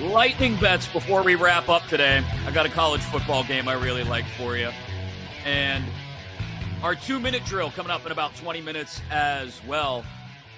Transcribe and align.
Lightning 0.00 0.56
bets 0.56 0.88
before 0.88 1.22
we 1.22 1.34
wrap 1.34 1.68
up 1.68 1.86
today. 1.86 2.24
I 2.46 2.50
got 2.52 2.64
a 2.64 2.70
college 2.70 3.02
football 3.02 3.44
game 3.44 3.68
I 3.68 3.74
really 3.74 4.02
like 4.02 4.24
for 4.38 4.56
you. 4.56 4.70
And 5.44 5.84
our 6.82 6.94
two 6.94 7.20
minute 7.20 7.44
drill 7.44 7.70
coming 7.70 7.90
up 7.90 8.06
in 8.06 8.12
about 8.12 8.34
20 8.36 8.62
minutes 8.62 9.02
as 9.10 9.60
well. 9.66 10.02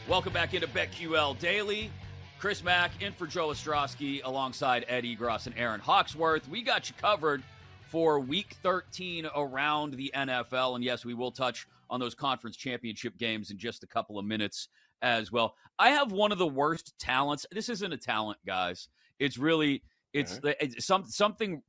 Welcome 0.09 0.33
back 0.33 0.55
into 0.55 0.69
BetQL 0.69 1.41
Daily. 1.41 1.91
Chris 2.39 2.63
Mack 2.63 3.03
in 3.03 3.13
for 3.13 3.27
Joe 3.27 3.49
Ostrowski 3.49 4.21
alongside 4.23 4.85
Eddie 4.87 5.17
Gross 5.17 5.47
and 5.47 5.59
Erin 5.59 5.81
Hawksworth. 5.81 6.49
We 6.49 6.63
got 6.63 6.89
you 6.89 6.95
covered 7.01 7.43
for 7.89 8.21
week 8.21 8.55
13 8.63 9.27
around 9.35 9.95
the 9.95 10.13
NFL. 10.15 10.77
And 10.77 10.85
yes, 10.85 11.05
we 11.05 11.15
will 11.15 11.33
touch 11.33 11.67
on 11.91 11.99
those 11.99 12.15
conference 12.15 12.57
championship 12.57 13.19
games 13.19 13.51
in 13.51 13.59
just 13.59 13.83
a 13.83 13.89
couple 13.89 14.21
of 14.21 14.25
minutes 14.25 14.69
as 15.03 15.33
well. 15.33 15.57
I 15.81 15.91
have 15.91 16.13
one 16.13 16.31
of 16.31 16.39
the 16.39 16.47
worst 16.47 16.95
talents. 17.01 17.45
This 17.51 17.69
isn't 17.69 17.93
a 17.93 17.97
talent, 17.97 18.39
guys. 18.47 18.87
It's 19.23 19.39
really 19.39 19.83
it's, 20.13 20.39
uh-huh. 20.39 20.55
it's 20.61 20.85
some 20.85 21.05
something. 21.05 21.63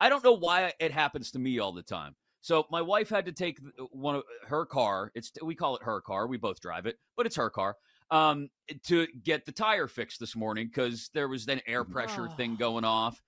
I 0.00 0.08
don't 0.08 0.24
know 0.24 0.36
why 0.36 0.72
it 0.78 0.92
happens 0.92 1.30
to 1.32 1.38
me 1.38 1.58
all 1.58 1.72
the 1.72 1.82
time. 1.82 2.14
So 2.42 2.66
my 2.70 2.80
wife 2.80 3.10
had 3.10 3.26
to 3.26 3.32
take 3.32 3.58
one 3.90 4.16
of 4.16 4.22
her 4.46 4.64
car. 4.64 5.12
It's 5.14 5.32
we 5.42 5.54
call 5.54 5.76
it 5.76 5.82
her 5.82 6.00
car. 6.00 6.26
We 6.26 6.38
both 6.38 6.60
drive 6.60 6.86
it, 6.86 6.96
but 7.16 7.26
it's 7.26 7.36
her 7.36 7.50
car. 7.50 7.76
Um, 8.10 8.48
to 8.84 9.06
get 9.22 9.46
the 9.46 9.52
tire 9.52 9.86
fixed 9.86 10.18
this 10.18 10.34
morning 10.34 10.66
because 10.66 11.10
there 11.14 11.28
was 11.28 11.46
an 11.46 11.60
air 11.66 11.84
pressure 11.84 12.28
oh. 12.30 12.34
thing 12.34 12.56
going 12.56 12.84
off. 12.84 13.22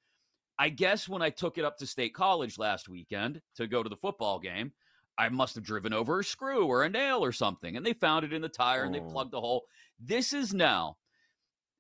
I 0.59 0.71
guess 0.71 1.09
when 1.09 1.23
I 1.23 1.31
took 1.31 1.59
it 1.59 1.65
up 1.65 1.79
to 1.79 1.87
State 1.87 2.15
College 2.15 2.59
last 2.59 2.89
weekend 2.89 3.41
to 3.57 3.67
go 3.67 3.83
to 3.83 3.89
the 3.89 3.97
football 3.97 4.39
game, 4.39 4.73
I 5.19 5.29
must 5.29 5.55
have 5.55 5.65
driven 5.65 5.93
over 5.93 6.21
a 6.21 6.25
screw 6.25 6.67
or 6.67 6.83
a 6.83 6.89
nail 6.89 7.23
or 7.23 7.33
something, 7.33 7.77
and 7.77 7.85
they 7.85 7.93
found 7.93 8.25
it 8.25 8.33
in 8.33 8.43
the 8.43 8.49
tire 8.49 8.85
and 8.85 8.95
they 8.95 9.01
oh. 9.01 9.11
plugged 9.11 9.33
the 9.33 9.41
hole. 9.41 9.65
This 10.01 10.33
is 10.33 10.53
now, 10.53 10.97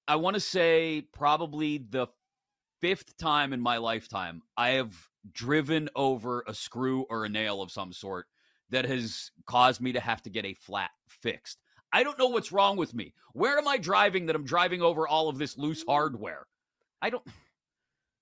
I 0.08 0.16
want 0.16 0.34
to 0.34 0.40
say, 0.40 1.06
probably 1.12 1.78
the 1.78 2.08
fifth 2.80 3.16
time 3.16 3.52
in 3.52 3.60
my 3.60 3.76
lifetime 3.76 4.42
I 4.56 4.70
have 4.70 5.08
driven 5.32 5.88
over 5.94 6.42
a 6.46 6.54
screw 6.54 7.06
or 7.08 7.24
a 7.24 7.28
nail 7.28 7.62
of 7.62 7.70
some 7.70 7.92
sort 7.92 8.26
that 8.70 8.84
has 8.86 9.30
caused 9.46 9.80
me 9.80 9.92
to 9.92 10.00
have 10.00 10.22
to 10.22 10.30
get 10.30 10.44
a 10.44 10.54
flat 10.54 10.90
fixed. 11.08 11.58
I 11.92 12.02
don't 12.02 12.18
know 12.18 12.28
what's 12.28 12.52
wrong 12.52 12.76
with 12.76 12.94
me. 12.94 13.14
Where 13.34 13.58
am 13.58 13.68
I 13.68 13.78
driving 13.78 14.26
that 14.26 14.36
I'm 14.36 14.44
driving 14.44 14.82
over 14.82 15.06
all 15.06 15.28
of 15.28 15.38
this 15.38 15.56
loose 15.56 15.84
hardware? 15.86 16.46
I 17.00 17.10
don't. 17.10 17.24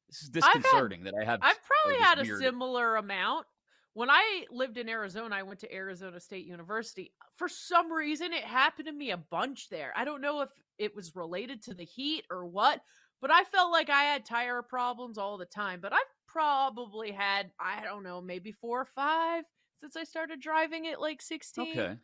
This 0.08 0.22
is 0.22 0.28
disconcerting 0.30 1.04
had, 1.04 1.14
that 1.14 1.22
I 1.22 1.24
have. 1.24 1.38
I've 1.40 1.60
probably 1.62 2.00
had 2.00 2.18
a 2.18 2.24
similar 2.38 2.96
amount 2.96 3.46
when 3.94 4.10
I 4.10 4.44
lived 4.50 4.78
in 4.78 4.88
Arizona, 4.88 5.34
I 5.34 5.42
went 5.42 5.60
to 5.60 5.74
Arizona 5.74 6.20
State 6.20 6.46
University. 6.46 7.12
For 7.36 7.48
some 7.48 7.92
reason, 7.92 8.32
it 8.32 8.44
happened 8.44 8.86
to 8.86 8.92
me 8.92 9.10
a 9.10 9.16
bunch 9.16 9.68
there. 9.68 9.92
I 9.96 10.04
don't 10.04 10.20
know 10.20 10.42
if 10.42 10.50
it 10.78 10.94
was 10.94 11.16
related 11.16 11.62
to 11.64 11.74
the 11.74 11.84
heat 11.84 12.24
or 12.30 12.46
what, 12.46 12.80
but 13.20 13.30
I 13.30 13.44
felt 13.44 13.72
like 13.72 13.90
I 13.90 14.04
had 14.04 14.24
tire 14.24 14.62
problems 14.62 15.18
all 15.18 15.38
the 15.38 15.44
time. 15.44 15.80
But 15.80 15.92
I've 15.92 16.00
probably 16.28 17.10
had, 17.10 17.50
I 17.58 17.82
don't 17.82 18.04
know, 18.04 18.20
maybe 18.20 18.52
four 18.52 18.80
or 18.80 18.86
five 18.86 19.44
since 19.80 19.96
I 19.96 20.04
started 20.04 20.40
driving 20.40 20.86
at 20.86 21.00
like 21.00 21.20
16. 21.20 21.72
Okay. 21.72 21.96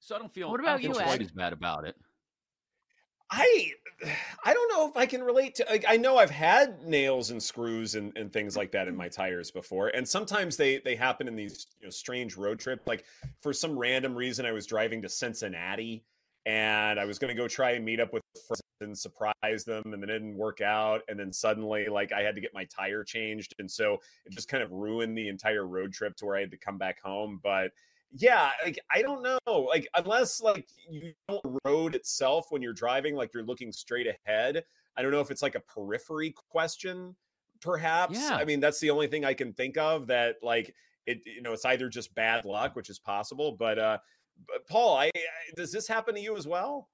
So 0.00 0.16
I 0.16 0.18
don't 0.18 0.34
feel, 0.34 0.50
what 0.50 0.60
about 0.60 0.82
you, 0.82 0.92
quite 0.92 1.22
as 1.22 1.30
bad 1.30 1.52
about 1.52 1.86
it. 1.86 1.96
I 3.32 3.72
I 4.44 4.52
don't 4.52 4.68
know 4.72 4.88
if 4.88 4.96
I 4.96 5.06
can 5.06 5.22
relate 5.22 5.54
to 5.56 5.66
like, 5.70 5.84
I 5.88 5.96
know 5.96 6.18
I've 6.18 6.30
had 6.30 6.84
nails 6.84 7.30
and 7.30 7.42
screws 7.42 7.94
and, 7.94 8.16
and 8.16 8.32
things 8.32 8.56
like 8.56 8.72
that 8.72 8.88
in 8.88 8.94
mm-hmm. 8.94 8.98
my 8.98 9.08
tires 9.08 9.50
before 9.50 9.88
and 9.88 10.06
sometimes 10.06 10.56
they 10.56 10.78
they 10.78 10.94
happen 10.94 11.26
in 11.26 11.34
these 11.34 11.66
you 11.80 11.86
know 11.86 11.90
strange 11.90 12.36
road 12.36 12.58
trip 12.58 12.82
like 12.86 13.04
for 13.40 13.52
some 13.52 13.78
random 13.78 14.14
reason 14.14 14.46
I 14.46 14.52
was 14.52 14.66
driving 14.66 15.02
to 15.02 15.08
Cincinnati 15.08 16.04
and 16.44 16.98
I 16.98 17.04
was 17.04 17.20
going 17.20 17.34
to 17.34 17.40
go 17.40 17.46
try 17.46 17.72
and 17.72 17.84
meet 17.84 18.00
up 18.00 18.12
with 18.12 18.22
friends 18.48 18.62
and 18.80 18.98
surprise 18.98 19.64
them 19.64 19.82
and 19.92 20.02
then 20.02 20.10
it 20.10 20.18
didn't 20.18 20.36
work 20.36 20.60
out 20.60 21.02
and 21.08 21.18
then 21.18 21.32
suddenly 21.32 21.86
like 21.86 22.12
I 22.12 22.22
had 22.22 22.34
to 22.34 22.40
get 22.40 22.52
my 22.52 22.64
tire 22.64 23.04
changed 23.04 23.54
and 23.60 23.70
so 23.70 23.98
it 24.26 24.32
just 24.32 24.48
kind 24.48 24.62
of 24.62 24.72
ruined 24.72 25.16
the 25.16 25.28
entire 25.28 25.66
road 25.66 25.92
trip 25.92 26.16
to 26.16 26.26
where 26.26 26.36
I 26.36 26.40
had 26.40 26.50
to 26.50 26.58
come 26.58 26.78
back 26.78 27.00
home 27.00 27.38
but 27.42 27.70
yeah, 28.14 28.50
like 28.64 28.78
I 28.90 29.02
don't 29.02 29.22
know, 29.22 29.38
like 29.46 29.88
unless 29.96 30.40
like 30.40 30.68
you 30.88 31.12
don't 31.28 31.60
road 31.64 31.94
itself 31.94 32.46
when 32.50 32.62
you're 32.62 32.72
driving, 32.72 33.14
like 33.14 33.32
you're 33.32 33.44
looking 33.44 33.72
straight 33.72 34.06
ahead. 34.06 34.64
I 34.96 35.02
don't 35.02 35.10
know 35.10 35.20
if 35.20 35.30
it's 35.30 35.42
like 35.42 35.54
a 35.54 35.60
periphery 35.60 36.34
question, 36.50 37.16
perhaps. 37.60 38.18
Yeah. 38.18 38.36
I 38.36 38.44
mean, 38.44 38.60
that's 38.60 38.80
the 38.80 38.90
only 38.90 39.06
thing 39.06 39.24
I 39.24 39.34
can 39.34 39.52
think 39.52 39.78
of 39.78 40.06
that 40.08 40.36
like 40.42 40.74
it. 41.06 41.22
You 41.24 41.42
know, 41.42 41.52
it's 41.52 41.64
either 41.64 41.88
just 41.88 42.14
bad 42.14 42.44
luck, 42.44 42.76
which 42.76 42.90
is 42.90 42.98
possible, 42.98 43.52
but 43.52 43.78
uh, 43.78 43.98
but 44.46 44.66
Paul, 44.68 44.96
I, 44.96 45.06
I 45.06 45.10
does 45.56 45.72
this 45.72 45.88
happen 45.88 46.14
to 46.14 46.20
you 46.20 46.36
as 46.36 46.46
well? 46.46 46.88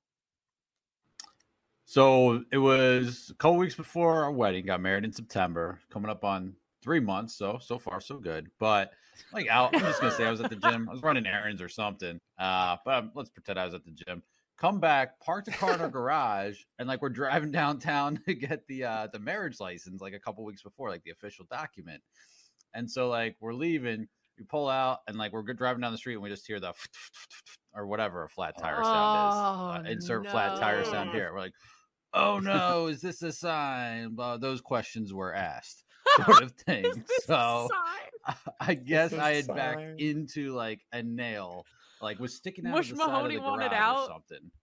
So 1.85 2.45
it 2.53 2.59
was 2.59 3.31
a 3.31 3.35
couple 3.35 3.57
weeks 3.57 3.75
before 3.75 4.23
our 4.23 4.31
wedding. 4.31 4.67
Got 4.67 4.83
married 4.83 5.05
in 5.05 5.13
September, 5.13 5.81
coming 5.91 6.11
up 6.11 6.25
on 6.25 6.55
three 6.83 7.01
months. 7.01 7.35
So 7.35 7.59
so 7.61 7.79
far 7.79 8.01
so 8.01 8.19
good, 8.19 8.47
but 8.61 8.93
like 9.33 9.49
out. 9.49 9.75
I'm 9.75 9.81
just 9.81 10.01
gonna 10.01 10.15
say 10.15 10.25
I 10.25 10.31
was 10.31 10.41
at 10.41 10.51
the 10.51 10.57
gym. 10.57 10.89
I 10.89 10.93
was 10.93 11.03
running 11.03 11.27
errands 11.27 11.63
or 11.63 11.69
something. 11.69 12.21
Uh, 12.39 12.77
but 12.85 12.95
um, 12.95 13.11
let's 13.15 13.31
pretend 13.31 13.59
I 13.59 13.65
was 13.65 13.75
at 13.75 13.85
the 13.85 13.91
gym. 13.91 14.23
Come 14.57 14.81
back, 14.81 15.21
park 15.21 15.45
the 15.45 15.53
car 15.53 15.75
in 15.75 15.81
our 15.81 15.89
garage, 15.89 16.59
and 16.79 16.89
like 16.89 17.01
we're 17.01 17.11
driving 17.11 17.51
downtown 17.53 18.21
to 18.27 18.35
get 18.35 18.67
the 18.67 18.85
uh 18.85 19.09
the 19.13 19.19
marriage 19.19 19.61
license 19.61 20.01
like 20.01 20.15
a 20.15 20.19
couple 20.19 20.45
weeks 20.45 20.63
before, 20.63 20.91
like 20.91 21.05
the 21.05 21.11
official 21.11 21.47
document. 21.51 22.03
And 22.75 22.91
so 22.91 23.09
like 23.09 23.37
we're 23.41 23.55
leaving, 23.55 24.09
we 24.39 24.45
pull 24.45 24.69
out, 24.69 25.01
and 25.07 25.17
like 25.17 25.33
we're 25.33 25.43
driving 25.43 25.81
down 25.81 25.93
the 25.93 25.99
street, 25.99 26.15
and 26.15 26.23
we 26.23 26.29
just 26.29 26.47
hear 26.47 26.61
the 26.61 26.73
or 27.75 27.87
whatever 27.87 28.25
a 28.25 28.29
flat 28.29 28.55
tire 28.59 28.83
sound 28.83 29.87
is. 29.87 29.91
Uh, 29.91 29.93
insert 29.93 30.25
no. 30.25 30.31
flat 30.31 30.59
tire 30.59 30.85
sound 30.85 31.11
here. 31.11 31.33
We're 31.33 31.41
like, 31.41 31.55
oh 32.15 32.39
no, 32.39 32.87
is 32.87 33.01
this 33.01 33.23
a 33.23 33.33
sign? 33.33 34.17
Well, 34.17 34.39
those 34.39 34.61
questions 34.61 35.13
were 35.13 35.35
asked, 35.35 35.85
sort 36.25 36.43
of 36.43 36.53
thing. 36.67 37.05
so 37.25 37.69
I 38.61 38.75
guess 38.75 39.13
I 39.13 39.35
had 39.35 39.47
backed 39.47 40.01
into 40.01 40.53
like 40.53 40.81
a 40.93 41.03
nail, 41.03 41.65
like 42.01 42.19
was 42.19 42.35
sticking 42.35 42.67
out 42.67 42.73
Mush 42.73 42.91
of 42.91 42.99
the 42.99 43.05
Mahoney 43.07 43.35
side 43.35 43.37
of 43.37 43.43
the 43.43 43.49
wanted 43.49 43.73
out. 43.73 43.99
or 43.99 44.07
something. 44.09 44.51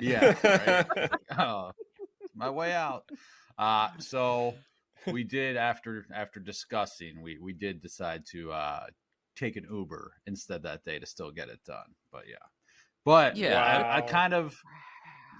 Yeah, 0.00 0.34
right? 0.96 1.10
oh, 1.38 1.70
my 2.34 2.50
way 2.50 2.72
out. 2.72 3.08
Uh, 3.56 3.90
so 4.00 4.54
we 5.06 5.22
did 5.22 5.56
after 5.56 6.04
after 6.12 6.40
discussing, 6.40 7.22
we 7.22 7.38
we 7.40 7.52
did 7.52 7.80
decide 7.80 8.24
to 8.32 8.50
uh, 8.50 8.86
take 9.36 9.56
an 9.56 9.66
Uber 9.70 10.14
instead 10.26 10.64
that 10.64 10.84
day 10.84 10.98
to 10.98 11.06
still 11.06 11.30
get 11.30 11.48
it 11.48 11.60
done. 11.64 11.94
But 12.10 12.24
yeah, 12.28 12.44
but 13.04 13.36
yeah, 13.36 13.54
wow. 13.54 13.88
I, 13.88 13.96
I 13.98 14.00
kind 14.00 14.34
of 14.34 14.56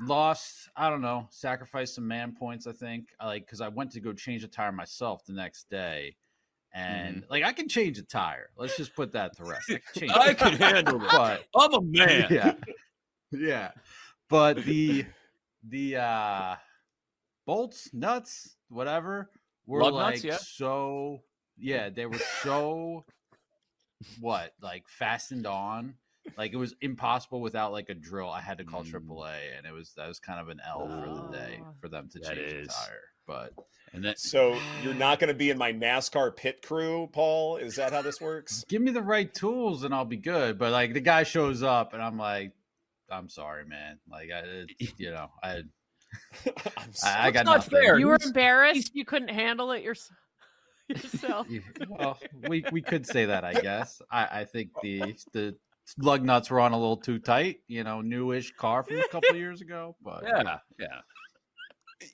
lost 0.03 0.69
i 0.77 0.91
don't 0.91 1.03
know 1.03 1.27
sacrificed 1.31 1.95
some 1.95 2.07
man 2.07 2.35
points 2.37 2.67
i 2.67 2.73
think 2.73 3.11
like 3.23 3.47
because 3.47 3.61
i 3.61 3.69
went 3.69 3.91
to 3.91 4.01
go 4.01 4.13
change 4.13 4.43
the 4.43 4.49
tire 4.49 4.73
myself 4.73 5.25
the 5.25 5.33
next 5.33 5.69
day 5.71 6.17
and 6.75 7.19
mm-hmm. 7.19 7.31
like 7.31 7.45
I 7.45 7.53
can 7.53 7.69
change 7.69 7.99
a 7.99 8.03
tire. 8.03 8.51
Let's 8.59 8.77
just 8.77 8.95
put 8.95 9.13
that 9.13 9.37
to 9.37 9.45
rest. 9.45 9.71
I 9.71 9.81
can, 9.95 10.11
I 10.11 10.35
can 10.35 10.53
handle 10.55 11.03
it. 11.03 11.09
But 11.11 11.45
I'm 11.57 11.73
a 11.73 11.81
man. 11.81 12.27
Yeah. 12.31 12.55
Yeah. 13.31 13.71
But 14.29 14.65
the 14.65 15.07
the 15.69 15.97
uh 15.97 16.57
bolts, 17.47 17.91
nuts, 17.93 18.57
whatever, 18.69 19.31
were 19.67 19.83
Lug 19.83 19.95
like 19.95 20.15
nuts, 20.15 20.25
yeah. 20.25 20.39
so 20.41 21.23
yeah, 21.57 21.91
they 21.91 22.07
were 22.07 22.19
so 22.43 23.05
what, 24.21 24.53
like 24.61 24.89
fastened 24.89 25.47
on 25.47 25.95
like 26.39 26.53
it 26.53 26.57
was 26.57 26.75
impossible 26.81 27.41
without 27.41 27.73
like 27.73 27.89
a 27.91 27.95
drill. 27.95 28.31
I 28.31 28.41
had 28.41 28.59
to 28.59 28.65
call 28.65 28.83
Mm. 28.85 28.93
AAA, 28.93 29.57
and 29.57 29.67
it 29.67 29.73
was 29.73 29.93
that 29.97 30.09
was 30.09 30.19
kind 30.19 30.41
of 30.41 30.49
an 30.49 30.61
L 30.67 30.87
for 30.89 31.15
the 31.31 31.37
day 31.37 31.61
Oh. 31.63 31.75
for 31.81 31.89
them 31.89 32.09
to 32.13 32.21
change 32.21 32.39
is. 32.39 32.69
the 32.69 32.73
tire. 32.75 33.01
But 33.27 33.53
And 33.95 34.05
then 34.05 34.17
So 34.17 34.59
you're 34.83 34.93
not 34.95 35.19
going 35.19 35.29
to 35.29 35.35
be 35.35 35.49
in 35.51 35.57
my 35.57 35.73
NASCAR 35.73 36.37
pit 36.37 36.61
crew, 36.63 37.09
Paul? 37.13 37.57
Is 37.57 37.77
that 37.77 37.93
how 37.93 38.03
this 38.03 38.21
works? 38.21 38.65
give 38.69 38.83
me 38.83 38.91
the 38.91 39.01
right 39.03 39.33
tools, 39.33 39.83
and 39.85 39.95
I'll 39.95 40.05
be 40.05 40.17
good. 40.19 40.59
But 40.59 40.73
like 40.73 40.93
the 40.93 41.01
guy 41.01 41.23
shows 41.23 41.63
up, 41.63 41.95
and 41.95 42.03
I'm 42.03 42.19
like, 42.19 42.53
I'm 43.11 43.29
sorry, 43.29 43.65
man. 43.65 43.99
Like 44.11 44.31
I, 44.35 44.41
it's, 44.79 44.93
you 44.99 45.11
know, 45.11 45.31
I 45.43 45.63
I'm 46.77 46.91
I. 47.05 47.27
I 47.27 47.31
got 47.31 47.45
not 47.47 47.57
nothing. 47.59 47.71
fair. 47.81 47.99
You 47.99 48.09
were 48.09 48.19
embarrassed. 48.25 48.95
You 48.95 49.05
couldn't 49.05 49.29
handle 49.29 49.73
it 49.73 49.83
yours- 49.83 50.11
yourself. 50.89 51.47
Well, 51.89 52.19
we 52.49 52.65
we 52.73 52.83
could 52.83 53.07
say 53.07 53.25
that, 53.27 53.43
I 53.45 53.55
guess. 53.55 54.03
I, 54.11 54.41
I 54.41 54.45
think 54.45 54.71
the 54.83 55.15
the 55.33 55.57
lug 55.99 56.25
nuts 56.25 56.51
were 56.51 56.61
on 56.61 56.73
a 56.73 56.79
little 56.79 56.97
too 56.97 57.19
tight. 57.19 57.59
You 57.69 57.85
know, 57.85 58.01
newish 58.01 58.53
car 58.57 58.83
from 58.83 58.99
a 58.99 59.09
couple 59.09 59.37
years 59.37 59.61
ago, 59.61 59.97
but 60.03 60.25
yeah, 60.27 60.59
yeah. 60.79 61.01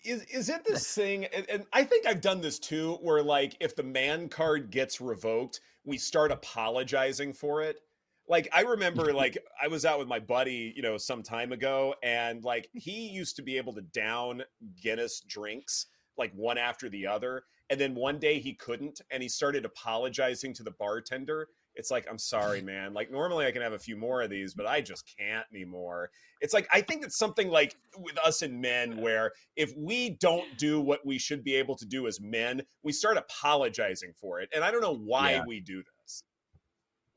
is 0.04 0.22
is 0.24 0.48
it 0.48 0.64
this 0.64 0.92
thing 0.94 1.24
and, 1.26 1.48
and 1.48 1.64
i 1.72 1.82
think 1.82 2.06
i've 2.06 2.20
done 2.20 2.40
this 2.40 2.58
too 2.58 2.98
where 3.02 3.22
like 3.22 3.56
if 3.60 3.74
the 3.74 3.82
man 3.82 4.28
card 4.28 4.70
gets 4.70 5.00
revoked 5.00 5.60
we 5.84 5.96
start 5.98 6.30
apologizing 6.30 7.32
for 7.32 7.62
it 7.62 7.80
like 8.28 8.48
i 8.52 8.60
remember 8.60 9.12
like 9.14 9.36
i 9.60 9.66
was 9.66 9.84
out 9.84 9.98
with 9.98 10.06
my 10.06 10.18
buddy 10.18 10.72
you 10.76 10.82
know 10.82 10.96
some 10.96 11.22
time 11.22 11.52
ago 11.52 11.94
and 12.02 12.44
like 12.44 12.68
he 12.72 13.08
used 13.08 13.36
to 13.36 13.42
be 13.42 13.56
able 13.56 13.74
to 13.74 13.82
down 13.82 14.42
guinness 14.80 15.20
drinks 15.26 15.86
like 16.16 16.32
one 16.34 16.58
after 16.58 16.88
the 16.88 17.06
other 17.06 17.42
and 17.70 17.80
then 17.80 17.94
one 17.94 18.18
day 18.18 18.38
he 18.38 18.54
couldn't 18.54 19.00
and 19.10 19.22
he 19.22 19.28
started 19.28 19.64
apologizing 19.64 20.54
to 20.54 20.62
the 20.62 20.72
bartender 20.72 21.48
it's 21.80 21.90
like 21.90 22.06
i'm 22.08 22.18
sorry 22.18 22.60
man 22.60 22.94
like 22.94 23.10
normally 23.10 23.46
i 23.46 23.50
can 23.50 23.62
have 23.62 23.72
a 23.72 23.78
few 23.78 23.96
more 23.96 24.22
of 24.22 24.30
these 24.30 24.54
but 24.54 24.66
i 24.66 24.80
just 24.80 25.04
can't 25.18 25.46
anymore 25.52 26.10
it's 26.40 26.54
like 26.54 26.68
i 26.72 26.80
think 26.80 27.02
it's 27.04 27.16
something 27.16 27.48
like 27.48 27.74
with 27.98 28.16
us 28.18 28.42
and 28.42 28.60
men 28.60 28.96
where 29.00 29.32
if 29.56 29.72
we 29.76 30.10
don't 30.20 30.56
do 30.58 30.80
what 30.80 31.04
we 31.04 31.18
should 31.18 31.42
be 31.42 31.56
able 31.56 31.74
to 31.74 31.86
do 31.86 32.06
as 32.06 32.20
men 32.20 32.62
we 32.84 32.92
start 32.92 33.16
apologizing 33.16 34.12
for 34.20 34.40
it 34.40 34.48
and 34.54 34.62
i 34.62 34.70
don't 34.70 34.82
know 34.82 34.94
why 34.94 35.32
Yeah. 35.32 35.44
we 35.46 35.58
do 35.60 35.82
this 36.02 36.22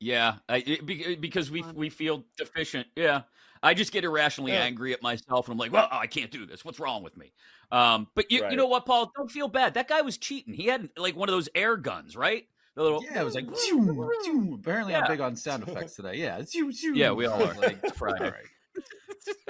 Yeah, 0.00 0.36
I, 0.48 0.56
it, 0.66 1.20
because 1.20 1.50
we 1.50 1.62
we 1.74 1.88
feel 1.88 2.24
deficient. 2.36 2.86
Yeah, 2.96 3.22
I 3.62 3.72
just 3.74 3.90
get 3.92 4.04
irrationally 4.04 4.52
Yeah. 4.52 4.64
angry 4.64 4.92
at 4.92 5.00
myself, 5.00 5.46
and 5.46 5.52
I'm 5.54 5.58
like, 5.58 5.72
"Well, 5.72 5.88
I 5.90 6.06
can't 6.08 6.30
do 6.30 6.44
this. 6.44 6.62
What's 6.64 6.78
wrong 6.78 7.02
with 7.02 7.16
me?" 7.16 7.32
Um, 7.70 8.08
but 8.14 8.30
you, 8.30 8.42
Right. 8.42 8.50
you 8.50 8.56
know 8.58 8.66
what, 8.66 8.84
Paul? 8.84 9.10
Don't 9.16 9.30
feel 9.30 9.48
bad. 9.48 9.74
That 9.74 9.88
guy 9.88 10.02
was 10.02 10.18
cheating. 10.18 10.52
He 10.52 10.66
had 10.66 10.90
like 10.98 11.16
one 11.16 11.28
of 11.30 11.34
those 11.34 11.48
air 11.54 11.76
guns, 11.78 12.16
right? 12.16 12.46
The 12.76 12.82
little 12.82 13.04
yeah, 13.04 13.20
it 13.20 13.24
was 13.24 13.34
like. 13.34 13.46
"Zoom, 13.56 14.10
zoom." 14.24 14.52
Apparently, 14.54 14.92
Yeah. 14.94 15.00
I'm 15.02 15.08
big 15.10 15.20
on 15.20 15.36
sound 15.36 15.62
effects 15.68 15.94
today. 15.94 16.14
Yeah, 16.18 16.42
zoom, 16.44 16.72
zoom. 16.72 16.94
Yeah, 16.96 17.12
we 17.12 17.26
all 17.26 17.42
are. 17.42 17.54
Like, 17.54 17.78
It's 17.82 17.96
Friday. 17.96 18.32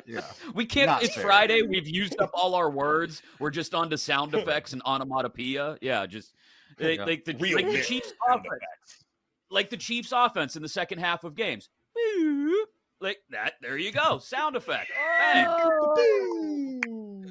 Yeah, 0.06 0.21
We 0.55 0.67
can't. 0.67 0.88
Not 0.88 1.03
it's 1.03 1.15
fair. 1.15 1.25
Friday. 1.25 1.62
We've 1.62 1.88
used 1.88 2.21
up 2.21 2.31
all 2.35 2.55
our 2.55 2.71
words. 2.71 3.23
We're 3.41 3.50
just 3.50 3.75
on 3.75 3.88
to 3.91 3.97
sound 3.99 4.35
effects 4.35 4.75
and 4.75 4.82
onomatopoeia. 4.85 5.79
Yeah, 5.81 6.05
just 6.06 6.35
like, 6.79 6.99
Yeah. 6.99 7.05
like 7.06 7.25
the 7.25 7.35
Real 7.35 7.56
like 7.56 7.67
the 7.71 7.81
Chiefs 7.82 8.12
offense, 8.29 8.44
effects. 8.47 9.05
like 9.50 9.71
the 9.71 9.79
Chiefs 9.79 10.12
offense 10.15 10.56
in 10.56 10.62
the 10.62 10.69
second 10.69 10.99
half 10.99 11.25
of 11.25 11.35
games. 11.35 11.71
Like 13.00 13.19
that. 13.31 13.55
There 13.62 13.79
you 13.79 13.93
go. 13.93 14.19
Sound 14.19 14.56
effect. 14.56 14.91
Bang. 15.19 15.47
Oh! 15.49 17.25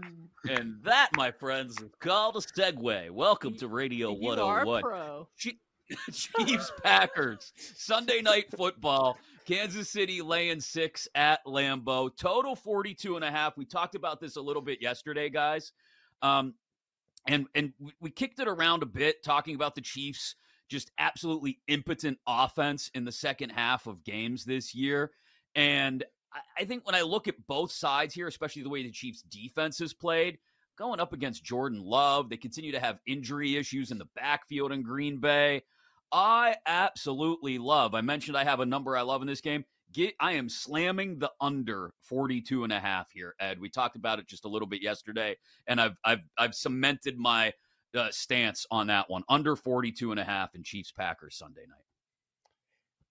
And 0.50 0.76
that, 0.84 1.10
my 1.16 1.32
friends, 1.32 1.80
is 1.82 1.90
called 2.00 2.36
a 2.36 2.40
segue. 2.40 3.12
Welcome 3.12 3.56
to 3.58 3.68
Radio 3.68 4.10
You 4.20 4.30
are 4.32 4.66
101. 4.66 4.82
pro. 4.82 5.28
Chi- 5.42 5.52
Chiefs 6.12 6.72
Packers 6.84 7.54
Sunday 7.76 8.22
night 8.22 8.46
football. 8.56 9.18
Kansas 9.46 9.90
City 9.90 10.22
laying 10.22 10.62
six 10.62 11.08
at 11.16 11.46
Lambeau. 11.46 12.16
Total 12.16 12.56
42 12.56 13.16
and 13.16 13.26
a 13.26 13.32
half. 13.32 13.58
We 13.58 13.66
talked 13.66 13.96
about 13.96 14.22
this 14.22 14.38
a 14.38 14.42
little 14.42 14.62
bit 14.62 14.82
yesterday, 14.82 15.30
guys. 15.30 15.74
Um, 16.22 16.54
and 17.28 17.48
and 17.56 17.74
we, 18.00 18.10
kicked 18.10 18.40
it 18.40 18.48
around 18.48 18.84
a 18.84 18.86
bit 18.86 19.24
talking 19.24 19.56
about 19.56 19.76
the 19.76 19.82
Chiefs 19.82 20.36
just 20.70 20.92
absolutely 20.98 21.60
impotent 21.68 22.18
offense 22.28 22.90
in 22.94 23.06
the 23.06 23.12
second 23.12 23.50
half 23.50 23.86
of 23.88 24.04
games 24.04 24.46
this 24.46 24.74
year. 24.74 25.12
And 25.56 26.04
I, 26.34 26.62
I 26.62 26.66
think 26.66 26.86
when 26.86 26.96
I 26.96 27.02
look 27.02 27.28
at 27.28 27.36
both 27.48 27.72
sides 27.72 28.14
here, 28.14 28.28
especially 28.28 28.64
the 28.64 28.70
way 28.70 28.84
the 28.84 28.92
Chiefs 28.92 29.22
defense 29.22 29.80
has 29.80 29.94
played, 29.94 30.38
going 30.78 31.00
up 31.00 31.14
against 31.14 31.44
Jordan 31.44 31.82
Love, 31.84 32.30
they 32.30 32.38
continue 32.38 32.72
to 32.72 32.80
have 32.80 33.00
injury 33.06 33.56
issues 33.58 33.92
in 33.92 33.98
the 33.98 34.08
backfield 34.16 34.72
in 34.72 34.84
Green 34.84 35.20
Bay. 35.20 35.64
I 36.12 36.56
absolutely 36.68 37.58
love. 37.58 37.96
I 37.96 38.02
mentioned 38.02 38.38
I 38.38 38.44
have 38.44 38.60
a 38.60 38.66
number 38.66 38.96
I 38.96 39.02
love 39.02 39.22
in 39.22 39.28
this 39.28 39.42
game. 39.42 39.66
Get, 39.92 40.14
I 40.20 40.34
am 40.34 40.50
slamming 40.50 41.20
the 41.20 41.32
under 41.42 41.94
42 42.02 42.64
and 42.64 42.74
a 42.74 42.80
half 42.80 43.12
here, 43.12 43.36
Ed. 43.40 43.60
We 43.60 43.70
talked 43.70 43.96
about 43.96 44.20
it 44.20 44.28
just 44.28 44.46
a 44.46 44.48
little 44.48 44.68
bit 44.68 44.82
yesterday, 44.82 45.38
and 45.68 45.80
I've 45.80 45.96
I've 46.04 46.22
I've 46.38 46.56
cemented 46.56 47.18
my 47.18 47.54
uh, 47.96 48.10
stance 48.12 48.66
on 48.72 48.88
that 48.88 49.10
one. 49.10 49.24
Under 49.30 49.56
42 49.56 50.12
and 50.12 50.20
a 50.20 50.24
half 50.24 50.56
in 50.56 50.64
Chiefs 50.64 50.92
Packers 50.92 51.38
Sunday 51.38 51.62
night. 51.68 51.86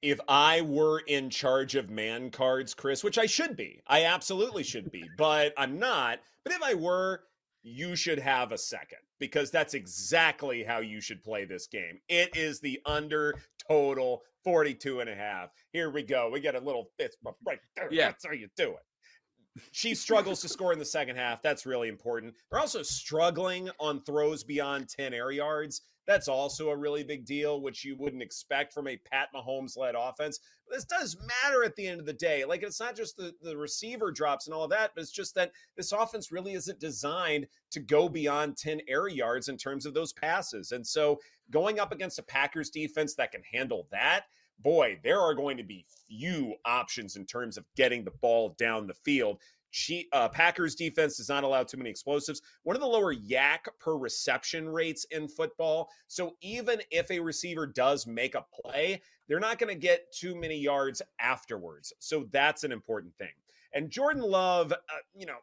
if 0.02 0.18
I 0.28 0.62
were 0.62 1.00
in 1.06 1.30
charge 1.30 1.76
of 1.76 1.88
man 1.88 2.30
cards, 2.30 2.74
Chris, 2.74 3.04
which 3.04 3.18
I 3.18 3.26
should 3.26 3.56
be, 3.56 3.80
I 3.86 4.04
absolutely 4.04 4.64
should 4.64 4.90
be, 4.90 5.04
but 5.16 5.52
I'm 5.56 5.78
not. 5.78 6.18
But 6.44 6.52
if 6.54 6.62
I 6.62 6.74
were, 6.74 7.22
you 7.62 7.94
should 7.96 8.18
have 8.18 8.52
a 8.52 8.58
second 8.58 8.98
because 9.18 9.50
that's 9.50 9.74
exactly 9.74 10.64
how 10.64 10.80
you 10.80 11.00
should 11.00 11.22
play 11.22 11.44
this 11.44 11.66
game. 11.66 12.00
It 12.08 12.36
is 12.36 12.60
the 12.60 12.80
under 12.86 13.34
total 13.68 14.22
42 14.44 15.00
and 15.00 15.08
a 15.08 15.14
half. 15.14 15.50
Here 15.72 15.90
we 15.90 16.02
go. 16.02 16.30
We 16.32 16.40
get 16.40 16.54
a 16.54 16.60
little 16.60 16.88
fist 16.98 17.18
bump 17.22 17.36
right 17.46 17.60
there. 17.76 17.88
Yeah. 17.90 18.06
That's 18.06 18.26
how 18.26 18.32
you 18.32 18.48
do 18.56 18.70
it. 18.70 19.62
Chiefs 19.72 20.00
struggles 20.00 20.40
to 20.40 20.48
score 20.48 20.72
in 20.72 20.78
the 20.78 20.84
second 20.84 21.16
half. 21.16 21.42
That's 21.42 21.66
really 21.66 21.88
important. 21.88 22.34
They're 22.50 22.60
also 22.60 22.82
struggling 22.82 23.70
on 23.78 24.02
throws 24.02 24.42
beyond 24.42 24.88
10 24.88 25.14
air 25.14 25.30
yards. 25.30 25.82
That's 26.06 26.28
also 26.28 26.70
a 26.70 26.76
really 26.76 27.04
big 27.04 27.24
deal, 27.24 27.60
which 27.60 27.84
you 27.84 27.96
wouldn't 27.96 28.22
expect 28.22 28.72
from 28.72 28.88
a 28.88 28.96
Pat 28.96 29.28
Mahomes 29.34 29.76
led 29.76 29.94
offense. 29.96 30.40
But 30.66 30.76
this 30.76 30.84
does 30.84 31.16
matter 31.44 31.62
at 31.64 31.76
the 31.76 31.86
end 31.86 32.00
of 32.00 32.06
the 32.06 32.12
day. 32.12 32.44
Like, 32.44 32.62
it's 32.62 32.80
not 32.80 32.96
just 32.96 33.16
the, 33.16 33.34
the 33.42 33.56
receiver 33.56 34.10
drops 34.10 34.46
and 34.46 34.54
all 34.54 34.64
of 34.64 34.70
that, 34.70 34.92
but 34.94 35.02
it's 35.02 35.12
just 35.12 35.34
that 35.36 35.52
this 35.76 35.92
offense 35.92 36.32
really 36.32 36.54
isn't 36.54 36.80
designed 36.80 37.46
to 37.70 37.80
go 37.80 38.08
beyond 38.08 38.56
10 38.56 38.80
air 38.88 39.08
yards 39.08 39.48
in 39.48 39.56
terms 39.56 39.86
of 39.86 39.94
those 39.94 40.12
passes. 40.12 40.72
And 40.72 40.86
so, 40.86 41.20
going 41.50 41.78
up 41.78 41.92
against 41.92 42.18
a 42.18 42.22
Packers 42.22 42.70
defense 42.70 43.14
that 43.14 43.32
can 43.32 43.42
handle 43.52 43.86
that, 43.92 44.24
boy, 44.62 44.98
there 45.02 45.20
are 45.20 45.34
going 45.34 45.56
to 45.56 45.64
be 45.64 45.84
few 46.08 46.54
options 46.64 47.16
in 47.16 47.26
terms 47.26 47.56
of 47.56 47.64
getting 47.76 48.04
the 48.04 48.10
ball 48.10 48.54
down 48.58 48.86
the 48.86 48.94
field. 48.94 49.38
She, 49.74 50.06
uh, 50.12 50.28
Packers 50.28 50.74
defense 50.74 51.16
does 51.16 51.30
not 51.30 51.44
allow 51.44 51.62
too 51.64 51.78
many 51.78 51.88
explosives. 51.88 52.42
One 52.62 52.76
of 52.76 52.82
the 52.82 52.86
lower 52.86 53.14
YAC 53.14 53.68
per 53.80 53.96
reception 53.96 54.68
rates 54.68 55.06
in 55.10 55.28
football. 55.28 55.88
So 56.08 56.36
even 56.42 56.82
if 56.90 57.10
a 57.10 57.18
receiver 57.18 57.66
does 57.66 58.06
make 58.06 58.34
a 58.34 58.44
play, 58.52 59.00
they're 59.28 59.40
not 59.40 59.58
going 59.58 59.72
to 59.72 59.80
get 59.80 60.12
too 60.12 60.34
many 60.34 60.58
yards 60.58 61.00
afterwards. 61.18 61.90
So 62.00 62.28
that's 62.30 62.64
an 62.64 62.72
important 62.72 63.16
thing. 63.16 63.32
And 63.72 63.90
Jordan 63.90 64.22
Love, 64.22 64.72
uh, 64.72 64.76
you 65.14 65.24
know, 65.24 65.38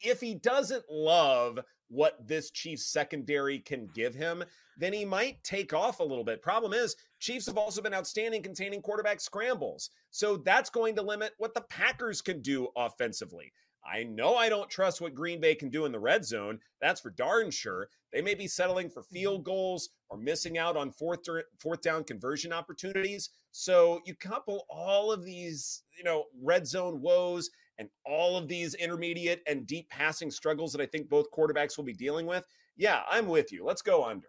if 0.00 0.18
he 0.18 0.34
doesn't 0.34 0.84
love 0.90 1.60
what 1.88 2.26
this 2.26 2.50
Chiefs 2.50 2.86
secondary 2.86 3.58
can 3.58 3.90
give 3.94 4.14
him, 4.14 4.44
then 4.78 4.94
he 4.94 5.04
might 5.04 5.44
take 5.44 5.74
off 5.74 6.00
a 6.00 6.04
little 6.04 6.24
bit. 6.24 6.40
Problem 6.40 6.72
is, 6.72 6.96
Chiefs 7.20 7.46
have 7.46 7.58
also 7.58 7.82
been 7.82 7.94
outstanding 7.94 8.42
containing 8.42 8.82
quarterback 8.82 9.20
scrambles. 9.20 9.90
So 10.10 10.36
that's 10.36 10.70
going 10.70 10.94
to 10.96 11.02
limit 11.02 11.32
what 11.38 11.54
the 11.54 11.64
Packers 11.68 12.22
can 12.22 12.40
do 12.40 12.68
offensively. 12.76 13.52
I 13.84 14.04
know 14.04 14.36
I 14.36 14.48
don't 14.48 14.68
trust 14.68 15.00
what 15.00 15.14
Green 15.14 15.40
Bay 15.40 15.54
can 15.54 15.70
do 15.70 15.84
in 15.84 15.92
the 15.92 15.98
red 15.98 16.24
zone. 16.24 16.60
That's 16.80 17.00
for 17.00 17.10
darn 17.10 17.50
sure. 17.50 17.88
They 18.12 18.20
may 18.20 18.34
be 18.34 18.46
settling 18.46 18.90
for 18.90 19.02
mm-hmm. 19.02 19.14
field 19.14 19.44
goals 19.44 19.90
or 20.10 20.18
missing 20.18 20.58
out 20.58 20.76
on 20.76 20.90
fourth 20.90 21.20
fourth 21.58 21.80
down 21.80 22.04
conversion 22.04 22.52
opportunities. 22.52 23.30
So 23.52 24.00
you 24.04 24.14
couple 24.14 24.66
all 24.68 25.12
of 25.12 25.24
these, 25.24 25.82
you 25.96 26.04
know, 26.04 26.24
red 26.42 26.66
zone 26.66 27.00
woes 27.00 27.50
and 27.78 27.88
all 28.04 28.36
of 28.36 28.48
these 28.48 28.74
intermediate 28.74 29.42
and 29.46 29.66
deep 29.66 29.88
passing 29.88 30.30
struggles 30.30 30.72
that 30.72 30.80
I 30.80 30.86
think 30.86 31.08
both 31.08 31.30
quarterbacks 31.30 31.76
will 31.76 31.84
be 31.84 31.94
dealing 31.94 32.26
with. 32.26 32.44
Yeah, 32.76 33.02
I'm 33.08 33.26
with 33.26 33.52
you. 33.52 33.64
Let's 33.64 33.82
go 33.82 34.04
under. 34.04 34.28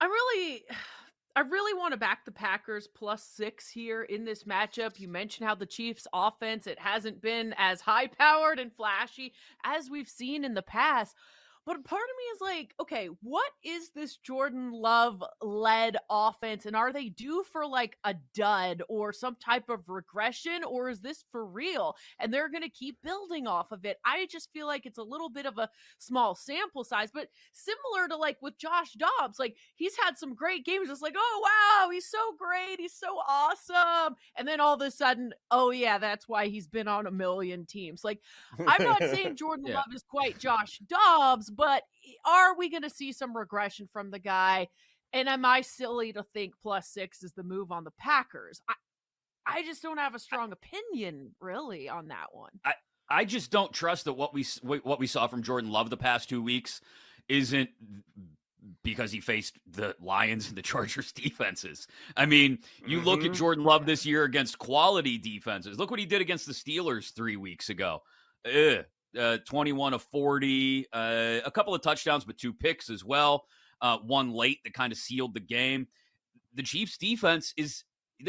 I'm 0.00 0.10
really 0.10 0.64
I 1.34 1.40
really 1.40 1.74
want 1.78 1.92
to 1.92 1.98
back 1.98 2.24
the 2.24 2.32
Packers 2.32 2.86
plus 2.86 3.22
six 3.22 3.68
here 3.68 4.02
in 4.02 4.24
this 4.24 4.44
matchup. 4.44 4.98
You 4.98 5.08
mentioned 5.08 5.48
how 5.48 5.54
the 5.54 5.66
Chiefs 5.66 6.06
offense, 6.12 6.66
it 6.66 6.78
hasn't 6.78 7.20
been 7.20 7.54
as 7.58 7.80
high 7.80 8.06
powered 8.06 8.58
and 8.58 8.72
flashy 8.72 9.32
as 9.64 9.90
we've 9.90 10.08
seen 10.08 10.44
in 10.44 10.54
the 10.54 10.62
past. 10.62 11.16
But 11.66 11.84
part 11.84 12.02
of 12.02 12.16
me 12.16 12.24
is 12.32 12.40
like, 12.40 12.74
okay, 12.80 13.08
what 13.22 13.50
is 13.64 13.90
this 13.90 14.16
Jordan 14.18 14.70
Love 14.70 15.20
led 15.42 15.96
offense? 16.08 16.64
And 16.64 16.76
are 16.76 16.92
they 16.92 17.08
due 17.08 17.44
for 17.50 17.66
like 17.66 17.96
a 18.04 18.14
dud 18.36 18.84
or 18.88 19.12
some 19.12 19.34
type 19.44 19.68
of 19.68 19.88
regression? 19.88 20.62
Or 20.62 20.88
is 20.88 21.00
this 21.00 21.24
for 21.32 21.44
real? 21.44 21.96
And 22.20 22.32
they're 22.32 22.48
going 22.48 22.62
to 22.62 22.68
keep 22.68 23.02
building 23.02 23.48
off 23.48 23.72
of 23.72 23.84
it. 23.84 23.98
I 24.04 24.28
just 24.30 24.52
feel 24.52 24.68
like 24.68 24.86
it's 24.86 24.98
a 24.98 25.02
little 25.02 25.28
bit 25.28 25.44
of 25.44 25.58
a 25.58 25.68
small 25.98 26.36
sample 26.36 26.84
size, 26.84 27.10
but 27.12 27.30
similar 27.52 28.06
to 28.10 28.16
like 28.16 28.36
with 28.40 28.56
Josh 28.58 28.92
Dobbs, 28.92 29.40
like 29.40 29.56
he's 29.74 29.96
had 29.96 30.16
some 30.16 30.36
great 30.36 30.64
games. 30.64 30.88
It's 30.88 31.02
like, 31.02 31.16
oh, 31.18 31.42
wow, 31.42 31.90
he's 31.90 32.06
so 32.06 32.18
great. 32.38 32.78
He's 32.78 32.94
so 32.94 33.18
awesome. 33.28 34.14
And 34.38 34.46
then 34.46 34.60
all 34.60 34.74
of 34.74 34.82
a 34.82 34.90
sudden, 34.92 35.32
oh, 35.50 35.72
yeah, 35.72 35.98
that's 35.98 36.28
why 36.28 36.46
he's 36.46 36.68
been 36.68 36.86
on 36.86 37.08
a 37.08 37.10
million 37.10 37.66
teams. 37.66 38.04
Like, 38.04 38.20
I'm 38.68 38.84
not 38.84 39.00
saying 39.00 39.34
Jordan 39.34 39.66
yeah. 39.66 39.74
Love 39.74 39.86
is 39.92 40.04
quite 40.04 40.38
Josh 40.38 40.78
Dobbs 40.86 41.50
but 41.56 41.82
are 42.24 42.56
we 42.56 42.70
going 42.70 42.82
to 42.82 42.90
see 42.90 43.12
some 43.12 43.36
regression 43.36 43.88
from 43.92 44.10
the 44.10 44.18
guy? 44.18 44.68
And 45.12 45.28
am 45.28 45.44
I 45.44 45.62
silly 45.62 46.12
to 46.12 46.22
think 46.34 46.54
plus 46.62 46.88
six 46.88 47.22
is 47.22 47.32
the 47.32 47.42
move 47.42 47.72
on 47.72 47.84
the 47.84 47.92
Packers? 47.92 48.60
I, 48.68 48.74
I 49.46 49.62
just 49.62 49.82
don't 49.82 49.98
have 49.98 50.14
a 50.14 50.18
strong 50.18 50.52
opinion 50.52 51.32
really 51.40 51.88
on 51.88 52.08
that 52.08 52.26
one. 52.32 52.50
I, 52.64 52.74
I 53.08 53.24
just 53.24 53.50
don't 53.50 53.72
trust 53.72 54.04
that 54.06 54.14
what 54.14 54.34
we 54.34 54.44
what 54.62 54.98
we 54.98 55.06
saw 55.06 55.26
from 55.28 55.42
Jordan 55.42 55.70
Love 55.70 55.90
the 55.90 55.96
past 55.96 56.28
two 56.28 56.42
weeks 56.42 56.80
isn't 57.28 57.70
because 58.82 59.12
he 59.12 59.20
faced 59.20 59.58
the 59.70 59.94
Lions 60.00 60.48
and 60.48 60.56
the 60.56 60.62
Chargers 60.62 61.12
defenses. 61.12 61.86
I 62.16 62.26
mean, 62.26 62.58
you 62.84 62.98
mm-hmm. 62.98 63.06
look 63.06 63.20
at 63.20 63.26
mm-hmm. 63.26 63.34
Jordan 63.34 63.64
Love 63.64 63.86
this 63.86 64.04
year 64.04 64.24
against 64.24 64.58
quality 64.58 65.18
defenses. 65.18 65.78
Look 65.78 65.90
what 65.90 66.00
he 66.00 66.06
did 66.06 66.20
against 66.20 66.46
the 66.46 66.52
Steelers 66.52 67.12
three 67.14 67.36
weeks 67.36 67.68
ago. 67.68 68.02
Ugh, 68.44 68.84
uh, 69.18 69.38
21 69.46 69.94
of 69.94 70.02
40, 70.02 70.86
uh, 70.92 71.38
a 71.44 71.50
couple 71.50 71.74
of 71.74 71.82
touchdowns, 71.82 72.24
but 72.24 72.38
two 72.38 72.52
picks 72.52 72.90
as 72.90 73.04
well. 73.04 73.46
Uh, 73.80 73.98
one 73.98 74.32
late 74.32 74.62
that 74.64 74.72
kind 74.72 74.92
of 74.92 74.98
sealed 74.98 75.34
the 75.34 75.40
game. 75.40 75.86
The 76.54 76.62
Chiefs' 76.62 76.96
defense 76.96 77.52
is, 77.56 77.84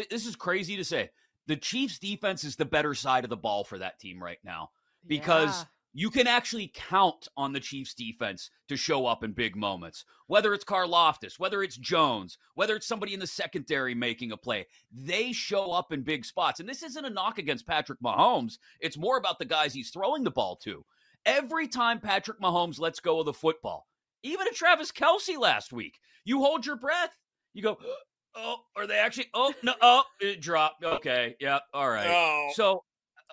this 0.09 0.25
is 0.25 0.35
crazy 0.35 0.75
to 0.77 0.83
say, 0.83 1.09
the 1.47 1.55
Chiefs' 1.55 1.99
defense 1.99 2.43
is 2.43 2.57
the 2.57 2.65
better 2.65 2.93
side 2.93 3.23
of 3.23 3.29
the 3.29 3.37
ball 3.37 3.63
for 3.63 3.77
that 3.79 3.99
team 3.99 4.21
right 4.21 4.39
now 4.43 4.71
because. 5.07 5.65
You 5.93 6.11
can 6.11 6.27
actually 6.27 6.71
count 6.73 7.27
on 7.35 7.53
the 7.53 7.59
Chiefs 7.59 7.93
defense 7.93 8.51
to 8.67 8.77
show 8.77 9.05
up 9.05 9.23
in 9.23 9.31
big 9.31 9.55
moments. 9.55 10.05
Whether 10.27 10.53
it's 10.53 10.63
Karlaftis, 10.65 11.39
whether 11.39 11.63
it's 11.63 11.77
Jones, 11.77 12.37
whether 12.53 12.75
it's 12.75 12.87
somebody 12.87 13.13
in 13.13 13.19
the 13.19 13.27
secondary 13.27 13.95
making 13.95 14.31
a 14.31 14.37
play, 14.37 14.67
they 14.91 15.31
show 15.31 15.71
up 15.71 15.91
in 15.91 16.03
big 16.03 16.23
spots. 16.25 16.59
And 16.59 16.69
this 16.69 16.83
isn't 16.83 17.05
a 17.05 17.09
knock 17.09 17.39
against 17.39 17.65
Patrick 17.67 17.99
Mahomes. 17.99 18.57
It's 18.79 18.97
more 18.97 19.17
about 19.17 19.39
the 19.39 19.45
guys 19.45 19.73
he's 19.73 19.89
throwing 19.89 20.23
the 20.23 20.31
ball 20.31 20.57
to. 20.63 20.85
Every 21.25 21.67
time 21.67 21.99
Patrick 21.99 22.39
Mahomes 22.39 22.79
lets 22.79 22.99
go 22.99 23.19
of 23.19 23.25
the 23.25 23.33
football, 23.33 23.87
even 24.23 24.47
a 24.47 24.51
Travis 24.51 24.91
Kelce 24.91 25.37
last 25.37 25.73
week, 25.73 25.99
you 26.25 26.41
hold 26.41 26.65
your 26.65 26.75
breath. 26.75 27.17
You 27.53 27.63
go, 27.63 27.77
oh, 28.35 28.57
are 28.75 28.87
they 28.87 28.97
actually? 28.97 29.27
Oh, 29.33 29.53
no, 29.63 29.73
oh, 29.81 30.03
it 30.21 30.41
dropped. 30.41 30.83
Okay, 30.83 31.35
yeah, 31.39 31.59
all 31.73 31.89
right. 31.89 32.07
Oh. 32.07 32.49
So, 32.53 32.83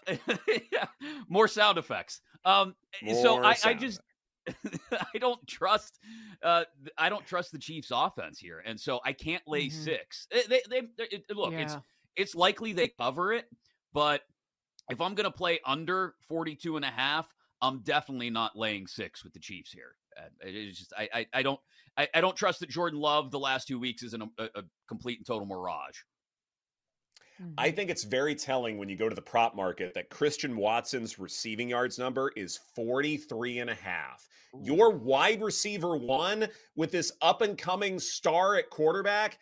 yeah, 0.72 0.86
more 1.28 1.48
sound 1.48 1.78
effects. 1.78 2.20
Um, 2.44 2.74
More 3.02 3.22
so 3.22 3.42
I, 3.42 3.56
I 3.64 3.74
just 3.74 4.00
I 4.92 5.18
don't 5.18 5.44
trust 5.46 5.98
uh, 6.42 6.64
I 6.98 7.08
don't 7.08 7.26
trust 7.26 7.52
the 7.52 7.58
Chiefs 7.58 7.90
offense 7.92 8.38
here. 8.38 8.62
And 8.64 8.78
so 8.78 9.00
I 9.04 9.12
can't 9.12 9.42
lay 9.46 9.66
mm-hmm. 9.66 9.84
6. 9.84 10.26
Eh, 10.32 10.42
they, 10.48 10.60
they, 10.68 10.82
they 10.98 11.34
look, 11.34 11.52
yeah. 11.52 11.60
it's 11.60 11.76
it's 12.16 12.34
likely 12.34 12.72
they 12.72 12.88
cover 12.88 13.32
it, 13.32 13.46
but 13.92 14.22
if 14.90 15.00
I'm 15.00 15.14
going 15.14 15.24
to 15.24 15.36
play 15.36 15.60
under 15.64 16.14
42 16.28 16.76
and 16.76 16.84
a 16.84 16.90
half, 16.90 17.26
I'm 17.62 17.80
definitely 17.80 18.30
not 18.30 18.56
laying 18.56 18.86
6 18.86 19.24
with 19.24 19.32
the 19.32 19.40
Chiefs 19.40 19.72
here. 19.72 19.96
It's 20.40 20.78
just 20.78 20.92
I 20.96 21.08
I, 21.12 21.26
I 21.32 21.42
don't 21.42 21.60
I, 21.96 22.08
I, 22.14 22.20
don't 22.20 22.36
trust 22.36 22.60
that 22.60 22.68
Jordan 22.68 23.00
Love 23.00 23.30
the 23.30 23.38
last 23.38 23.68
2 23.68 23.78
weeks 23.78 24.02
is 24.02 24.14
an, 24.14 24.30
a, 24.38 24.44
a 24.54 24.62
complete 24.88 25.18
and 25.18 25.26
total 25.26 25.46
mirage. 25.46 25.98
Mm-hmm. 27.42 27.54
I 27.58 27.70
think 27.70 27.90
it's 27.90 28.04
very 28.04 28.34
telling 28.34 28.78
when 28.78 28.88
you 28.88 28.96
go 28.96 29.08
to 29.08 29.14
the 29.14 29.22
prop 29.22 29.56
market 29.56 29.94
that 29.94 30.08
Christian 30.08 30.56
Watson's 30.56 31.18
receiving 31.18 31.68
yards 31.68 31.98
number 31.98 32.32
is 32.36 32.60
43 32.74 33.58
and 33.60 33.70
a 33.70 33.74
half. 33.74 34.28
Ooh. 34.54 34.60
Your 34.62 34.90
wide 34.90 35.42
receiver 35.42 35.96
one 35.96 36.48
with 36.76 36.92
this 36.92 37.12
up 37.22 37.42
and 37.42 37.58
coming 37.58 37.98
star 37.98 38.56
at 38.56 38.70
quarterback, 38.70 39.38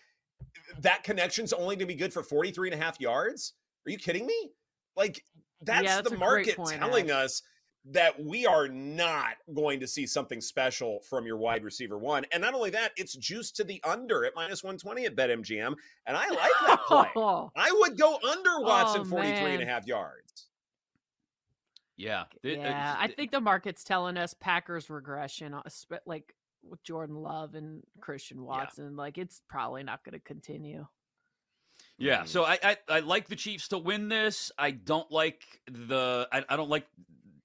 that 0.81 1.05
connection's 1.05 1.53
only 1.53 1.77
to 1.77 1.87
be 1.87 1.95
good 1.95 2.13
for 2.13 2.23
43 2.23 2.73
and 2.73 2.81
a 2.81 2.83
half 2.83 3.01
yards? 3.01 3.55
Are 3.87 3.91
you 3.91 3.99
kidding 3.99 4.27
me? 4.27 4.51
Like 4.97 5.25
that's, 5.61 5.85
yeah, 5.85 5.97
that's 5.97 6.11
the 6.11 6.17
market 6.17 6.57
point, 6.57 6.79
telling 6.79 7.11
us 7.11 7.43
that 7.85 8.23
we 8.23 8.47
are 8.47 8.69
not 8.69 9.35
going 9.53 9.81
to 9.81 9.87
see 9.89 10.07
something 10.07 10.41
special 10.41 11.01
from 11.09 11.27
your 11.27 11.37
wide 11.37 11.65
receiver 11.65 11.99
one. 11.99 12.25
And 12.33 12.41
not 12.41 12.55
only 12.55 12.71
that, 12.71 12.93
it's 12.97 13.15
juiced 13.15 13.57
to 13.57 13.65
the 13.65 13.83
under 13.85 14.25
at 14.25 14.35
minus 14.37 14.63
120 14.63 15.07
at 15.07 15.17
BetMGM. 15.17 15.75
And 16.07 16.17
I 16.17 16.29
like 16.29 16.53
that 16.67 16.81
play. 16.87 17.09
I 17.57 17.73
would 17.81 17.99
go 17.99 18.19
under 18.31 18.61
Watson 18.61 19.03
oh, 19.03 19.11
43 19.11 19.33
man. 19.33 19.51
and 19.55 19.63
a 19.63 19.67
half 19.67 19.87
yards. 19.87 20.47
Yeah. 21.97 22.25
Yeah. 22.43 22.97
I 22.99 23.09
think 23.09 23.33
the 23.33 23.41
market's 23.41 23.83
telling 23.83 24.17
us 24.17 24.35
Packers 24.35 24.89
regression, 24.89 25.53
uh, 25.53 25.63
like 26.07 26.35
with 26.63 26.83
Jordan 26.85 27.17
Love 27.17 27.55
and 27.57 27.83
Christian 28.01 28.45
Watson. 28.45 28.93
Yeah. 28.93 29.03
Like 29.03 29.19
it's 29.19 29.43
probably 29.49 29.83
not 29.83 30.05
going 30.05 30.15
to 30.15 30.21
continue. 30.21 30.87
Yeah, 31.99 32.25
so 32.25 32.45
I, 32.45 32.59
I, 32.63 32.77
I 32.89 33.01
like 33.01 33.29
the 33.29 33.37
Chiefs 33.37 33.69
to 33.69 33.79
win 33.79 34.09
this. 34.09 34.51
I 34.59 34.73
don't 34.73 35.11
like 35.13 35.43
the 35.71 36.27
I, 36.33 36.45
I 36.49 36.57
don't 36.57 36.71
like 36.71 36.87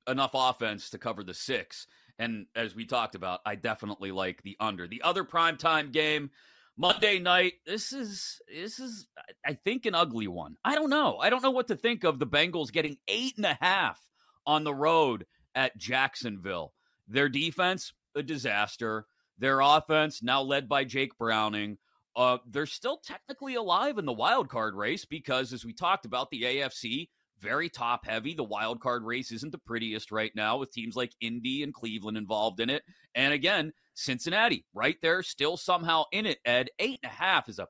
enough 0.07 0.31
offense 0.33 0.89
to 0.91 0.97
cover 0.97 1.23
the 1.23 1.33
six. 1.33 1.87
And 2.19 2.47
as 2.55 2.75
we 2.75 2.85
talked 2.85 3.15
about, 3.15 3.41
I 3.45 3.55
definitely 3.55 4.11
like 4.11 4.41
the 4.41 4.57
under. 4.59 4.87
The 4.87 5.03
other 5.03 5.23
primetime 5.23 5.91
game, 5.91 6.31
Monday 6.77 7.19
night. 7.19 7.53
This 7.65 7.91
is 7.91 8.39
this 8.47 8.79
is 8.79 9.07
I 9.45 9.53
think 9.53 9.85
an 9.85 9.95
ugly 9.95 10.27
one. 10.27 10.57
I 10.63 10.75
don't 10.75 10.89
know. 10.89 11.17
I 11.17 11.29
don't 11.29 11.43
know 11.43 11.51
what 11.51 11.67
to 11.67 11.75
think 11.75 12.03
of 12.03 12.19
the 12.19 12.27
Bengals 12.27 12.71
getting 12.71 12.97
eight 13.07 13.37
and 13.37 13.45
a 13.45 13.57
half 13.59 13.99
on 14.45 14.63
the 14.63 14.73
road 14.73 15.25
at 15.55 15.77
Jacksonville. 15.77 16.73
Their 17.07 17.29
defense, 17.29 17.93
a 18.15 18.23
disaster. 18.23 19.05
Their 19.39 19.59
offense, 19.59 20.23
now 20.23 20.41
led 20.41 20.67
by 20.67 20.83
Jake 20.83 21.15
Browning, 21.17 21.77
uh, 22.15 22.39
they're 22.49 22.65
still 22.65 22.97
technically 22.97 23.53
alive 23.53 23.99
in 23.99 24.05
the 24.05 24.13
wild 24.13 24.49
card 24.49 24.73
race 24.73 25.05
because, 25.05 25.53
as 25.53 25.63
we 25.63 25.73
talked 25.73 26.05
about, 26.05 26.31
the 26.31 26.41
AFC 26.41 27.09
very 27.39 27.69
top 27.69 28.05
heavy. 28.05 28.33
The 28.33 28.43
wild 28.43 28.79
card 28.79 29.03
race 29.03 29.31
isn't 29.31 29.51
the 29.51 29.57
prettiest 29.57 30.11
right 30.11 30.31
now 30.35 30.57
with 30.57 30.71
teams 30.71 30.95
like 30.95 31.13
Indy 31.21 31.63
and 31.63 31.73
Cleveland 31.73 32.17
involved 32.17 32.59
in 32.59 32.69
it. 32.69 32.83
And 33.15 33.33
again, 33.33 33.73
Cincinnati 33.93 34.65
right 34.73 34.97
there, 35.01 35.23
still 35.23 35.57
somehow 35.57 36.03
in 36.11 36.25
it. 36.25 36.39
Ed, 36.45 36.69
eight 36.79 36.99
and 37.03 37.11
a 37.11 37.15
half 37.15 37.49
is 37.49 37.59
a 37.59 37.67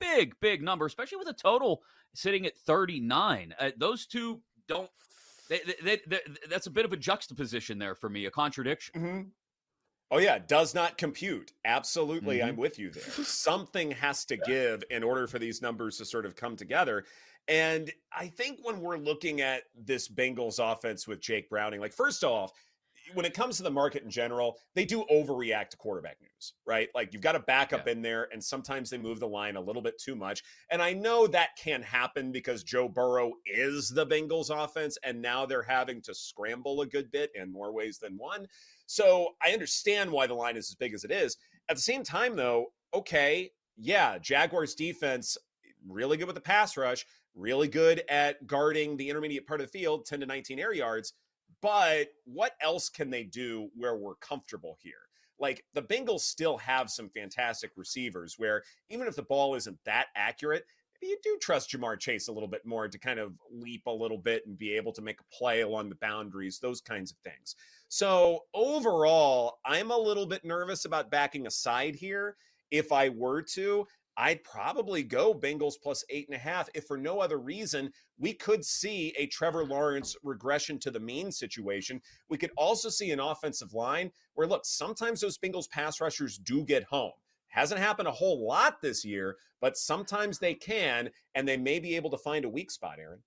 big, 0.00 0.34
big 0.40 0.62
number, 0.62 0.86
especially 0.86 1.18
with 1.18 1.28
a 1.28 1.34
total 1.34 1.82
sitting 2.14 2.46
at 2.46 2.56
39. 2.58 3.54
Uh, 3.58 3.70
those 3.76 4.06
two 4.06 4.40
don't. 4.68 4.90
They, 5.48 5.60
they, 5.82 6.00
they, 6.06 6.18
that's 6.48 6.68
a 6.68 6.70
bit 6.70 6.84
of 6.84 6.92
a 6.92 6.96
juxtaposition 6.96 7.78
there 7.78 7.96
for 7.96 8.08
me, 8.08 8.26
a 8.26 8.30
contradiction. 8.30 8.94
Mm-hmm. 8.96 9.20
Oh 10.12 10.18
yeah, 10.18 10.38
does 10.38 10.74
not 10.74 10.98
compute. 10.98 11.52
Absolutely, 11.64 12.38
mm-hmm. 12.38 12.48
I'm 12.48 12.56
with 12.56 12.78
you 12.78 12.90
there. 12.90 13.02
Something 13.24 13.92
has 13.92 14.24
to 14.26 14.36
give 14.46 14.82
in 14.90 15.02
order 15.04 15.26
for 15.26 15.38
these 15.38 15.62
numbers 15.62 15.98
to 15.98 16.04
sort 16.04 16.26
of 16.26 16.34
come 16.34 16.56
together. 16.56 17.04
And 17.48 17.90
I 18.16 18.28
think 18.28 18.60
when 18.62 18.80
we're 18.80 18.96
looking 18.96 19.40
at 19.40 19.62
this 19.76 20.08
Bengals 20.08 20.58
offense 20.60 21.08
with 21.08 21.20
Jake 21.20 21.50
Browning, 21.50 21.80
like 21.80 21.92
first 21.92 22.22
off, 22.22 22.52
when 23.14 23.26
it 23.26 23.34
comes 23.34 23.56
to 23.56 23.62
the 23.62 23.70
market 23.70 24.02
in 24.02 24.10
general, 24.10 24.58
they 24.74 24.84
do 24.84 25.04
overreact 25.10 25.70
to 25.70 25.76
quarterback 25.76 26.18
news, 26.20 26.54
right? 26.66 26.88
Like 26.94 27.12
you've 27.12 27.22
got 27.22 27.34
a 27.34 27.40
backup 27.40 27.86
yeah. 27.86 27.92
in 27.92 28.02
there, 28.02 28.28
and 28.32 28.42
sometimes 28.42 28.90
they 28.90 28.98
move 28.98 29.20
the 29.20 29.26
line 29.26 29.56
a 29.56 29.60
little 29.60 29.82
bit 29.82 29.98
too 29.98 30.14
much. 30.14 30.42
And 30.70 30.80
I 30.82 30.92
know 30.92 31.26
that 31.28 31.50
can 31.58 31.82
happen 31.82 32.32
because 32.32 32.62
Joe 32.62 32.88
Burrow 32.88 33.32
is 33.46 33.88
the 33.88 34.06
Bengals 34.06 34.50
offense, 34.50 34.98
and 35.02 35.20
now 35.20 35.46
they're 35.46 35.62
having 35.62 36.00
to 36.02 36.14
scramble 36.14 36.82
a 36.82 36.86
good 36.86 37.10
bit 37.10 37.30
in 37.34 37.52
more 37.52 37.72
ways 37.72 37.98
than 37.98 38.16
one. 38.16 38.46
So 38.86 39.30
I 39.44 39.52
understand 39.52 40.10
why 40.10 40.26
the 40.26 40.34
line 40.34 40.56
is 40.56 40.70
as 40.70 40.76
big 40.76 40.94
as 40.94 41.04
it 41.04 41.10
is. 41.10 41.36
At 41.68 41.76
the 41.76 41.82
same 41.82 42.02
time, 42.02 42.36
though, 42.36 42.66
okay, 42.94 43.50
yeah, 43.76 44.18
Jaguars 44.18 44.74
defense 44.74 45.36
really 45.88 46.16
good 46.16 46.26
with 46.26 46.34
the 46.34 46.40
pass 46.40 46.76
rush, 46.76 47.06
really 47.34 47.68
good 47.68 48.02
at 48.08 48.46
guarding 48.46 48.96
the 48.96 49.08
intermediate 49.08 49.46
part 49.46 49.60
of 49.60 49.70
the 49.70 49.78
field, 49.78 50.06
10 50.06 50.20
to 50.20 50.26
19 50.26 50.58
air 50.58 50.74
yards. 50.74 51.14
But 51.62 52.08
what 52.24 52.52
else 52.60 52.88
can 52.88 53.10
they 53.10 53.24
do 53.24 53.68
where 53.74 53.96
we're 53.96 54.14
comfortable 54.16 54.78
here? 54.82 55.08
Like 55.38 55.64
the 55.74 55.82
Bengals 55.82 56.20
still 56.20 56.58
have 56.58 56.90
some 56.90 57.08
fantastic 57.08 57.72
receivers 57.76 58.34
where 58.38 58.62
even 58.88 59.06
if 59.06 59.16
the 59.16 59.22
ball 59.22 59.54
isn't 59.54 59.78
that 59.84 60.06
accurate, 60.14 60.64
you 61.02 61.16
do 61.22 61.38
trust 61.40 61.70
Ja'Marr 61.70 61.98
Chase 61.98 62.28
a 62.28 62.32
little 62.32 62.48
bit 62.48 62.66
more 62.66 62.88
to 62.88 62.98
kind 62.98 63.18
of 63.18 63.32
leap 63.50 63.86
a 63.86 63.90
little 63.90 64.18
bit 64.18 64.46
and 64.46 64.58
be 64.58 64.74
able 64.74 64.92
to 64.92 65.02
make 65.02 65.18
a 65.20 65.34
play 65.34 65.62
along 65.62 65.88
the 65.88 65.94
boundaries, 65.96 66.58
those 66.58 66.80
kinds 66.80 67.10
of 67.10 67.16
things. 67.18 67.56
So 67.88 68.40
overall, 68.52 69.58
I'm 69.64 69.90
a 69.90 69.98
little 69.98 70.26
bit 70.26 70.44
nervous 70.44 70.84
about 70.84 71.10
backing 71.10 71.46
aside 71.46 71.94
here 71.94 72.36
if 72.70 72.92
I 72.92 73.08
were 73.08 73.42
to. 73.42 73.86
I'd 74.16 74.44
probably 74.44 75.02
go 75.02 75.32
Bengals 75.34 75.74
plus 75.82 76.04
eight 76.10 76.26
and 76.28 76.36
a 76.36 76.40
half. 76.40 76.68
If 76.74 76.84
for 76.84 76.98
no 76.98 77.20
other 77.20 77.38
reason, 77.38 77.92
we 78.18 78.34
could 78.34 78.64
see 78.64 79.14
a 79.16 79.26
Trevor 79.26 79.64
Lawrence 79.64 80.14
regression 80.22 80.78
to 80.80 80.90
the 80.90 81.00
mean 81.00 81.32
situation. 81.32 82.00
We 82.28 82.38
could 82.38 82.50
also 82.56 82.88
see 82.88 83.10
an 83.12 83.20
offensive 83.20 83.72
line 83.72 84.10
where, 84.34 84.46
look, 84.46 84.66
sometimes 84.66 85.20
those 85.20 85.38
Bengals 85.38 85.70
pass 85.70 86.00
rushers 86.00 86.38
do 86.38 86.64
get 86.64 86.84
home. 86.84 87.12
Hasn't 87.48 87.80
happened 87.80 88.08
a 88.08 88.12
whole 88.12 88.46
lot 88.46 88.80
this 88.82 89.04
year, 89.04 89.36
but 89.60 89.76
sometimes 89.76 90.38
they 90.38 90.54
can, 90.54 91.10
and 91.34 91.48
they 91.48 91.56
may 91.56 91.80
be 91.80 91.96
able 91.96 92.10
to 92.10 92.18
find 92.18 92.44
a 92.44 92.48
weak 92.48 92.70
spot, 92.70 92.98
Erin. 93.00 93.20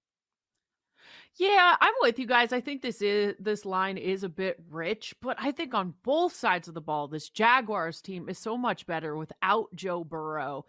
Yeah, 1.40 1.76
I'm 1.82 1.94
with 2.02 2.20
you 2.20 2.28
guys. 2.28 2.54
I 2.54 2.62
think 2.62 2.82
this 2.82 3.02
is 3.02 3.36
this 3.40 3.66
line 3.66 3.98
is 3.98 4.24
a 4.24 4.30
bit 4.30 4.58
rich, 4.70 5.16
but 5.20 5.36
I 5.40 5.52
think 5.52 5.74
on 5.74 5.96
both 6.04 6.36
sides 6.36 6.68
of 6.68 6.76
the 6.76 6.82
ball, 6.82 7.08
this 7.08 7.30
Jaguars 7.30 8.02
team 8.02 8.30
is 8.30 8.38
so 8.38 8.56
much 8.56 8.86
better 8.86 9.18
without 9.18 9.74
Joe 9.74 10.04
Burrow. 10.04 10.66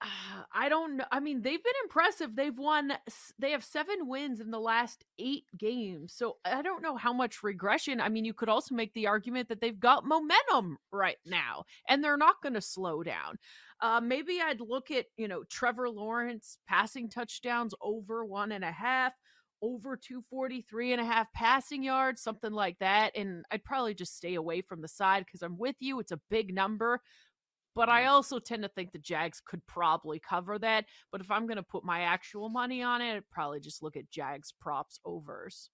Uh, 0.00 0.42
I 0.52 0.68
don't 0.68 0.96
know. 0.96 1.04
I 1.12 1.20
mean, 1.20 1.42
they've 1.42 1.62
been 1.62 1.72
impressive. 1.84 2.34
They've 2.34 2.58
won, 2.58 2.92
they 3.38 3.52
have 3.52 3.62
seven 3.62 4.08
wins 4.08 4.40
in 4.40 4.50
the 4.50 4.58
last 4.58 5.04
eight 5.16 5.44
games. 5.56 6.12
So 6.12 6.38
I 6.44 6.62
don't 6.62 6.82
know 6.82 6.96
how 6.96 7.12
much 7.12 7.44
regression. 7.44 8.00
I 8.00 8.08
mean, 8.08 8.24
you 8.24 8.34
could 8.34 8.48
also 8.48 8.74
make 8.74 8.92
the 8.94 9.06
argument 9.06 9.48
that 9.48 9.60
they've 9.60 9.78
got 9.78 10.04
momentum 10.04 10.78
right 10.90 11.18
now 11.24 11.66
and 11.88 12.02
they're 12.02 12.16
not 12.16 12.42
going 12.42 12.54
to 12.54 12.60
slow 12.60 13.04
down. 13.04 13.38
Uh, 13.80 14.00
maybe 14.00 14.40
I'd 14.44 14.60
look 14.60 14.90
at, 14.90 15.06
you 15.16 15.28
know, 15.28 15.44
Trevor 15.44 15.88
Lawrence 15.88 16.58
passing 16.68 17.08
touchdowns 17.08 17.72
over 17.80 18.24
one 18.24 18.50
and 18.50 18.64
a 18.64 18.72
half 18.72 19.12
over 19.62 19.96
243 19.96 20.92
and 20.92 21.00
a 21.00 21.04
half 21.04 21.32
passing 21.32 21.82
yards, 21.82 22.20
something 22.20 22.52
like 22.52 22.78
that. 22.80 23.16
And 23.16 23.44
I'd 23.50 23.64
probably 23.64 23.94
just 23.94 24.16
stay 24.16 24.34
away 24.34 24.60
from 24.60 24.82
the 24.82 24.88
side 24.88 25.24
because 25.24 25.42
I'm 25.42 25.56
with 25.56 25.76
you. 25.78 26.00
It's 26.00 26.12
a 26.12 26.20
big 26.28 26.52
number. 26.52 27.00
But 27.74 27.88
I 27.88 28.06
also 28.06 28.38
tend 28.38 28.64
to 28.64 28.68
think 28.68 28.92
the 28.92 28.98
Jags 28.98 29.40
could 29.40 29.66
probably 29.66 30.18
cover 30.20 30.58
that. 30.58 30.84
But 31.10 31.22
if 31.22 31.30
I'm 31.30 31.46
going 31.46 31.56
to 31.56 31.62
put 31.62 31.84
my 31.84 32.02
actual 32.02 32.50
money 32.50 32.82
on 32.82 33.00
it, 33.00 33.16
I'd 33.16 33.30
probably 33.30 33.60
just 33.60 33.82
look 33.82 33.96
at 33.96 34.10
Jags 34.10 34.52
props 34.60 35.00
overs. 35.06 35.70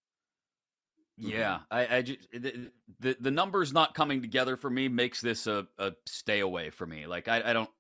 Yeah, 1.17 1.55
mm-hmm. 1.55 1.63
I, 1.73 1.97
I 1.97 2.03
just 2.03 2.21
the, 2.33 2.71
the, 3.01 3.17
the 3.19 3.31
numbers 3.33 3.73
not 3.73 3.95
coming 3.95 4.23
together 4.23 4.57
for 4.57 4.71
me 4.71 4.87
makes 4.87 5.21
this 5.21 5.49
a, 5.49 5.67
a 5.79 5.93
stay 6.07 6.39
away 6.39 6.71
for 6.71 6.87
me. 6.87 7.07
Like 7.09 7.27
I, 7.27 7.43
I 7.45 7.53
don't 7.53 7.71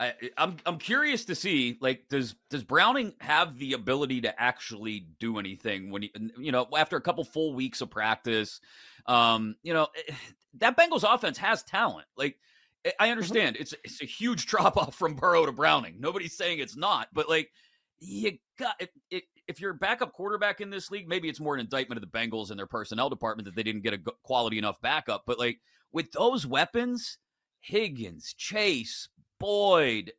I, 0.00 0.12
I'm 0.36 0.56
I'm 0.64 0.78
curious 0.78 1.24
to 1.24 1.34
see 1.34 1.76
like 1.80 2.08
does 2.08 2.36
does 2.50 2.62
Browning 2.62 3.14
have 3.20 3.58
the 3.58 3.72
ability 3.72 4.20
to 4.22 4.40
actually 4.40 5.08
do 5.18 5.38
anything 5.38 5.90
when 5.90 6.02
he 6.02 6.12
you 6.38 6.52
know 6.52 6.68
after 6.76 6.96
a 6.96 7.00
couple 7.00 7.24
full 7.24 7.52
weeks 7.54 7.80
of 7.80 7.90
practice, 7.90 8.60
um 9.06 9.56
you 9.62 9.74
know 9.74 9.88
eh, 9.96 10.14
that 10.58 10.76
Bengals 10.76 11.02
offense 11.02 11.36
has 11.38 11.64
talent 11.64 12.06
like 12.16 12.38
eh, 12.84 12.92
I 12.98 13.04
mm-hmm. 13.04 13.12
understand 13.12 13.56
it's 13.58 13.74
it's 13.82 14.00
a 14.00 14.06
huge 14.06 14.46
drop 14.46 14.76
off 14.76 14.94
from 14.94 15.14
Burrow 15.14 15.46
to 15.46 15.52
Browning 15.52 15.96
nobody's 15.98 16.36
saying 16.36 16.60
it's 16.60 16.76
not 16.76 17.08
but 17.12 17.28
like 17.28 17.50
you 17.98 18.38
got 18.56 18.76
it, 18.78 18.90
it, 19.10 19.24
if 19.48 19.60
you're 19.60 19.72
a 19.72 19.74
backup 19.74 20.12
quarterback 20.12 20.60
in 20.60 20.70
this 20.70 20.92
league 20.92 21.08
maybe 21.08 21.28
it's 21.28 21.40
more 21.40 21.54
an 21.54 21.60
indictment 21.60 22.00
of 22.00 22.08
the 22.08 22.18
Bengals 22.18 22.50
and 22.50 22.58
their 22.58 22.66
personnel 22.66 23.10
department 23.10 23.46
that 23.46 23.56
they 23.56 23.64
didn't 23.64 23.82
get 23.82 23.94
a 23.94 23.98
quality 24.22 24.58
enough 24.58 24.80
backup 24.80 25.24
but 25.26 25.40
like 25.40 25.58
with 25.92 26.12
those 26.12 26.46
weapons 26.46 27.18
Higgins, 27.60 28.34
Chase, 28.36 29.08
Boyd. 29.38 30.12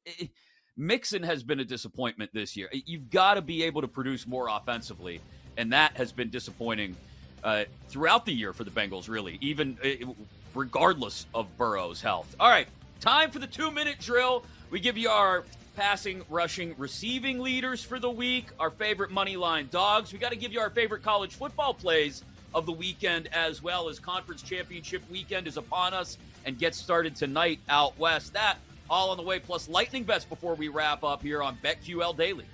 Mixon 0.78 1.24
has 1.24 1.44
been 1.44 1.60
a 1.60 1.66
disappointment 1.66 2.32
this 2.34 2.56
year. 2.56 2.70
You've 2.72 3.10
got 3.10 3.34
to 3.34 3.42
be 3.42 3.64
able 3.64 3.82
to 3.82 3.88
produce 3.88 4.26
more 4.26 4.48
offensively, 4.50 5.22
and 5.58 5.74
that 5.74 5.98
has 5.98 6.12
been 6.12 6.30
disappointing 6.30 6.96
uh, 7.44 7.66
throughout 7.90 8.26
the 8.26 8.34
year 8.34 8.54
for 8.54 8.64
the 8.64 8.72
Bengals, 8.72 9.10
really, 9.10 9.38
even 9.42 9.78
uh, 9.84 10.14
regardless 10.56 11.26
of 11.34 11.48
Burrow's 11.58 12.02
health. 12.02 12.34
All 12.40 12.50
right, 12.50 12.68
time 13.02 13.30
for 13.32 13.40
the 13.40 13.48
two 13.48 13.72
minute 13.72 14.00
drill. 14.00 14.44
We 14.70 14.80
give 14.80 14.98
you 14.98 15.10
our 15.10 15.44
passing, 15.76 16.24
rushing, 16.30 16.76
receiving 16.78 17.40
leaders 17.40 17.84
for 17.84 18.00
the 18.00 18.10
week, 18.10 18.48
our 18.60 18.70
favorite 18.70 19.12
money 19.12 19.36
line 19.36 19.68
dogs. 19.72 20.14
We 20.14 20.20
got 20.20 20.32
to 20.32 20.38
give 20.38 20.54
you 20.54 20.60
our 20.60 20.70
favorite 20.70 21.04
college 21.04 21.36
football 21.36 21.74
plays 21.74 22.24
of 22.54 22.66
the 22.66 22.72
weekend 22.72 23.28
as 23.34 23.62
well 23.62 23.90
as 23.90 24.00
conference 24.00 24.42
championship 24.42 25.02
weekend 25.10 25.48
is 25.48 25.58
upon 25.58 25.94
us 25.94 26.18
and 26.46 26.58
gets 26.58 26.78
started 26.78 27.16
tonight 27.16 27.60
out 27.70 27.98
west. 28.00 28.34
That 28.34 28.58
all 28.90 29.12
on 29.12 29.18
the 29.18 29.24
way, 29.24 29.40
plus 29.40 29.70
lightning 29.70 30.04
bets 30.04 30.26
before 30.26 30.56
we 30.56 30.68
wrap 30.68 31.04
up 31.04 31.22
here 31.22 31.42
on 31.42 31.58
BetQL 31.64 32.16
Daily. 32.18 32.46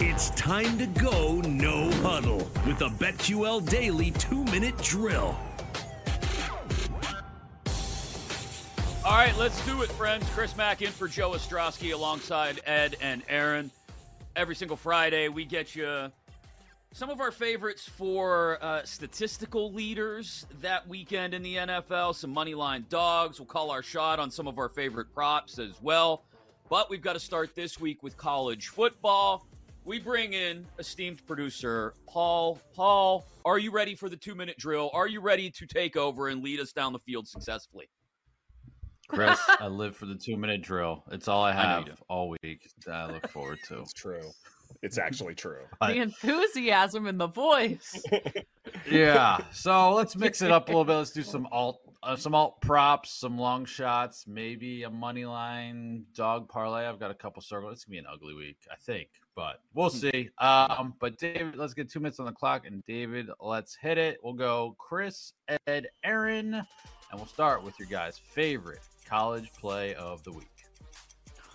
It's 0.00 0.30
time 0.30 0.78
to 0.78 0.86
go 0.86 1.40
no 1.40 1.90
huddle 2.02 2.50
with 2.66 2.78
the 2.78 2.88
BetQL 2.88 3.68
Daily 3.68 4.10
two 4.12 4.44
minute 4.44 4.76
drill. 4.78 5.36
All 9.04 9.14
right, 9.14 9.36
let's 9.38 9.64
do 9.64 9.82
it, 9.82 9.90
friends. 9.92 10.28
Chris 10.34 10.56
Mack 10.56 10.82
in 10.82 10.90
for 10.90 11.08
Joe 11.08 11.30
Ostrowski 11.30 11.94
alongside 11.94 12.60
Ed 12.66 12.96
and 13.00 13.22
Erin. 13.28 13.70
Every 14.36 14.54
single 14.54 14.76
Friday, 14.76 15.28
we 15.28 15.44
get 15.44 15.74
you 15.74 16.12
some 16.92 17.10
of 17.10 17.20
our 17.20 17.30
favorites 17.30 17.88
for 17.88 18.58
uh, 18.62 18.82
statistical 18.84 19.72
leaders 19.72 20.46
that 20.60 20.86
weekend 20.88 21.34
in 21.34 21.42
the 21.42 21.56
NFL, 21.56 22.14
some 22.14 22.30
money 22.30 22.54
line 22.54 22.86
dogs. 22.88 23.38
We'll 23.38 23.46
call 23.46 23.70
our 23.70 23.82
shot 23.82 24.18
on 24.18 24.30
some 24.30 24.48
of 24.48 24.58
our 24.58 24.68
favorite 24.68 25.12
props 25.12 25.58
as 25.58 25.80
well. 25.82 26.24
But 26.70 26.90
we've 26.90 27.02
got 27.02 27.14
to 27.14 27.20
start 27.20 27.54
this 27.54 27.78
week 27.80 28.02
with 28.02 28.16
college 28.16 28.68
football. 28.68 29.46
We 29.84 29.98
bring 29.98 30.34
in 30.34 30.66
esteemed 30.78 31.26
producer 31.26 31.94
Paul. 32.06 32.60
Paul, 32.74 33.26
are 33.44 33.58
you 33.58 33.70
ready 33.70 33.94
for 33.94 34.08
the 34.08 34.16
two 34.16 34.34
minute 34.34 34.58
drill? 34.58 34.90
Are 34.92 35.06
you 35.06 35.20
ready 35.20 35.50
to 35.50 35.66
take 35.66 35.96
over 35.96 36.28
and 36.28 36.42
lead 36.42 36.60
us 36.60 36.72
down 36.72 36.92
the 36.92 36.98
field 36.98 37.26
successfully? 37.26 37.88
Chris, 39.08 39.40
I 39.60 39.68
live 39.68 39.96
for 39.96 40.04
the 40.04 40.14
two 40.14 40.36
minute 40.36 40.62
drill. 40.62 41.04
It's 41.10 41.28
all 41.28 41.42
I 41.42 41.52
have 41.52 41.88
I 41.88 41.92
all 42.10 42.34
week. 42.42 42.70
That 42.84 42.94
I 42.94 43.06
look 43.10 43.28
forward 43.28 43.60
to. 43.68 43.80
It's 43.80 43.94
true. 43.94 44.30
It's 44.82 44.98
actually 44.98 45.34
true. 45.34 45.62
The 45.80 45.96
enthusiasm 45.96 47.06
in 47.06 47.18
the 47.18 47.26
voice. 47.26 48.02
yeah. 48.90 49.38
So 49.52 49.92
let's 49.94 50.16
mix 50.16 50.42
it 50.42 50.50
up 50.50 50.68
a 50.68 50.70
little 50.70 50.84
bit. 50.84 50.94
Let's 50.94 51.10
do 51.10 51.22
some 51.22 51.48
alt, 51.50 51.80
uh, 52.02 52.16
some 52.16 52.34
alt 52.34 52.60
props, 52.60 53.10
some 53.10 53.38
long 53.38 53.64
shots, 53.64 54.26
maybe 54.26 54.84
a 54.84 54.90
money 54.90 55.24
line 55.24 56.04
dog 56.14 56.48
parlay. 56.48 56.86
I've 56.86 57.00
got 57.00 57.10
a 57.10 57.14
couple 57.14 57.42
circles. 57.42 57.72
It's 57.72 57.84
gonna 57.84 57.92
be 57.92 57.98
an 57.98 58.06
ugly 58.12 58.34
week, 58.34 58.58
I 58.70 58.76
think, 58.76 59.08
but 59.34 59.60
we'll 59.74 59.90
hmm. 59.90 59.98
see. 59.98 60.30
Um, 60.38 60.94
but 61.00 61.18
David, 61.18 61.56
let's 61.56 61.74
get 61.74 61.90
two 61.90 62.00
minutes 62.00 62.20
on 62.20 62.26
the 62.26 62.32
clock, 62.32 62.66
and 62.66 62.84
David, 62.86 63.28
let's 63.40 63.74
hit 63.74 63.98
it. 63.98 64.18
We'll 64.22 64.34
go 64.34 64.76
Chris, 64.78 65.32
Ed, 65.66 65.88
Erin, 66.04 66.54
and 66.54 66.66
we'll 67.14 67.26
start 67.26 67.62
with 67.62 67.78
your 67.78 67.88
guys' 67.88 68.18
favorite 68.18 68.80
college 69.08 69.50
play 69.52 69.94
of 69.94 70.22
the 70.22 70.32
week. 70.32 70.46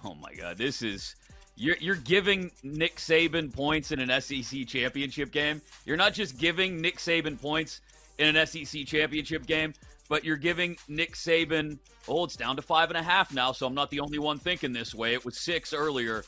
Oh 0.05 0.15
my 0.15 0.33
God, 0.33 0.57
this 0.57 0.81
is 0.81 1.15
you're, 1.55 1.77
you're 1.79 1.95
giving 1.95 2.51
Nick 2.63 2.97
Saban 2.97 3.53
points 3.53 3.91
in 3.91 3.99
an 3.99 4.21
SEC 4.21 4.65
championship 4.67 5.31
game. 5.31 5.61
You're 5.85 5.97
not 5.97 6.13
just 6.13 6.37
giving 6.37 6.81
Nick 6.81 6.97
Saban 6.97 7.39
points 7.39 7.81
in 8.17 8.35
an 8.35 8.47
SEC 8.47 8.85
championship 8.85 9.45
game, 9.45 9.73
but 10.09 10.23
you're 10.23 10.37
giving 10.37 10.77
Nick 10.87 11.13
Saban, 11.13 11.77
oh, 12.07 12.23
it's 12.23 12.35
down 12.35 12.55
to 12.55 12.61
five 12.61 12.89
and 12.89 12.97
a 12.97 13.03
half 13.03 13.33
now, 13.33 13.51
so 13.51 13.67
I'm 13.67 13.73
not 13.73 13.91
the 13.91 13.99
only 13.99 14.19
one 14.19 14.39
thinking 14.39 14.73
this 14.73 14.95
way. 14.95 15.13
It 15.13 15.25
was 15.25 15.37
six 15.37 15.73
earlier. 15.73 16.23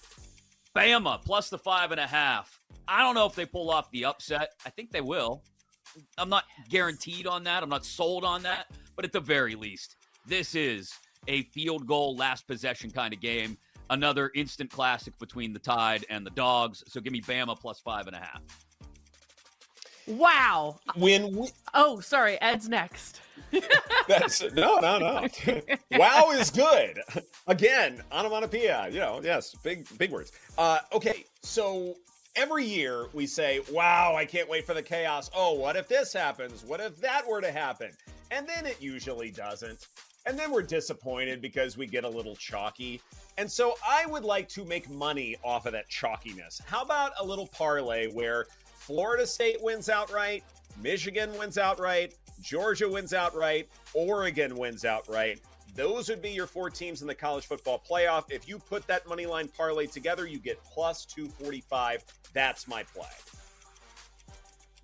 Bama 0.75 1.23
plus 1.23 1.49
the 1.49 1.57
five 1.57 1.91
and 1.91 1.99
a 1.99 2.07
half. 2.07 2.59
I 2.87 3.01
don't 3.01 3.15
know 3.15 3.25
if 3.25 3.35
they 3.35 3.45
pull 3.45 3.71
off 3.71 3.89
the 3.91 4.05
upset. 4.05 4.51
I 4.65 4.69
think 4.69 4.91
they 4.91 5.01
will. 5.01 5.41
I'm 6.17 6.29
not 6.29 6.43
guaranteed 6.69 7.25
on 7.25 7.43
that. 7.45 7.63
I'm 7.63 7.69
not 7.69 7.85
sold 7.85 8.23
on 8.23 8.43
that. 8.43 8.67
But 8.95 9.05
at 9.05 9.11
the 9.11 9.19
very 9.19 9.55
least, 9.55 9.95
this 10.27 10.55
is 10.55 10.93
a 11.27 11.43
field 11.43 11.87
goal, 11.87 12.15
last 12.15 12.47
possession 12.47 12.91
kind 12.91 13.13
of 13.13 13.21
game 13.21 13.57
another 13.89 14.31
instant 14.35 14.69
classic 14.69 15.17
between 15.19 15.53
the 15.53 15.59
Tide 15.59 16.05
and 16.09 16.25
the 16.25 16.31
Dogs. 16.31 16.83
So 16.87 17.01
give 17.01 17.13
me 17.13 17.21
Bama 17.21 17.59
plus 17.59 17.79
five 17.79 18.07
and 18.07 18.15
a 18.15 18.19
half. 18.19 18.41
Wow. 20.07 20.77
When 20.95 21.35
we... 21.35 21.47
Oh, 21.73 21.99
sorry. 21.99 22.39
Ed's 22.41 22.69
next. 22.69 23.21
That's 24.07 24.41
no, 24.53 24.77
no, 24.77 24.99
no. 24.99 25.27
wow 25.97 26.31
is 26.31 26.49
good. 26.49 26.99
Again, 27.47 28.01
onomatopoeia. 28.11 28.89
You 28.91 28.99
know, 28.99 29.21
yes, 29.23 29.55
big, 29.63 29.87
big 29.97 30.11
words. 30.11 30.31
Uh, 30.57 30.79
okay, 30.93 31.25
so 31.41 31.95
every 32.35 32.65
year 32.65 33.07
we 33.13 33.25
say, 33.25 33.61
"Wow, 33.71 34.15
I 34.15 34.25
can't 34.25 34.49
wait 34.49 34.65
for 34.65 34.73
the 34.73 34.81
chaos." 34.81 35.29
Oh, 35.35 35.53
what 35.53 35.75
if 35.75 35.87
this 35.87 36.11
happens? 36.13 36.63
What 36.63 36.79
if 36.79 36.99
that 37.01 37.27
were 37.27 37.41
to 37.41 37.51
happen? 37.51 37.91
And 38.31 38.47
then 38.47 38.65
it 38.65 38.81
usually 38.81 39.31
doesn't. 39.31 39.87
And 40.25 40.37
then 40.37 40.51
we're 40.51 40.63
disappointed 40.63 41.41
because 41.41 41.77
we 41.77 41.85
get 41.85 42.03
a 42.03 42.09
little 42.09 42.35
chalky. 42.35 43.01
And 43.37 43.51
so 43.51 43.75
I 43.87 44.05
would 44.05 44.23
like 44.23 44.47
to 44.49 44.63
make 44.63 44.89
money 44.89 45.35
off 45.43 45.65
of 45.65 45.73
that 45.73 45.89
chalkiness. 45.89 46.61
How 46.65 46.81
about 46.81 47.11
a 47.19 47.25
little 47.25 47.47
parlay 47.47 48.07
where 48.07 48.45
Florida 48.77 49.27
State 49.27 49.61
wins 49.61 49.89
outright, 49.89 50.43
Michigan 50.81 51.37
wins 51.37 51.57
outright, 51.57 52.15
Georgia 52.41 52.87
wins 52.87 53.13
outright, 53.13 53.67
Oregon 53.93 54.55
wins 54.55 54.85
outright. 54.85 55.41
Those 55.75 56.07
would 56.07 56.21
be 56.21 56.29
your 56.29 56.47
four 56.47 56.69
teams 56.69 57.01
in 57.01 57.07
the 57.07 57.15
college 57.15 57.45
football 57.45 57.83
playoff. 57.89 58.31
If 58.31 58.47
you 58.47 58.59
put 58.59 58.87
that 58.87 59.07
money 59.07 59.25
line 59.25 59.49
parlay 59.49 59.87
together, 59.87 60.25
you 60.25 60.39
get 60.39 60.63
plus 60.63 61.03
245. 61.05 62.05
That's 62.33 62.67
my 62.67 62.83
play. 62.83 63.07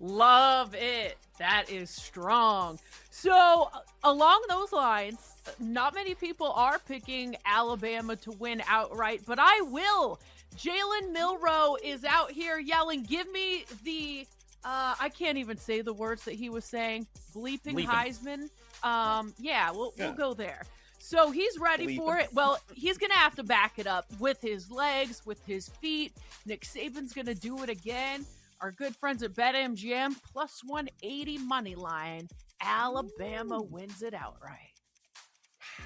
Love 0.02 0.74
it. 0.74 1.16
That 1.38 1.70
is 1.70 1.88
strong. 1.88 2.78
So, 3.10 3.70
along 4.02 4.42
those 4.48 4.72
lines, 4.72 5.34
not 5.60 5.94
many 5.94 6.14
people 6.16 6.50
are 6.52 6.80
picking 6.80 7.36
Alabama 7.46 8.16
to 8.16 8.32
win 8.32 8.62
outright, 8.68 9.22
but 9.26 9.38
I 9.40 9.60
will. 9.62 10.20
Jalen 10.56 11.12
Milroe 11.12 11.76
is 11.82 12.04
out 12.04 12.32
here 12.32 12.58
yelling, 12.58 13.04
Give 13.04 13.30
me 13.32 13.64
the. 13.84 14.26
Uh, 14.64 14.94
I 15.00 15.08
can't 15.08 15.38
even 15.38 15.56
say 15.56 15.82
the 15.82 15.92
words 15.92 16.24
that 16.24 16.34
he 16.34 16.48
was 16.50 16.64
saying. 16.64 17.06
Bleeping, 17.34 17.74
Bleeping. 17.74 17.86
Heisman. 17.86 18.48
Um, 18.84 19.34
yeah, 19.38 19.70
we'll, 19.70 19.92
Yeah. 19.96 20.06
we'll 20.08 20.14
go 20.16 20.34
there. 20.34 20.62
So 20.98 21.30
he's 21.32 21.58
ready 21.58 21.86
Bleep 21.86 21.96
for 21.96 22.16
it. 22.18 22.28
Well, 22.32 22.60
he's 22.72 22.96
going 22.98 23.10
to 23.10 23.16
have 23.18 23.34
to 23.36 23.42
back 23.42 23.78
it 23.78 23.88
up 23.88 24.06
with 24.20 24.40
his 24.40 24.70
legs, 24.70 25.22
with 25.26 25.44
his 25.46 25.68
feet. 25.80 26.12
Nick 26.46 26.62
Saban's 26.64 27.12
going 27.12 27.26
to 27.26 27.34
do 27.34 27.62
it 27.64 27.70
again. 27.70 28.24
Our 28.62 28.70
good 28.70 28.94
friends 28.94 29.24
at 29.24 29.32
BetMGM 29.32 30.14
plus 30.32 30.60
180 30.64 31.38
money 31.38 31.74
line. 31.74 32.28
Alabama 32.62 33.60
wins 33.60 34.02
it 34.02 34.14
outright. 34.14 34.70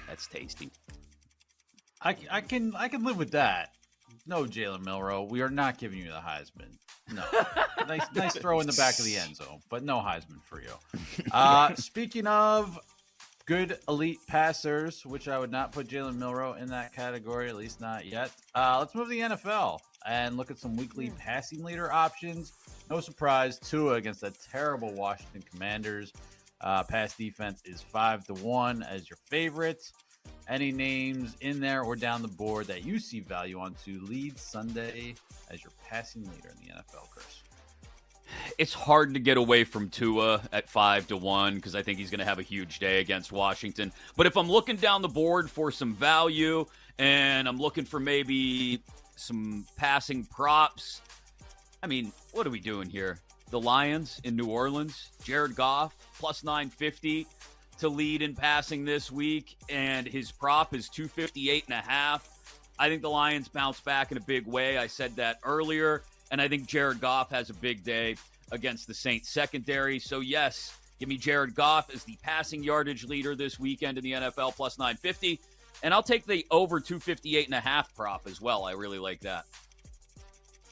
That's 0.07 0.27
tasty. 0.27 0.69
I, 2.03 2.15
I 2.29 2.41
can 2.41 2.75
I 2.75 2.87
can 2.87 3.03
live 3.03 3.17
with 3.17 3.31
that. 3.31 3.69
No, 4.27 4.43
Jalen 4.43 4.85
Milroe, 4.85 5.23
we 5.23 5.41
are 5.41 5.49
not 5.49 5.79
giving 5.79 5.97
you 5.97 6.05
the 6.05 6.19
Heisman. 6.19 6.77
No, 7.11 7.23
nice 7.87 8.05
nice 8.13 8.35
throw 8.39 8.59
in 8.59 8.67
the 8.67 8.73
back 8.73 8.99
of 8.99 9.05
the 9.05 9.17
end 9.17 9.37
zone, 9.37 9.59
but 9.71 9.83
no 9.83 9.97
Heisman 9.97 10.43
for 10.43 10.61
you. 10.61 10.69
Uh, 11.31 11.73
speaking 11.75 12.27
of 12.27 12.79
good 13.47 13.79
elite 13.87 14.19
passers, 14.27 15.05
which 15.05 15.27
I 15.27 15.39
would 15.39 15.51
not 15.51 15.71
put 15.71 15.87
Jalen 15.87 16.17
Milroe 16.17 16.53
in 16.53 16.67
that 16.67 16.93
category, 16.93 17.49
at 17.49 17.55
least 17.55 17.79
not 17.81 18.05
yet. 18.05 18.29
Uh, 18.53 18.77
let's 18.77 18.93
move 18.93 19.05
to 19.05 19.09
the 19.09 19.21
NFL 19.21 19.79
and 20.05 20.37
look 20.37 20.51
at 20.51 20.59
some 20.59 20.75
weekly 20.75 21.11
passing 21.17 21.63
leader 21.63 21.91
options. 21.91 22.51
No 22.89 22.99
surprise, 22.99 23.57
Tua 23.57 23.95
against 23.95 24.21
a 24.23 24.33
terrible 24.51 24.93
Washington 24.93 25.43
Commanders. 25.49 26.11
Uh, 26.59 26.83
pass 26.83 27.15
defense 27.15 27.61
is 27.65 27.81
five 27.81 28.25
to 28.25 28.33
one 28.33 28.83
as 28.83 29.09
your 29.09 29.17
favorite. 29.29 29.91
Any 30.49 30.71
names 30.71 31.35
in 31.39 31.59
there 31.61 31.83
or 31.83 31.95
down 31.95 32.21
the 32.21 32.27
board 32.27 32.67
that 32.67 32.85
you 32.85 32.99
see 32.99 33.21
value 33.21 33.59
on 33.59 33.75
to 33.85 33.99
lead 34.01 34.37
Sunday 34.37 35.15
as 35.49 35.63
your 35.63 35.71
passing 35.89 36.23
leader 36.23 36.49
in 36.49 36.67
the 36.67 36.73
NFL, 36.73 37.09
Chris? 37.09 37.43
It's 38.57 38.73
hard 38.73 39.13
to 39.13 39.19
get 39.19 39.37
away 39.37 39.63
from 39.63 39.89
Tua 39.89 40.41
at 40.51 40.69
five 40.69 41.07
to 41.07 41.17
one 41.17 41.55
because 41.55 41.75
I 41.75 41.81
think 41.81 41.99
he's 41.99 42.09
going 42.09 42.19
to 42.19 42.25
have 42.25 42.39
a 42.39 42.43
huge 42.43 42.79
day 42.79 42.99
against 42.99 43.31
Washington. 43.31 43.91
But 44.15 44.27
if 44.27 44.37
I'm 44.37 44.49
looking 44.49 44.75
down 44.75 45.01
the 45.01 45.07
board 45.07 45.49
for 45.49 45.71
some 45.71 45.93
value 45.93 46.65
and 46.99 47.47
I'm 47.47 47.57
looking 47.57 47.85
for 47.85 47.99
maybe 47.99 48.81
some 49.15 49.65
passing 49.75 50.25
props, 50.25 51.01
I 51.83 51.87
mean, 51.87 52.11
what 52.31 52.47
are 52.47 52.49
we 52.49 52.59
doing 52.59 52.89
here? 52.89 53.19
The 53.49 53.59
Lions 53.59 54.19
in 54.23 54.35
New 54.35 54.47
Orleans, 54.47 55.11
Jared 55.23 55.55
Goff 55.55 55.95
plus 56.19 56.43
950 56.43 57.27
to 57.79 57.89
lead 57.89 58.21
in 58.21 58.35
passing 58.35 58.83
this 58.85 59.11
week, 59.11 59.55
and 59.69 60.07
his 60.07 60.31
prop 60.31 60.73
is 60.73 60.89
258 60.89 61.65
and 61.67 61.73
a 61.75 61.89
half. 61.89 62.27
I 62.79 62.89
think 62.89 63.01
the 63.01 63.09
Lions 63.09 63.47
bounce 63.47 63.79
back 63.79 64.11
in 64.11 64.17
a 64.17 64.21
big 64.21 64.45
way. 64.45 64.77
I 64.77 64.87
said 64.87 65.15
that 65.15 65.39
earlier, 65.43 66.03
and 66.31 66.41
I 66.41 66.47
think 66.47 66.67
Jared 66.67 66.99
Goff 66.99 67.31
has 67.31 67.49
a 67.49 67.53
big 67.53 67.83
day 67.83 68.15
against 68.51 68.87
the 68.87 68.93
Saints 68.93 69.29
secondary. 69.29 69.99
So 69.99 70.19
yes, 70.19 70.77
give 70.99 71.09
me 71.09 71.17
Jared 71.17 71.55
Goff 71.55 71.93
as 71.93 72.03
the 72.03 72.17
passing 72.21 72.63
yardage 72.63 73.05
leader 73.05 73.35
this 73.35 73.59
weekend 73.59 73.97
in 73.97 74.03
the 74.03 74.13
NFL 74.13 74.55
plus 74.55 74.77
950, 74.77 75.39
and 75.83 75.93
I'll 75.93 76.03
take 76.03 76.25
the 76.25 76.45
over 76.51 76.79
258 76.79 77.45
and 77.45 77.55
a 77.55 77.59
half 77.59 77.93
prop 77.95 78.27
as 78.27 78.41
well. 78.41 78.65
I 78.65 78.73
really 78.73 78.99
like 78.99 79.21
that. 79.21 79.45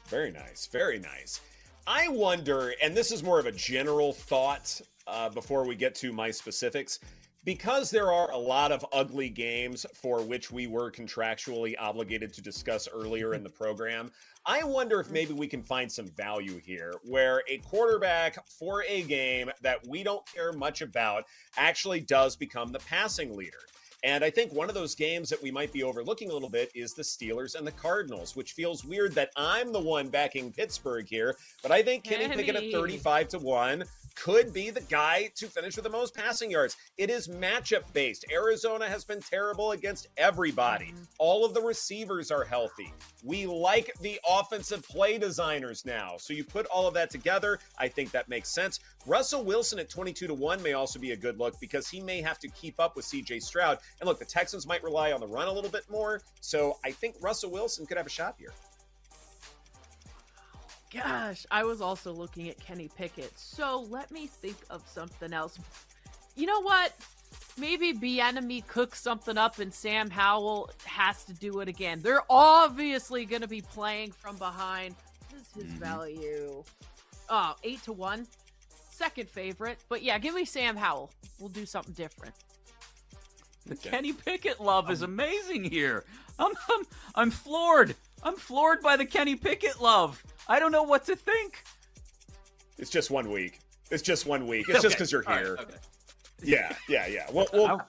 Very 0.07 0.31
nice. 0.31 0.67
Very 0.67 0.99
nice. 0.99 1.41
I 1.87 2.07
wonder, 2.07 2.73
and 2.81 2.95
this 2.95 3.11
is 3.11 3.23
more 3.23 3.39
of 3.39 3.45
a 3.45 3.51
general 3.51 4.13
thought 4.13 4.81
uh, 5.07 5.29
before 5.29 5.65
we 5.67 5.75
get 5.75 5.93
to 5.95 6.11
my 6.11 6.31
specifics, 6.31 6.99
because 7.45 7.91
there 7.91 8.11
are 8.11 8.31
a 8.31 8.37
lot 8.37 8.71
of 8.71 8.83
ugly 8.91 9.29
games 9.29 9.85
for 9.93 10.21
which 10.21 10.51
we 10.51 10.65
were 10.67 10.91
contractually 10.91 11.75
obligated 11.79 12.33
to 12.33 12.41
discuss 12.41 12.89
earlier 12.93 13.35
in 13.35 13.43
the 13.43 13.49
program. 13.61 14.11
I 14.47 14.63
wonder 14.63 14.99
if 14.99 15.09
maybe 15.09 15.33
we 15.33 15.47
can 15.47 15.63
find 15.63 15.91
some 15.91 16.07
value 16.07 16.59
here 16.59 16.93
where 17.03 17.43
a 17.47 17.59
quarterback 17.59 18.45
for 18.47 18.83
a 18.87 19.03
game 19.03 19.49
that 19.61 19.87
we 19.87 20.03
don't 20.03 20.25
care 20.31 20.53
much 20.53 20.81
about 20.81 21.25
actually 21.57 21.99
does 22.01 22.35
become 22.35 22.71
the 22.71 22.79
passing 22.79 23.35
leader. 23.35 23.57
And 24.03 24.23
I 24.23 24.29
think 24.29 24.53
one 24.53 24.69
of 24.69 24.75
those 24.75 24.93
games 24.93 25.29
that 25.29 25.41
we 25.41 25.49
might 25.49 25.73
be 25.73 25.81
overlooking 25.81 26.29
a 26.29 26.33
little 26.33 26.49
bit 26.49 26.69
is 26.75 26.93
the 26.93 27.01
Steelers 27.01 27.55
and 27.55 27.65
the 27.65 27.71
Cardinals, 27.71 28.35
which 28.35 28.51
feels 28.51 28.85
weird 28.85 29.13
that 29.13 29.31
I'm 29.35 29.73
the 29.73 29.79
one 29.79 30.09
backing 30.09 30.51
Pittsburgh 30.51 31.07
here. 31.07 31.35
But 31.63 31.71
I 31.71 31.81
think 31.81 32.03
Kenny 32.03 32.27
Pickett 32.27 32.55
at 32.55 32.71
35 32.71 33.29
to 33.29 33.39
1 33.39 33.83
could 34.15 34.53
be 34.53 34.69
the 34.69 34.81
guy 34.81 35.29
to 35.35 35.47
finish 35.47 35.75
with 35.75 35.83
the 35.83 35.89
most 35.89 36.15
passing 36.15 36.49
yards. 36.49 36.75
It 36.97 37.09
is 37.09 37.27
matchup 37.27 37.83
based. 37.93 38.25
Arizona 38.31 38.87
has 38.87 39.03
been 39.03 39.21
terrible 39.21 39.71
against 39.71 40.07
everybody. 40.17 40.93
All 41.19 41.45
of 41.45 41.53
the 41.53 41.61
receivers 41.61 42.31
are 42.31 42.43
healthy. 42.43 42.93
We 43.23 43.45
like 43.45 43.91
the 44.01 44.19
offensive 44.27 44.83
play 44.83 45.17
designers 45.17 45.85
now. 45.85 46.15
So 46.17 46.33
you 46.33 46.43
put 46.43 46.65
all 46.67 46.87
of 46.87 46.93
that 46.95 47.09
together, 47.09 47.59
I 47.77 47.87
think 47.87 48.11
that 48.11 48.29
makes 48.29 48.49
sense. 48.49 48.79
Russell 49.05 49.43
Wilson 49.43 49.79
at 49.79 49.89
22 49.89 50.27
to 50.27 50.33
1 50.33 50.63
may 50.63 50.73
also 50.73 50.99
be 50.99 51.11
a 51.11 51.17
good 51.17 51.37
look 51.37 51.59
because 51.59 51.87
he 51.87 52.01
may 52.01 52.21
have 52.21 52.39
to 52.39 52.47
keep 52.49 52.79
up 52.79 52.95
with 52.95 53.05
CJ 53.05 53.41
Stroud. 53.43 53.77
And 53.99 54.07
look, 54.07 54.19
the 54.19 54.25
Texans 54.25 54.65
might 54.65 54.83
rely 54.83 55.11
on 55.11 55.19
the 55.19 55.27
run 55.27 55.47
a 55.47 55.51
little 55.51 55.69
bit 55.69 55.89
more. 55.89 56.21
So 56.41 56.77
I 56.83 56.91
think 56.91 57.15
Russell 57.21 57.51
Wilson 57.51 57.85
could 57.85 57.97
have 57.97 58.07
a 58.07 58.09
shot 58.09 58.35
here. 58.37 58.53
Gosh, 61.03 61.45
I 61.51 61.63
was 61.63 61.81
also 61.81 62.11
looking 62.13 62.49
at 62.49 62.59
Kenny 62.59 62.89
Pickett. 62.95 63.37
So 63.37 63.85
let 63.89 64.11
me 64.11 64.27
think 64.27 64.57
of 64.69 64.83
something 64.87 65.33
else. 65.33 65.59
You 66.35 66.45
know 66.45 66.61
what? 66.61 66.93
Maybe 67.57 67.93
Bieniemy 67.93 68.65
cooks 68.67 69.01
something 69.01 69.37
up 69.37 69.59
and 69.59 69.73
Sam 69.73 70.09
Howell 70.09 70.69
has 70.85 71.23
to 71.25 71.33
do 71.33 71.59
it 71.61 71.67
again. 71.67 71.99
They're 72.01 72.23
obviously 72.29 73.25
going 73.25 73.41
to 73.41 73.47
be 73.47 73.61
playing 73.61 74.11
from 74.11 74.35
behind. 74.37 74.95
What 75.29 75.41
is 75.41 75.47
his 75.53 75.73
Mhm. 75.73 75.77
value? 75.79 76.63
Oh, 77.29 77.55
eight 77.63 77.81
to 77.83 77.93
one. 77.93 78.27
Second 78.91 79.29
favorite. 79.29 79.79
But 79.89 80.03
yeah, 80.03 80.17
give 80.19 80.35
me 80.35 80.45
Sam 80.45 80.75
Howell. 80.75 81.11
We'll 81.39 81.49
do 81.49 81.65
something 81.65 81.93
different. 81.93 82.33
The 83.65 83.75
Kenny 83.75 84.13
Pickett 84.13 84.59
love 84.61 84.91
is 84.91 85.01
amazing 85.01 85.63
here. 85.63 86.05
I'm, 86.37 86.51
I'm 86.69 86.85
I'm 87.15 87.31
floored. 87.31 87.95
I'm 88.21 88.35
floored 88.35 88.81
by 88.81 88.95
the 88.97 89.05
Kenny 89.05 89.35
Pickett 89.35 89.81
love. 89.81 90.21
I 90.47 90.59
don't 90.59 90.71
know 90.71 90.83
what 90.83 91.05
to 91.05 91.15
think. 91.15 91.63
It's 92.77 92.89
just 92.89 93.09
one 93.09 93.31
week. 93.31 93.59
It's 93.91 94.03
just 94.03 94.25
one 94.25 94.47
week. 94.47 94.67
It's 94.69 94.81
just 94.83 94.95
because 94.95 95.11
you're 95.11 95.23
all 95.27 95.35
right, 95.35 95.45
here. 95.45 95.57
okay. 95.59 95.75
Yeah, 96.43 96.75
yeah, 96.89 97.07
yeah. 97.07 97.25
We'll, 97.31 97.47
we'll, 97.53 97.81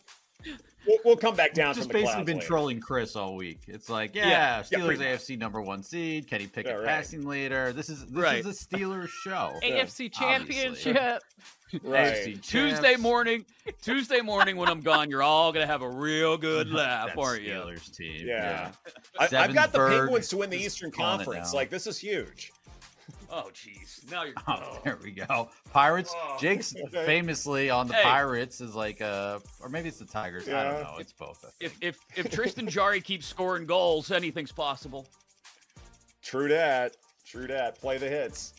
we'll, 0.87 0.99
we'll 1.05 1.17
come 1.17 1.35
back 1.37 1.55
down 1.55 1.75
just 1.75 1.91
from 1.91 1.99
the 2.01 2.05
basically 2.05 2.25
been 2.25 2.37
later. 2.37 2.47
trolling 2.47 2.81
Chris 2.81 3.17
all 3.17 3.35
week. 3.37 3.61
It's 3.67 3.89
like, 3.89 4.15
yeah, 4.15 4.29
Yeah, 4.29 4.31
yeah, 4.31 4.63
Steelers 4.63 4.87
pretty 4.87 5.05
much. 5.05 5.21
AFC 5.21 5.39
number 5.39 5.61
one 5.63 5.83
seed, 5.83 6.29
Kenny 6.29 6.47
Pickett 6.47 6.73
Yeah, 6.73 6.79
right. 6.79 6.87
passing 6.87 7.27
leader. 7.27 7.73
This 7.73 7.89
is 7.89 8.05
this 8.07 8.13
Right. 8.23 8.45
is 8.45 8.47
a 8.47 8.65
Steelers 8.77 9.09
show. 9.09 9.53
AFC. 9.63 10.13
Championship. 10.13 11.23
Right. 11.83 12.15
AFC 12.15 12.41
Tuesday 12.43 12.91
champs. 12.91 13.03
morning, 13.03 13.45
Tuesday 13.83 14.21
morning 14.21 14.57
when 14.57 14.69
I'm 14.69 14.83
gone, 14.83 15.11
you're 15.11 15.25
all 15.25 15.51
gonna 15.53 15.67
have 15.67 15.83
a 15.83 15.89
real 15.91 16.39
good 16.39 16.71
laugh, 16.71 17.09
That 17.09 17.19
aren't 17.19 17.43
you? 17.43 17.51
Steelers 17.55 17.93
team. 17.97 18.25
Yeah. 18.25 18.71
I, 19.19 19.25
I've 19.25 19.53
got 19.53 19.73
the 19.73 19.81
Penguins 19.89 20.29
to 20.29 20.37
win 20.37 20.49
the 20.49 20.57
Eastern 20.57 20.93
Conference. 20.93 21.53
Like 21.53 21.69
this 21.69 21.89
is 21.89 21.99
huge. 21.99 22.53
Oh, 23.31 23.51
jeez. 23.53 24.09
Now 24.11 24.25
you're. 24.25 24.35
Oh, 24.49 24.79
there 24.85 24.99
we 25.03 25.11
go. 25.11 25.51
Pirates. 25.73 26.13
Oh. 26.15 26.37
Jake's 26.41 26.75
Okay. 26.77 27.05
famously 27.07 27.71
on 27.71 27.89
the 27.89 27.95
Hey. 27.95 28.03
Pirates 28.03 28.61
is 28.61 28.75
like 28.75 29.01
uh 29.01 29.39
or 29.61 29.69
maybe 29.69 29.89
it's 29.89 29.99
the 29.99 30.05
Tigers. 30.07 30.49
I 30.49 30.65
don't 30.65 30.83
know. 30.83 30.95
It's 30.99 31.13
both. 31.13 31.45
If 31.61 31.77
if 31.81 31.99
if 32.17 32.31
Tristan 32.31 32.69
Jarry 32.69 33.01
keeps 33.01 33.27
scoring 33.27 33.67
goals, 33.67 34.11
anything's 34.11 34.53
possible. 34.53 35.07
True 36.23 36.49
that. 36.49 36.97
True 37.27 37.47
that. 37.49 37.81
Play 37.81 37.99
the 37.99 38.09
hits. 38.09 38.53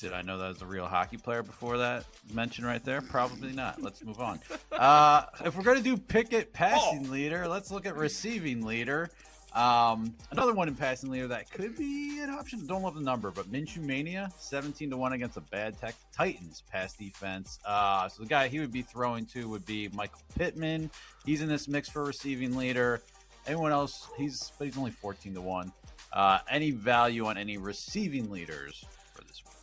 Did 0.00 0.12
I 0.12 0.22
know 0.22 0.38
that 0.38 0.48
was 0.48 0.62
a 0.62 0.66
real 0.66 0.86
hockey 0.86 1.16
player 1.16 1.42
before 1.42 1.76
that 1.78 2.04
mention 2.32 2.64
right 2.64 2.84
there? 2.84 3.00
Probably 3.00 3.52
not. 3.52 3.82
Let's 3.82 4.04
move 4.04 4.20
on. 4.20 4.38
Uh, 4.70 5.24
if 5.44 5.56
we're 5.56 5.64
going 5.64 5.76
to 5.78 5.82
do 5.82 5.96
Pickett 5.96 6.52
passing 6.52 7.06
Oh. 7.08 7.10
leader, 7.10 7.48
let's 7.48 7.72
look 7.72 7.84
at 7.84 7.96
receiving 7.96 8.64
leader. 8.64 9.10
Um, 9.54 10.14
another 10.30 10.52
one 10.52 10.68
in 10.68 10.74
passing 10.74 11.10
leader 11.10 11.28
that 11.28 11.50
could 11.50 11.76
be 11.76 12.20
an 12.20 12.30
option. 12.30 12.66
Don't 12.66 12.82
love 12.82 12.94
the 12.94 13.00
number, 13.00 13.30
but 13.30 13.50
Minshew 13.50 13.78
Mania, 13.78 14.30
17 14.38 14.90
to 14.90 14.96
1 14.96 15.12
against 15.14 15.36
a 15.36 15.40
bad 15.40 15.78
tech 15.80 15.94
Titans 16.12 16.62
pass 16.70 16.94
defense. 16.94 17.58
Uh, 17.64 18.08
so 18.08 18.22
the 18.22 18.28
guy 18.28 18.48
he 18.48 18.60
would 18.60 18.72
be 18.72 18.82
throwing 18.82 19.26
to 19.26 19.48
would 19.48 19.64
be 19.64 19.88
Michael 19.88 20.20
Pittman. 20.36 20.90
He's 21.24 21.40
in 21.40 21.48
this 21.48 21.66
mix 21.66 21.88
for 21.88 22.04
receiving 22.04 22.56
leader. 22.56 23.00
Anyone 23.46 23.72
else? 23.72 24.08
He's 24.18 24.52
but 24.58 24.66
he's 24.66 24.76
only 24.76 24.90
14 24.90 25.34
to 25.34 25.40
1. 25.40 25.72
Uh, 26.12 26.38
any 26.50 26.70
value 26.70 27.26
on 27.26 27.38
any 27.38 27.56
receiving 27.56 28.30
leaders 28.30 28.84
for 29.14 29.22
this 29.22 29.42
week? 29.44 29.54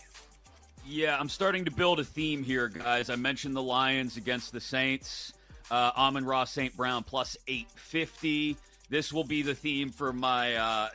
Yeah, 0.85 1.17
I'm 1.17 1.29
starting 1.29 1.65
to 1.65 1.71
build 1.71 1.99
a 1.99 2.03
theme 2.03 2.43
here, 2.43 2.67
guys. 2.67 3.09
I 3.09 3.15
mentioned 3.15 3.55
the 3.55 3.63
Lions 3.63 4.17
against 4.17 4.51
the 4.51 4.59
Saints. 4.59 5.33
Uh, 5.71 5.91
Amon-Ra 5.97 6.43
St. 6.43 6.75
Brown 6.75 7.03
plus 7.03 7.37
850. 7.47 8.57
This 8.89 9.11
will 9.11 9.23
be 9.23 9.41
the 9.41 9.55
theme 9.55 9.89
for 9.89 10.13
my 10.13 10.55
uh, 10.55 10.89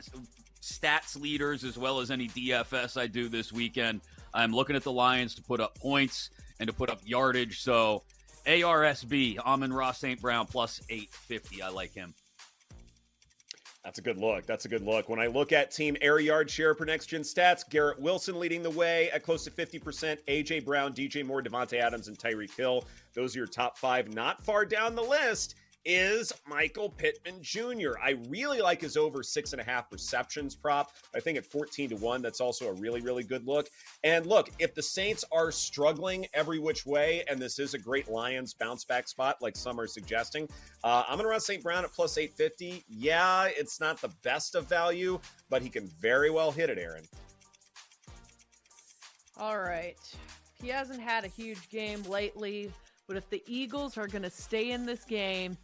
stats 0.61 1.19
leaders 1.19 1.63
as 1.63 1.77
well 1.77 1.99
as 1.99 2.11
any 2.11 2.27
DFS 2.29 2.99
I 2.99 3.07
do 3.07 3.27
this 3.27 3.51
weekend. 3.51 4.01
I'm 4.33 4.53
looking 4.53 4.75
at 4.75 4.83
the 4.83 4.91
Lions 4.91 5.35
to 5.35 5.41
put 5.41 5.59
up 5.59 5.77
points 5.77 6.29
and 6.59 6.67
to 6.67 6.73
put 6.73 6.89
up 6.89 7.01
yardage. 7.05 7.61
So 7.61 8.03
ARSB, 8.45 9.39
Amon-Ra 9.39 9.91
St. 9.91 10.21
Brown 10.21 10.45
plus 10.45 10.81
850. 10.89 11.61
I 11.61 11.69
like 11.69 11.93
him. 11.93 12.13
That's 13.83 13.97
a 13.97 14.01
good 14.01 14.17
look. 14.17 14.45
That's 14.45 14.65
a 14.65 14.69
good 14.69 14.83
look. 14.83 15.09
When 15.09 15.19
I 15.19 15.25
look 15.25 15.51
at 15.51 15.71
team 15.71 15.97
air 16.01 16.19
yard 16.19 16.49
share 16.51 16.75
per 16.75 16.85
next 16.85 17.07
gen 17.07 17.21
stats, 17.21 17.67
Garrett 17.67 17.99
Wilson 17.99 18.39
leading 18.39 18.61
the 18.61 18.69
way 18.69 19.09
at 19.09 19.23
close 19.23 19.43
to 19.45 19.51
50%. 19.51 20.17
AJ 20.27 20.65
Brown, 20.65 20.93
DJ 20.93 21.25
Moore, 21.25 21.41
Davante 21.41 21.79
Adams, 21.79 22.07
and 22.07 22.17
Tyreek 22.17 22.55
Hill. 22.55 22.85
Those 23.15 23.35
are 23.35 23.39
your 23.39 23.47
top 23.47 23.79
five. 23.79 24.13
Not 24.13 24.43
far 24.43 24.65
down 24.65 24.95
the 24.95 25.01
list 25.01 25.55
is 25.85 26.31
Michael 26.47 26.89
Pittman 26.89 27.41
Jr. 27.41 27.93
I 28.01 28.17
really 28.29 28.61
like 28.61 28.81
his 28.81 28.97
over 28.97 29.23
six 29.23 29.53
and 29.53 29.61
a 29.61 29.63
half 29.63 29.91
receptions 29.91 30.55
prop. 30.55 30.91
I 31.15 31.19
think 31.19 31.37
at 31.37 31.45
14 31.45 31.89
to 31.89 31.95
1, 31.95 32.21
that's 32.21 32.41
also 32.41 32.67
a 32.67 32.73
really, 32.73 33.01
really 33.01 33.23
good 33.23 33.47
look. 33.47 33.69
And 34.03 34.25
look, 34.25 34.49
if 34.59 34.75
the 34.75 34.83
Saints 34.83 35.23
are 35.31 35.51
struggling 35.51 36.27
every 36.33 36.59
which 36.59 36.85
way, 36.85 37.23
and 37.29 37.39
this 37.39 37.59
is 37.59 37.73
a 37.73 37.79
great 37.79 38.09
Lions 38.09 38.53
bounce 38.53 38.85
back 38.85 39.07
spot, 39.07 39.37
like 39.41 39.55
some 39.55 39.79
are 39.79 39.87
suggesting, 39.87 40.47
uh, 40.83 41.03
I'm 41.07 41.15
going 41.15 41.25
to 41.25 41.29
run 41.29 41.39
St. 41.39 41.63
Brown 41.63 41.83
at 41.83 41.91
plus 41.91 42.17
850. 42.17 42.83
Yeah, 42.89 43.47
it's 43.47 43.79
not 43.79 43.99
the 44.01 44.11
best 44.23 44.55
of 44.55 44.67
value, 44.67 45.19
but 45.49 45.61
he 45.61 45.69
can 45.69 45.87
very 45.99 46.29
well 46.29 46.51
hit 46.51 46.69
it, 46.69 46.77
Erin. 46.77 47.03
All 49.37 49.59
right. 49.59 49.97
He 50.61 50.69
hasn't 50.69 51.01
had 51.01 51.25
a 51.25 51.27
huge 51.27 51.69
game 51.69 52.03
lately. 52.03 52.71
But 53.11 53.17
if 53.17 53.29
the 53.29 53.43
Eagles 53.45 53.97
are 53.97 54.07
going 54.07 54.21
to 54.21 54.29
stay 54.29 54.71
in 54.71 54.85
this 54.85 55.03
game, 55.03 55.57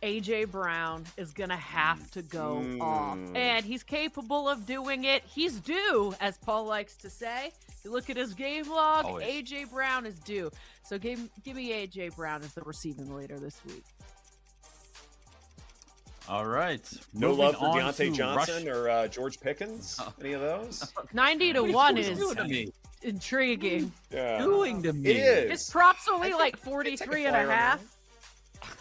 AJ 0.00 0.52
Brown 0.52 1.04
is 1.16 1.32
going 1.32 1.50
to 1.50 1.56
have 1.56 2.08
to 2.12 2.22
go 2.22 2.62
mm. 2.64 2.80
off. 2.80 3.18
And 3.34 3.64
he's 3.64 3.82
capable 3.82 4.48
of 4.48 4.64
doing 4.64 5.02
it. 5.06 5.24
He's 5.26 5.58
due, 5.58 6.14
as 6.20 6.38
Paul 6.38 6.66
likes 6.66 6.94
to 6.98 7.10
say. 7.10 7.50
You 7.82 7.90
look 7.90 8.10
at 8.10 8.16
his 8.16 8.32
game 8.32 8.70
log, 8.70 9.06
Always. 9.06 9.26
AJ 9.26 9.72
Brown 9.72 10.06
is 10.06 10.20
due. 10.20 10.52
So 10.84 10.98
give, 10.98 11.28
give 11.42 11.56
me 11.56 11.70
AJ 11.70 12.14
Brown 12.14 12.44
as 12.44 12.54
the 12.54 12.62
receiving 12.62 13.12
leader 13.12 13.40
this 13.40 13.60
week. 13.66 13.82
All 16.28 16.46
right. 16.46 16.88
No 17.12 17.30
Moving 17.30 17.44
love 17.44 17.56
for 17.56 17.74
Diontae 17.74 18.14
Johnson 18.14 18.66
Rush. 18.66 18.76
or 18.76 18.88
uh, 18.88 19.08
George 19.08 19.40
Pickens? 19.40 20.00
Any 20.20 20.34
of 20.34 20.42
those? 20.42 20.92
90 21.12 21.54
to 21.54 21.62
1 21.64 21.98
is 21.98 22.22
intriguing. 23.02 23.92
Yeah. 24.10 24.38
Doing 24.38 24.82
to 24.82 24.92
me. 24.92 25.10
It 25.10 25.16
is. 25.16 25.50
His 25.50 25.70
prop's 25.70 26.08
only 26.08 26.32
like 26.32 26.56
43 26.56 27.26
and 27.26 27.36
a 27.36 27.52
half. 27.52 27.80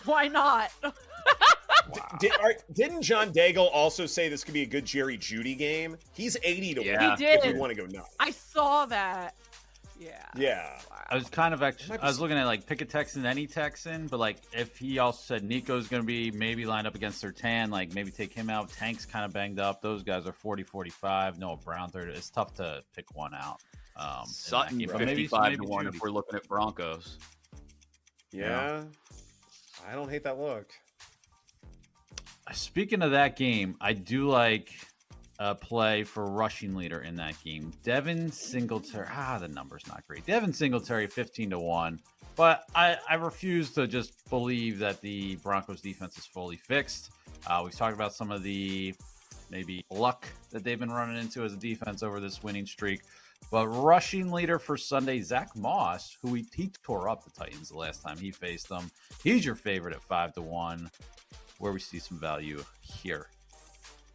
Why 0.05 0.27
not? 0.27 0.71
wow. 0.83 0.91
Did, 2.19 2.91
not 2.91 3.01
John 3.01 3.31
Daigle 3.31 3.69
also 3.71 4.05
say 4.05 4.29
this 4.29 4.43
could 4.43 4.53
be 4.53 4.63
a 4.63 4.67
good 4.67 4.85
Jerry 4.85 5.17
Jeudy 5.17 5.57
game? 5.57 5.97
He's 6.13 6.37
80 6.43 6.75
to 6.75 6.83
yeah. 6.83 7.09
1 7.09 7.17
he 7.17 7.25
did. 7.25 7.39
if 7.39 7.53
you 7.53 7.59
want 7.59 7.75
to 7.75 7.81
go 7.81 7.85
nuts. 7.85 8.15
I 8.19 8.31
saw 8.31 8.85
that. 8.87 9.35
Yeah. 9.99 10.25
Yeah. 10.35 10.79
I 11.09 11.15
was 11.15 11.27
kind 11.29 11.53
of 11.53 11.61
actually, 11.61 11.99
I 11.99 12.07
was 12.07 12.19
looking 12.19 12.37
at 12.37 12.45
like 12.45 12.65
pick 12.65 12.81
a 12.81 12.85
Texan, 12.85 13.25
any 13.25 13.47
Texan, 13.47 14.07
but 14.07 14.19
like 14.19 14.37
if 14.53 14.77
he 14.77 14.99
also 14.99 15.21
said 15.21 15.43
Nico's 15.43 15.87
going 15.87 16.03
to 16.03 16.07
be 16.07 16.31
maybe 16.31 16.65
lined 16.65 16.87
up 16.87 16.95
against 16.95 17.23
Surtain, 17.23 17.69
like 17.69 17.93
maybe 17.93 18.11
take 18.11 18.33
him 18.33 18.49
out. 18.49 18.71
Tank's 18.71 19.05
kind 19.05 19.25
of 19.25 19.33
banged 19.33 19.59
up. 19.59 19.81
Those 19.81 20.03
guys 20.03 20.25
are 20.25 20.31
40 20.31 20.63
45. 20.63 21.39
No, 21.39 21.57
Brown 21.57 21.89
30. 21.89 22.13
It's 22.13 22.29
tough 22.29 22.53
to 22.55 22.81
pick 22.95 23.15
one 23.15 23.33
out. 23.33 23.61
Um, 23.99 24.25
Sutton 24.27 24.79
55 24.79 24.99
maybe, 24.99 25.27
maybe 25.35 25.55
to 25.57 25.63
1 25.63 25.87
if 25.87 26.01
we're 26.01 26.09
looking 26.09 26.35
at 26.35 26.47
Broncos. 26.47 27.17
Yeah. 28.31 28.43
yeah. 28.47 28.83
I 29.89 29.95
don't 29.95 30.09
hate 30.09 30.23
that 30.23 30.39
look. 30.39 30.67
Speaking 32.53 33.01
of 33.01 33.11
that 33.11 33.35
game, 33.35 33.75
I 33.81 33.93
do 33.93 34.29
like 34.29 34.73
a 35.37 35.53
play 35.53 36.03
for 36.03 36.25
rushing 36.25 36.75
leader 36.75 37.01
in 37.01 37.15
that 37.17 37.35
game. 37.43 37.71
Devin 37.83 38.31
Singletary. 38.31 39.07
Ah, 39.11 39.37
the 39.39 39.47
number's 39.47 39.85
not 39.87 40.05
great. 40.07 40.25
Devin 40.25 40.53
Singletary, 40.53 41.07
15 41.07 41.51
to 41.51 41.59
1. 41.59 41.99
But 42.35 42.63
I, 42.73 42.97
I 43.09 43.15
refuse 43.15 43.71
to 43.71 43.85
just 43.85 44.29
believe 44.29 44.79
that 44.79 45.01
the 45.01 45.35
Broncos 45.37 45.81
defense 45.81 46.17
is 46.17 46.25
fully 46.25 46.55
fixed. 46.55 47.11
Uh, 47.45 47.61
we've 47.65 47.75
talked 47.75 47.95
about 47.95 48.13
some 48.13 48.31
of 48.31 48.43
the 48.43 48.95
maybe 49.51 49.83
luck 49.89 50.27
that 50.51 50.63
they've 50.63 50.79
been 50.79 50.91
running 50.91 51.17
into 51.17 51.43
as 51.43 51.53
a 51.53 51.57
defense 51.57 52.01
over 52.01 52.19
this 52.19 52.41
winning 52.41 52.65
streak. 52.65 53.01
But 53.51 53.67
rushing 53.67 54.31
leader 54.31 54.59
for 54.59 54.77
Sunday, 54.77 55.21
Zach 55.21 55.55
Moss, 55.55 56.17
who 56.21 56.35
he, 56.35 56.45
he 56.55 56.71
tore 56.83 57.09
up 57.09 57.23
the 57.23 57.31
Titans 57.31 57.69
the 57.69 57.77
last 57.77 58.03
time 58.03 58.17
he 58.17 58.31
faced 58.31 58.69
them. 58.69 58.91
He's 59.23 59.43
your 59.43 59.55
favorite 59.55 59.95
at 59.95 60.03
five 60.03 60.33
to 60.35 60.41
one. 60.41 60.91
Where 61.57 61.73
we 61.73 61.79
see 61.79 61.99
some 61.99 62.19
value 62.19 62.63
here. 62.81 63.27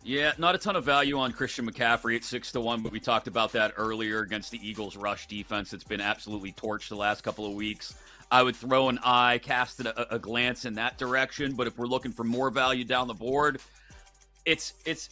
Yeah, 0.03 0.33
not 0.39 0.55
a 0.55 0.59
ton 0.59 0.77
of 0.77 0.85
value 0.85 1.19
on 1.19 1.33
Christian 1.33 1.71
McCaffrey 1.71 2.17
at 2.17 2.25
six 2.25 2.53
to 2.53 2.61
one, 2.61 2.83
but 2.83 2.93
we 2.93 3.01
talked 3.01 3.27
about 3.27 3.53
that 3.53 3.73
earlier 3.77 4.21
against 4.21 4.51
the 4.51 4.67
Eagles' 4.67 4.97
rush 4.97 5.27
defense. 5.27 5.73
It's 5.73 5.85
been 5.85 6.01
absolutely 6.01 6.53
torched 6.53 6.89
the 6.89 6.97
last 6.97 7.23
couple 7.23 7.47
of 7.47 7.53
weeks. 7.53 7.95
I 8.31 8.43
would 8.43 8.57
throw 8.57 8.89
an 8.89 8.99
eye, 9.03 9.41
cast 9.43 9.81
a, 9.81 10.15
a 10.15 10.19
glance 10.19 10.65
in 10.65 10.75
that 10.75 10.99
direction. 10.99 11.55
But 11.55 11.67
if 11.67 11.79
we're 11.79 11.87
looking 11.87 12.13
for 12.13 12.25
more 12.25 12.51
value 12.51 12.85
down 12.85 13.09
the 13.09 13.15
board, 13.15 13.61
it's 14.45 14.75
it's 14.85 15.11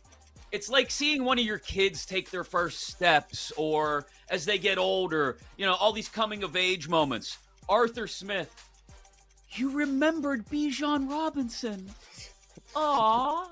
it's 0.52 0.68
like 0.68 0.90
seeing 0.90 1.24
one 1.24 1.38
of 1.38 1.44
your 1.44 1.58
kids 1.58 2.04
take 2.04 2.30
their 2.30 2.44
first 2.44 2.86
steps 2.88 3.52
or 3.56 4.06
as 4.28 4.44
they 4.44 4.58
get 4.58 4.78
older, 4.78 5.38
you 5.56 5.64
know, 5.66 5.74
all 5.74 5.92
these 5.92 6.10
coming 6.10 6.44
of 6.44 6.54
age 6.54 6.88
moments. 6.88 7.38
Arthur 7.68 8.06
Smith, 8.06 8.54
you 9.52 9.70
remembered 9.70 10.46
Bijan 10.46 11.10
Robinson. 11.10 11.90
Aw. 12.76 13.50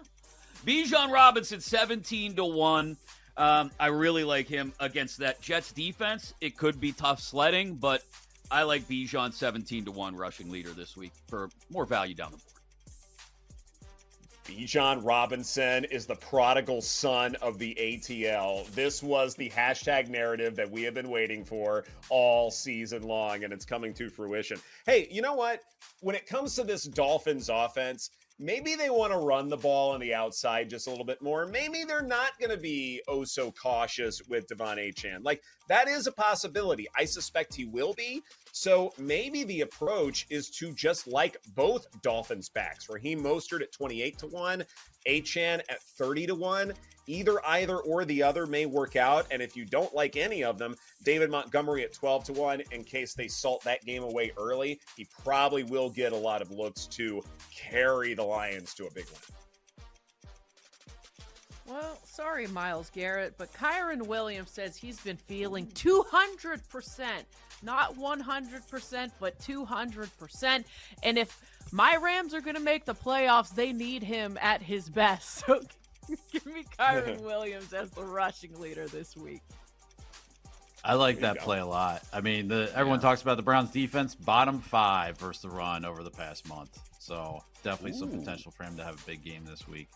Bijan 0.67 1.11
Robinson, 1.11 1.61
17 1.61 2.37
to 2.37 2.45
1. 2.45 2.97
Um, 3.37 3.71
I 3.81 3.87
really 3.87 4.25
like 4.25 4.47
him 4.47 4.75
against 4.79 5.19
that 5.19 5.41
Jets 5.41 5.73
defense. 5.73 6.35
It 6.43 6.59
could 6.59 6.79
be 6.81 6.93
tough 6.93 7.21
sledding, 7.21 7.77
but 7.77 8.03
I 8.51 8.65
like 8.65 8.83
Bijan 8.83 9.33
17 9.33 9.87
to 9.87 9.91
1 9.91 10.17
rushing 10.17 10.51
leader 10.51 10.71
this 10.71 10.99
week 10.99 11.13
for 11.29 11.49
more 11.71 11.87
value 11.87 12.15
down 12.15 12.33
the 12.33 12.37
board. 12.37 12.60
Bijan 14.51 15.01
Robinson 15.05 15.85
is 15.85 16.07
the 16.07 16.17
prodigal 16.17 16.83
son 16.83 17.37
of 17.37 17.59
the 17.59 17.73
ATL. 17.81 18.69
This 18.73 19.01
was 19.01 19.37
the 19.37 19.49
hashtag 19.49 20.09
narrative 20.09 20.57
that 20.57 20.69
we 20.69 20.83
have 20.83 20.95
been 20.95 21.09
waiting 21.09 21.45
for 21.45 21.85
all 22.09 22.51
season 22.51 23.05
long, 23.05 23.45
and 23.45 23.53
it's 23.53 23.65
coming 23.65 23.95
to 23.95 24.11
fruition. 24.11 24.59
Hey, 24.87 25.07
you 25.09 25.23
know 25.23 25.35
what? 25.35 25.61
When 26.01 26.17
it 26.17 26.27
comes 26.27 26.57
to 26.57 26.65
this 26.65 26.83
Dolphins 26.83 27.49
offense, 27.49 28.11
maybe 28.41 28.75
they 28.75 28.91
want 28.91 29.13
to 29.13 29.19
run 29.19 29.49
the 29.49 29.57
ball 29.57 29.93
on 29.93 30.01
the 30.01 30.15
outside 30.15 30.69
just 30.69 30.89
a 30.89 30.91
little 30.91 31.05
bit 31.05 31.23
more. 31.23 31.47
Maybe 31.47 31.85
they're 31.85 32.03
not 32.03 32.37
going 32.41 32.51
to 32.51 32.57
be 32.57 33.03
oh 33.07 33.23
so 33.23 33.53
cautious 33.53 34.21
with 34.29 34.49
De'Von 34.49 34.79
Achane. 34.79 35.23
Like 35.23 35.43
that 35.69 35.87
is 35.87 36.09
a 36.09 36.13
possibility. 36.13 36.89
I 36.97 37.05
suspect 37.05 37.55
he 37.55 37.67
will 37.67 37.95
be. 37.95 38.23
So 38.53 38.93
maybe 38.99 39.45
the 39.45 39.63
approach 39.63 40.27
is 40.31 40.51
to 40.51 40.73
just 40.73 41.07
like 41.07 41.39
both 41.55 41.87
Dolphins 42.03 42.49
backs, 42.49 42.89
Raheem 42.89 43.23
Mostert 43.23 43.63
at 43.63 43.73
28 43.73 44.19
to 44.19 44.27
1, 44.27 44.65
Achane 45.07 45.61
at 45.69 45.83
30 45.83 46.27
to 46.29 46.35
1. 46.35 46.73
Either 47.07 47.45
either 47.45 47.79
or 47.79 48.05
the 48.05 48.23
other 48.23 48.47
may 48.47 48.67
work 48.67 48.95
out. 48.95 49.27
And 49.33 49.43
if 49.43 49.57
you 49.57 49.65
don't 49.65 49.93
like 49.93 50.17
any 50.17 50.45
of 50.45 50.59
them, 50.59 50.77
David 51.03 51.29
Montgomery 51.29 51.83
at 51.83 51.93
12 51.93 52.25
to 52.25 52.33
1 52.35 52.63
in 52.71 52.85
case 52.85 53.15
they 53.15 53.27
salt 53.27 53.65
that 53.65 53.85
game 53.85 54.05
away 54.05 54.31
early. 54.39 54.81
He 54.97 55.09
probably 55.25 55.65
will 55.65 55.91
get 55.91 56.13
a 56.13 56.17
lot 56.17 56.41
of 56.41 56.53
looks 56.53 56.87
to 56.87 57.21
carry 57.53 58.15
the 58.15 58.23
Lions 58.23 58.75
to 58.75 58.87
a 58.87 58.91
big 58.93 59.07
win. 59.07 59.40
Well, 61.71 61.99
sorry, 62.05 62.49
Myles 62.49 62.91
Garrett, 62.91 63.35
but 63.39 63.53
Kyren 63.53 64.09
Williams 64.09 64.51
says 64.51 64.77
he's 64.77 64.99
been 64.99 65.17
feeling 65.17 65.69
200%, 65.69 67.07
not 67.63 67.97
100%, 67.97 69.11
but 69.21 69.39
200%. 69.39 70.65
And 71.05 71.17
if 71.17 71.41
my 71.71 71.95
Rams 71.95 72.35
are 72.35 72.41
going 72.41 72.57
to 72.57 72.61
make 72.61 72.87
the 72.87 72.95
playoffs, 72.95 73.55
they 73.55 73.73
need 73.73 74.03
him 74.03 74.37
at 74.41 74.63
his 74.63 74.89
best. 74.89 75.45
So 76.11 76.19
give 76.33 76.47
me 76.47 76.65
Kyren 76.77 77.21
Williams 77.25 77.73
as 77.73 77.89
the 77.93 78.03
rushing 78.03 78.59
leader 78.59 78.89
this 78.89 79.17
week. 79.17 79.43
I 80.83 80.95
like 80.95 81.21
that 81.21 81.39
play 81.39 81.61
a 81.61 81.67
lot. 81.67 82.03
I 82.13 82.21
mean, 82.21 82.49
the, 82.49 82.69
everyone 82.75 82.99
yeah. 82.99 83.03
talks 83.11 83.23
about 83.23 83.37
the 83.37 83.45
Browns 83.45 83.71
defense, 83.71 84.17
bottom 84.17 84.61
five 84.61 85.19
versus 85.19 85.43
the 85.43 85.51
run 85.51 85.85
over 85.85 86.03
the 86.03 86.11
past 86.11 86.49
month. 86.49 86.77
So 86.99 87.45
definitely 87.63 87.97
Ooh. 87.97 88.01
some 88.01 88.11
potential 88.11 88.51
for 88.51 88.65
him 88.65 88.77
to 88.79 88.83
have 88.83 88.97
a 89.01 89.07
big 89.07 89.23
game 89.23 89.45
this 89.45 89.69
week. 89.69 89.89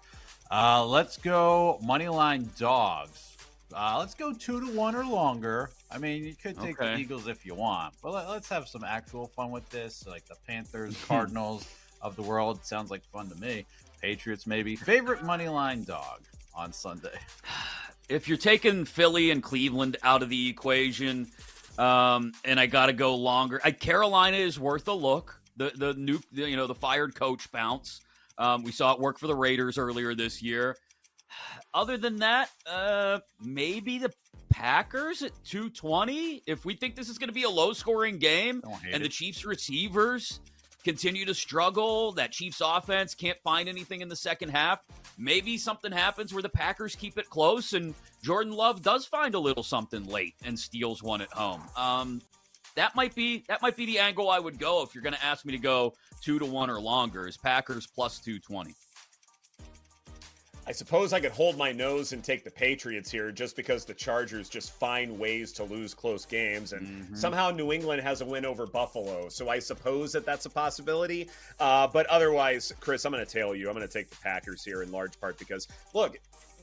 Uh, 0.51 0.85
let's 0.87 1.17
go 1.17 1.79
money 1.83 2.09
line 2.09 2.49
dogs. 2.59 3.37
Uh, 3.75 3.97
let's 3.99 4.15
go 4.15 4.33
two 4.33 4.61
to 4.61 4.67
one 4.77 4.95
or 4.95 5.05
longer. 5.05 5.71
I 5.91 5.99
mean, 5.99 6.25
you 6.25 6.35
could 6.35 6.59
take 6.61 6.81
okay. 6.81 6.95
the 6.95 7.01
Eagles 7.01 7.27
if 7.27 7.45
you 7.45 7.55
want, 7.55 7.95
but 8.03 8.13
let, 8.13 8.27
us 8.27 8.49
have 8.49 8.69
some 8.69 8.85
actual 8.85 9.27
fun 9.27 9.51
with 9.51 9.69
this. 9.71 10.07
Like 10.07 10.25
the 10.27 10.37
Panthers, 10.47 10.97
Cardinals 11.09 11.67
of 12.01 12.15
the 12.15 12.23
world 12.23 12.65
sounds 12.65 12.91
like 12.91 13.05
fun 13.07 13.29
to 13.31 13.37
me. 13.37 13.67
Patriots, 14.01 14.47
maybe. 14.47 14.77
Favorite 14.77 15.25
money 15.25 15.49
line 15.49 15.83
dog 15.85 16.21
on 16.55 16.73
Sunday. 16.73 17.19
If 18.07 18.29
you're 18.29 18.37
taking 18.37 18.85
Philly 18.85 19.31
and 19.31 19.43
Cleveland 19.43 19.97
out 20.03 20.23
of 20.23 20.29
the 20.29 20.51
equation, 20.51 21.27
um, 21.79 22.33
and 22.45 22.61
I 22.61 22.67
got 22.67 22.87
to 22.87 22.93
go 22.93 23.17
longer, 23.17 23.63
I, 23.65 23.71
Carolina 23.71 24.37
is 24.37 24.61
worth 24.61 24.87
a 24.89 24.93
look. 24.93 25.41
The 25.57 25.73
the 25.75 25.95
new 25.95 26.21
you 26.31 26.55
know 26.55 26.67
the 26.67 26.75
fired 26.75 27.15
coach 27.15 27.51
bounce. 27.51 28.03
Um, 28.39 28.63
we 28.65 28.73
saw 28.73 28.93
it 28.93 29.01
work 29.01 29.19
for 29.19 29.27
the 29.27 29.35
Raiders 29.35 29.79
earlier 29.79 30.15
this 30.15 30.43
year. 30.43 30.77
Other 31.73 31.97
than 31.97 32.19
that, 32.19 32.51
uh, 32.67 33.19
maybe 33.43 33.99
the 33.99 34.13
Packers 34.51 35.23
at 35.23 35.33
220. 35.45 36.43
If 36.47 36.65
we 36.65 36.75
think 36.75 36.95
this 36.95 37.09
is 37.09 37.19
going 37.19 37.29
to 37.29 37.35
be 37.35 37.43
a 37.43 37.51
low 37.51 37.73
scoring 37.73 38.19
game 38.19 38.63
and 38.91 39.05
the. 39.05 39.09
Chiefs 39.09 39.45
receivers 39.45 40.41
continue 40.85 41.25
to 41.25 41.35
struggle, 41.35 42.13
that 42.13 42.31
Chiefs 42.31 42.61
offense 42.65 43.15
can't 43.15 43.39
find 43.43 43.69
anything 43.69 44.01
in 44.01 44.09
the 44.09 44.17
second 44.17 44.51
half, 44.51 44.81
maybe 45.19 45.59
something 45.59 45.91
happens 45.91 46.33
where 46.33 46.43
the 46.43 46.49
Packers 46.49 46.95
keep 46.95 47.19
it 47.19 47.29
close 47.31 47.73
and 47.73 47.95
Jordan 48.23 48.53
Love 48.53 48.83
does 48.83 49.07
find 49.07 49.35
a 49.35 49.39
little 49.39 49.63
something 49.63 50.07
late 50.07 50.35
and 50.45 50.57
steals 50.57 51.03
one 51.03 51.21
at 51.21 51.33
home. 51.33 51.63
Um, 51.77 52.21
that 52.77 52.95
might 52.95 53.15
be 53.15 53.45
that 53.49 53.63
might 53.63 53.77
be 53.77 53.87
the 53.87 53.99
angle 53.99 54.31
I 54.31 54.39
would 54.39 54.59
go 54.59 54.83
if 54.83 54.95
you're 54.95 55.03
going 55.03 55.15
to 55.15 55.25
ask 55.25 55.45
me 55.45 55.53
to 55.53 55.59
go 55.59 55.95
two 56.21 56.39
to 56.39 56.47
one 56.47 56.71
or 56.71 56.81
longer. 56.81 57.27
Is 57.29 57.37
Packers 57.37 57.87
plus 57.87 58.19
two 58.19 58.39
twenty? 58.39 58.75
I 60.67 60.73
suppose 60.73 61.13
I 61.13 61.21
could 61.21 61.33
hold 61.33 61.59
my 61.59 61.73
nose 61.73 62.15
and 62.15 62.25
take 62.25 62.43
the 62.43 62.51
Patriots 62.51 63.11
here 63.11 63.31
just 63.31 63.55
because 63.55 63.85
the 63.85 63.93
Chargers 63.93 64.49
just 64.49 64.73
find 64.73 65.19
ways 65.19 65.53
to 65.53 65.65
lose 65.65 65.93
close 65.93 66.25
games. 66.25 66.73
And 66.73 66.87
Mm-hmm. 66.87 67.15
somehow 67.17 67.51
New 67.51 67.71
England 67.71 68.01
has 68.01 68.23
a 68.23 68.25
win 68.25 68.47
over 68.47 68.67
Buffalo. 68.67 69.29
So 69.29 69.51
I 69.51 69.59
suppose 69.59 70.11
that 70.13 70.25
that's 70.25 70.47
a 70.47 70.51
possibility. 70.51 71.29
Uh, 71.61 71.87
but 71.87 72.07
otherwise, 72.07 72.73
Chris, 72.81 73.05
I'm 73.05 73.13
going 73.13 73.23
to 73.25 73.31
tail 73.31 73.55
you. 73.55 73.69
I'm 73.69 73.75
going 73.75 73.87
to 73.87 73.93
take 73.93 74.09
the 74.09 74.17
Packers 74.23 74.65
here 74.65 74.83
in 74.83 74.91
large 74.91 75.21
part 75.21 75.39
because, 75.39 75.69
look, 75.93 76.17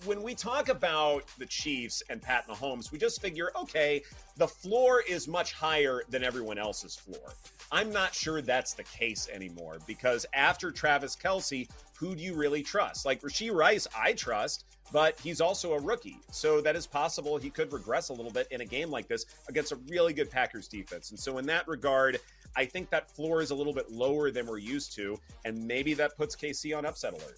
when 0.05 0.23
we 0.23 0.33
talk 0.33 0.69
about 0.69 1.25
the 1.37 1.45
Chiefs 1.45 2.01
and 2.09 2.21
Pat 2.21 2.47
Mahomes, 2.47 2.91
we 2.91 2.97
just 2.97 3.21
figure, 3.21 3.51
okay, 3.55 4.01
the 4.37 4.47
floor 4.47 5.03
is 5.07 5.27
much 5.27 5.53
higher 5.53 6.01
than 6.09 6.23
everyone 6.23 6.57
else's 6.57 6.95
floor. 6.95 7.33
I'm 7.71 7.91
not 7.91 8.13
sure 8.13 8.41
that's 8.41 8.73
the 8.73 8.83
case 8.83 9.29
anymore 9.31 9.77
because 9.85 10.25
after 10.33 10.71
Travis 10.71 11.15
Kelce, 11.15 11.69
who 11.97 12.15
do 12.15 12.23
you 12.23 12.33
really 12.33 12.63
trust? 12.63 13.05
Like 13.05 13.21
Rashee 13.21 13.53
Rice, 13.53 13.87
I 13.95 14.13
trust, 14.13 14.65
but 14.91 15.19
he's 15.19 15.39
also 15.39 15.73
a 15.73 15.79
rookie. 15.79 16.19
So 16.31 16.61
that 16.61 16.75
is 16.75 16.87
possible 16.87 17.37
he 17.37 17.49
could 17.49 17.71
regress 17.71 18.09
a 18.09 18.13
little 18.13 18.31
bit 18.31 18.47
in 18.51 18.61
a 18.61 18.65
game 18.65 18.89
like 18.89 19.07
this 19.07 19.25
against 19.47 19.71
a 19.71 19.77
really 19.87 20.13
good 20.13 20.29
Packers 20.29 20.67
defense. 20.67 21.11
And 21.11 21.19
so, 21.19 21.37
in 21.37 21.45
that 21.45 21.67
regard, 21.67 22.19
I 22.55 22.65
think 22.65 22.89
that 22.89 23.09
floor 23.09 23.41
is 23.41 23.51
a 23.51 23.55
little 23.55 23.73
bit 23.73 23.91
lower 23.91 24.31
than 24.31 24.47
we're 24.47 24.57
used 24.57 24.93
to. 24.95 25.17
And 25.45 25.65
maybe 25.65 25.93
that 25.93 26.17
puts 26.17 26.35
KC 26.35 26.77
on 26.77 26.85
upset 26.85 27.13
alert. 27.13 27.37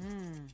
Hmm. 0.00 0.46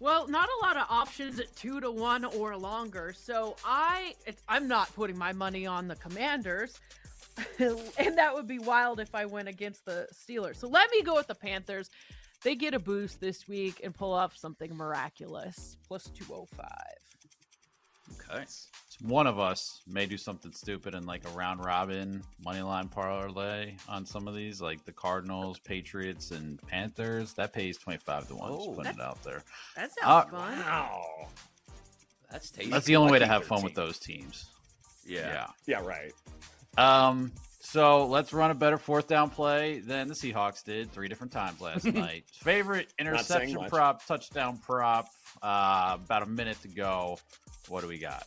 Well, 0.00 0.28
not 0.28 0.48
a 0.48 0.64
lot 0.64 0.76
of 0.76 0.86
options 0.90 1.40
at 1.40 1.54
two 1.56 1.80
to 1.80 1.90
one 1.90 2.24
or 2.24 2.56
longer. 2.56 3.12
So 3.16 3.56
I, 3.64 4.14
I'm 4.48 4.68
not 4.68 4.94
putting 4.94 5.18
my 5.18 5.32
money 5.32 5.66
on 5.66 5.88
the 5.88 5.96
Commanders, 5.96 6.78
and 7.58 8.16
that 8.16 8.34
would 8.34 8.46
be 8.46 8.58
wild 8.60 9.00
if 9.00 9.14
I 9.14 9.26
went 9.26 9.48
against 9.48 9.84
the 9.84 10.06
Steelers. 10.14 10.56
So 10.56 10.68
let 10.68 10.90
me 10.90 11.02
go 11.02 11.14
with 11.14 11.26
the 11.26 11.34
Panthers. 11.34 11.90
They 12.44 12.54
get 12.54 12.74
a 12.74 12.78
boost 12.78 13.20
this 13.20 13.48
week 13.48 13.80
and 13.82 13.92
pull 13.92 14.12
off 14.12 14.36
something 14.36 14.74
miraculous. 14.76 15.76
Plus 15.86 16.04
two 16.04 16.24
hundred 16.24 16.48
five. 16.56 17.07
Okay. 18.30 18.44
One 19.02 19.26
of 19.28 19.38
us 19.38 19.80
may 19.86 20.06
do 20.06 20.16
something 20.16 20.52
stupid 20.52 20.94
in 20.94 21.06
like 21.06 21.24
a 21.24 21.30
round 21.30 21.64
robin 21.64 22.22
money 22.44 22.62
line 22.62 22.88
parlay 22.88 23.76
on 23.88 24.04
some 24.04 24.26
of 24.26 24.34
these, 24.34 24.60
like 24.60 24.84
the 24.84 24.92
Cardinals, 24.92 25.60
Patriots, 25.60 26.32
and 26.32 26.60
Panthers. 26.66 27.32
That 27.34 27.52
pays 27.52 27.78
twenty 27.78 27.98
five 28.00 28.26
to 28.28 28.34
one. 28.34 28.50
Oh, 28.52 28.56
just 28.66 28.76
putting 28.76 28.92
it 28.94 29.00
out 29.00 29.22
there. 29.22 29.44
That 29.76 29.90
Uh, 30.02 30.22
sounds 30.22 30.30
fun. 30.32 30.58
Wow. 30.58 31.28
That's 32.30 32.50
tasty. 32.50 32.70
That's 32.70 32.86
the 32.86 32.96
only 32.96 33.12
way 33.12 33.20
to 33.20 33.26
have 33.26 33.44
fun 33.44 33.58
13. 33.60 33.64
with 33.64 33.74
those 33.74 33.98
teams. 33.98 34.46
Yeah. 35.06 35.46
Yeah, 35.66 35.80
right. 35.82 36.12
Um. 36.76 37.32
So 37.60 38.06
let's 38.06 38.32
run 38.32 38.50
a 38.50 38.54
better 38.54 38.78
fourth 38.78 39.08
down 39.08 39.30
play 39.30 39.80
than 39.80 40.08
the 40.08 40.14
Seahawks 40.14 40.64
did 40.64 40.90
three 40.90 41.06
different 41.08 41.32
times 41.32 41.60
last 41.60 41.84
night. 41.92 42.24
Favorite 42.32 42.88
interception 42.98 43.64
prop, 43.68 44.04
touchdown 44.06 44.58
prop. 44.58 45.08
Uh, 45.42 45.98
about 46.02 46.22
a 46.22 46.26
minute 46.26 46.60
to 46.62 46.68
go. 46.68 47.18
What 47.68 47.82
do 47.82 47.88
we 47.88 47.98
got? 47.98 48.26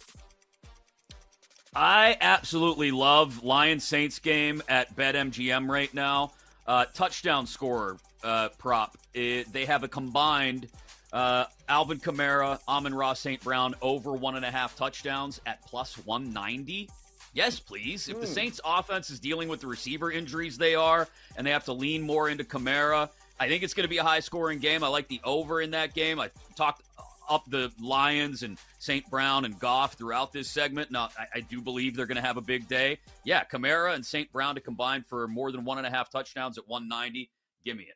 I 1.74 2.18
absolutely 2.20 2.92
love 2.92 3.44
Lions 3.44 3.84
Saints 3.84 4.20
game 4.20 4.62
at 4.68 4.96
BetMGM 4.96 5.70
right 5.70 5.94
now. 5.94 6.34
Uh, 6.68 6.86
touchdown 6.94 7.48
scorer 7.48 7.98
uh, 8.24 8.50
prop. 8.58 8.98
It, 9.14 9.52
they 9.52 9.66
have 9.66 9.84
a 9.84 9.88
combined 9.88 10.68
uh, 11.14 11.46
Alvin 11.68 12.00
Kamara, 12.00 12.60
Amon-Ra 12.68 13.14
St. 13.14 13.42
Brown 13.42 13.76
over 13.82 14.14
one 14.14 14.36
and 14.36 14.46
a 14.46 14.52
half 14.52 14.76
touchdowns 14.76 15.42
at 15.46 15.62
plus 15.66 15.96
190. 16.06 16.90
Yes, 17.34 17.60
please. 17.60 18.10
If 18.10 18.20
the 18.20 18.28
Saints 18.28 18.60
offense 18.66 19.10
is 19.10 19.20
dealing 19.20 19.48
with 19.48 19.62
the 19.62 19.68
receiver 19.68 20.12
injuries 20.12 20.58
they 20.58 20.76
are 20.76 21.08
and 21.38 21.48
they 21.48 21.52
have 21.52 21.64
to 21.66 21.74
lean 21.74 22.02
more 22.02 22.30
into 22.30 22.44
Kamara, 22.44 23.10
I 23.40 23.48
think 23.48 23.64
it's 23.64 23.74
going 23.74 23.86
to 23.86 23.90
be 23.90 24.00
a 24.00 24.04
high 24.04 24.20
scoring 24.20 24.60
game. 24.60 24.84
I 24.84 24.90
like 24.90 25.08
the 25.08 25.22
over 25.24 25.62
in 25.62 25.72
that 25.72 25.94
game. 25.94 26.20
I 26.20 26.30
talked 26.56 26.84
up 27.32 27.50
the 27.50 27.72
Lions 27.80 28.44
and 28.44 28.58
St. 28.80 29.10
Brown 29.10 29.46
and 29.46 29.58
Goff 29.58 29.94
throughout 29.94 30.34
this 30.34 30.50
segment. 30.50 30.92
Now, 30.92 31.10
I, 31.18 31.26
I 31.36 31.40
do 31.40 31.62
believe 31.62 31.96
they're 31.96 32.06
going 32.06 32.18
to 32.18 32.22
have 32.22 32.38
a 32.38 32.42
big 32.42 32.68
day. 32.68 33.00
Yeah, 33.24 33.44
Kamara 33.46 33.96
and 33.96 34.06
St. 34.06 34.32
Brown 34.32 34.56
to 34.56 34.62
combine 34.62 35.04
for 35.04 35.28
more 35.28 35.52
than 35.52 35.64
one 35.64 35.78
and 35.78 35.88
a 35.88 35.90
half 35.90 36.10
touchdowns 36.10 36.58
at 36.58 36.68
190. 36.68 37.32
Give 37.64 37.78
me 37.78 37.84
it. 37.84 37.96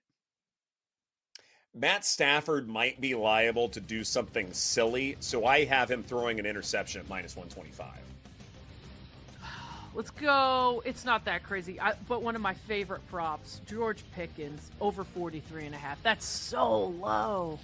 Matt 1.77 2.05
Stafford 2.05 2.69
might 2.69 3.01
be 3.01 3.15
liable 3.15 3.67
to 3.69 3.81
do 3.81 4.05
something 4.05 4.53
silly, 4.53 5.17
so 5.19 5.45
I 5.45 5.65
have 5.65 5.91
him 5.91 6.03
throwing 6.03 6.39
an 6.39 6.45
interception 6.45 7.01
at 7.01 7.09
minus 7.09 7.35
125. 7.35 7.89
Let's 9.93 10.11
go. 10.11 10.81
It's 10.85 11.03
not 11.03 11.25
that 11.25 11.43
crazy. 11.43 11.79
I, 11.79 11.93
but 12.07 12.21
one 12.21 12.35
of 12.35 12.41
my 12.41 12.53
favorite 12.53 13.05
props, 13.09 13.61
George 13.65 14.03
Pickens, 14.13 14.71
over 14.79 15.03
43 15.03 15.65
and 15.65 15.75
a 15.75 15.77
half. 15.77 16.01
That's 16.03 16.25
so 16.25 16.87
low. 16.87 17.59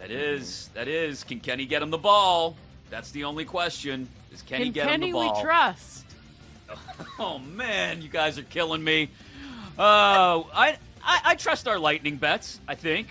That 0.00 0.10
is, 0.10 0.68
that 0.74 0.88
is. 0.88 1.24
Can 1.24 1.40
Kenny 1.40 1.64
get 1.66 1.82
him 1.82 1.90
the 1.90 1.98
ball? 1.98 2.56
That's 2.90 3.10
the 3.10 3.24
only 3.24 3.44
question. 3.44 4.08
Is 4.32 4.42
Kenny 4.42 4.64
Can 4.64 4.72
get 4.72 4.88
Kenny 4.88 5.06
him 5.08 5.12
the 5.12 5.18
ball? 5.18 5.30
Kenny, 5.30 5.38
we 5.38 5.42
trust? 5.42 6.04
Oh 7.18 7.38
man, 7.38 8.02
you 8.02 8.08
guys 8.08 8.38
are 8.38 8.42
killing 8.42 8.82
me. 8.82 9.08
Uh, 9.78 10.42
I, 10.52 10.76
I 11.02 11.20
I 11.24 11.34
trust 11.36 11.68
our 11.68 11.78
lightning 11.78 12.16
bets. 12.16 12.58
I 12.66 12.74
think 12.74 13.06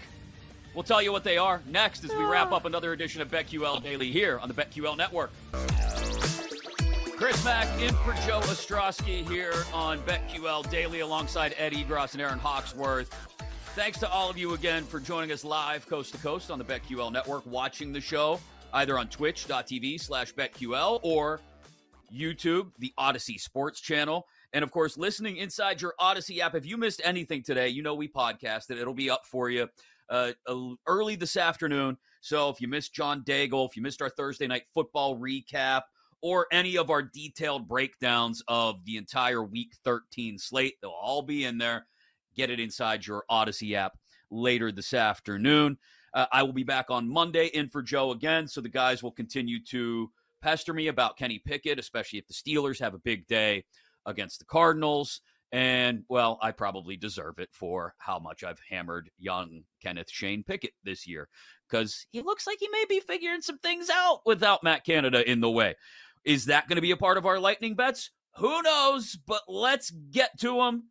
we'll 0.73 0.83
tell 0.83 1.01
you 1.01 1.11
what 1.13 1.23
they 1.23 1.37
are 1.37 1.61
next 1.69 2.03
as 2.03 2.09
we 2.11 2.23
wrap 2.25 2.51
up 2.51 2.65
another 2.65 2.91
edition 2.91 3.21
of 3.21 3.29
BetQL 3.31 3.81
Daily 3.81 4.11
here 4.11 4.39
on 4.39 4.49
the 4.49 4.53
BetQL 4.53 4.97
Network. 4.97 5.31
Chris 7.15 7.43
Mack 7.45 7.67
in 7.81 7.93
for 7.97 8.13
Joe 8.27 8.41
Ostrowski 8.41 9.25
here 9.29 9.53
on 9.73 9.99
BetQL 9.99 10.69
Daily 10.69 10.99
alongside 10.99 11.55
Eddie 11.57 11.85
Egros 11.85 12.13
and 12.13 12.21
Erin 12.21 12.39
Hawksworth. 12.39 13.09
Thanks 13.75 13.97
to 14.01 14.09
all 14.09 14.29
of 14.29 14.37
you 14.37 14.53
again 14.53 14.83
for 14.83 14.99
joining 14.99 15.31
us 15.31 15.43
live 15.43 15.87
coast 15.87 16.11
to 16.11 16.19
coast 16.19 16.51
on 16.51 16.59
the 16.59 16.63
BetQL 16.63 17.11
network, 17.11 17.43
watching 17.47 17.91
the 17.91 17.99
show 17.99 18.39
either 18.71 18.99
on 18.99 19.07
twitch.tv 19.07 19.99
slash 19.99 20.31
BetQL 20.35 20.99
or 21.01 21.39
YouTube, 22.13 22.71
the 22.77 22.93
Audacy 22.99 23.39
Sports 23.39 23.81
channel. 23.81 24.27
And 24.53 24.61
of 24.61 24.69
course, 24.69 24.95
listening 24.95 25.37
inside 25.37 25.81
your 25.81 25.95
Audacy 25.99 26.37
app. 26.37 26.53
If 26.53 26.67
you 26.67 26.77
missed 26.77 27.01
anything 27.03 27.41
today, 27.41 27.69
you 27.69 27.81
know 27.81 27.95
we 27.95 28.07
podcasted. 28.07 28.79
It'll 28.79 28.93
be 28.93 29.09
up 29.09 29.25
for 29.25 29.49
you 29.49 29.67
uh, 30.07 30.33
early 30.85 31.15
this 31.15 31.35
afternoon. 31.35 31.97
So 32.21 32.49
if 32.49 32.61
you 32.61 32.67
missed 32.67 32.93
John 32.93 33.23
Daigle, 33.23 33.67
if 33.67 33.75
you 33.75 33.81
missed 33.81 34.03
our 34.03 34.09
Thursday 34.09 34.45
night 34.45 34.65
football 34.71 35.17
recap, 35.17 35.81
or 36.21 36.45
any 36.51 36.77
of 36.77 36.91
our 36.91 37.01
detailed 37.01 37.67
breakdowns 37.67 38.43
of 38.47 38.85
the 38.85 38.97
entire 38.97 39.43
week 39.43 39.73
13 39.83 40.37
slate, 40.37 40.75
they'll 40.79 40.91
all 40.91 41.23
be 41.23 41.43
in 41.43 41.57
there. 41.57 41.87
Get 42.35 42.49
it 42.49 42.59
inside 42.59 43.05
your 43.05 43.23
Audacy 43.29 43.75
app 43.75 43.97
later 44.29 44.71
this 44.71 44.93
afternoon. 44.93 45.77
Uh, 46.13 46.25
I 46.31 46.43
will 46.43 46.53
be 46.53 46.63
back 46.63 46.89
on 46.89 47.09
Monday 47.09 47.47
in 47.47 47.69
for 47.69 47.81
Joe 47.81 48.11
again. 48.11 48.47
So 48.47 48.61
the 48.61 48.69
guys 48.69 49.01
will 49.01 49.11
continue 49.11 49.63
to 49.65 50.11
pester 50.41 50.73
me 50.73 50.87
about 50.87 51.17
Kenny 51.17 51.39
Pickett, 51.39 51.79
especially 51.79 52.19
if 52.19 52.27
the 52.27 52.33
Steelers 52.33 52.79
have 52.79 52.93
a 52.93 52.99
big 52.99 53.27
day 53.27 53.65
against 54.05 54.39
the 54.39 54.45
Cardinals. 54.45 55.21
And, 55.51 56.03
well, 56.09 56.39
I 56.41 56.51
probably 56.51 56.97
deserve 56.97 57.37
it 57.37 57.49
for 57.51 57.93
how 57.99 58.17
much 58.17 58.43
I've 58.43 58.59
hammered 58.69 59.11
young 59.19 59.63
Kenneth 59.81 60.09
Shane 60.09 60.43
Pickett 60.43 60.73
this 60.83 61.05
year 61.05 61.29
because 61.69 62.07
he 62.11 62.21
looks 62.21 62.47
like 62.47 62.57
he 62.59 62.67
may 62.69 62.85
be 62.89 62.99
figuring 62.99 63.41
some 63.41 63.59
things 63.59 63.89
out 63.91 64.21
without 64.25 64.63
Matt 64.63 64.83
Canada 64.83 65.29
in 65.29 65.41
the 65.41 65.51
way. 65.51 65.75
Is 66.25 66.45
that 66.45 66.67
going 66.67 66.77
to 66.77 66.81
be 66.81 66.91
a 66.91 66.97
part 66.97 67.17
of 67.17 67.27
our 67.27 67.39
lightning 67.39 67.75
bets? 67.75 68.09
Who 68.37 68.63
knows? 68.63 69.15
But 69.27 69.41
let's 69.47 69.91
get 69.91 70.39
to 70.39 70.57
them. 70.57 70.89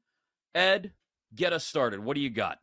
Ed, 0.55 0.92
get 1.35 1.53
us 1.53 1.64
started. 1.64 2.01
What 2.01 2.14
do 2.14 2.21
you 2.21 2.31
got? 2.31 2.59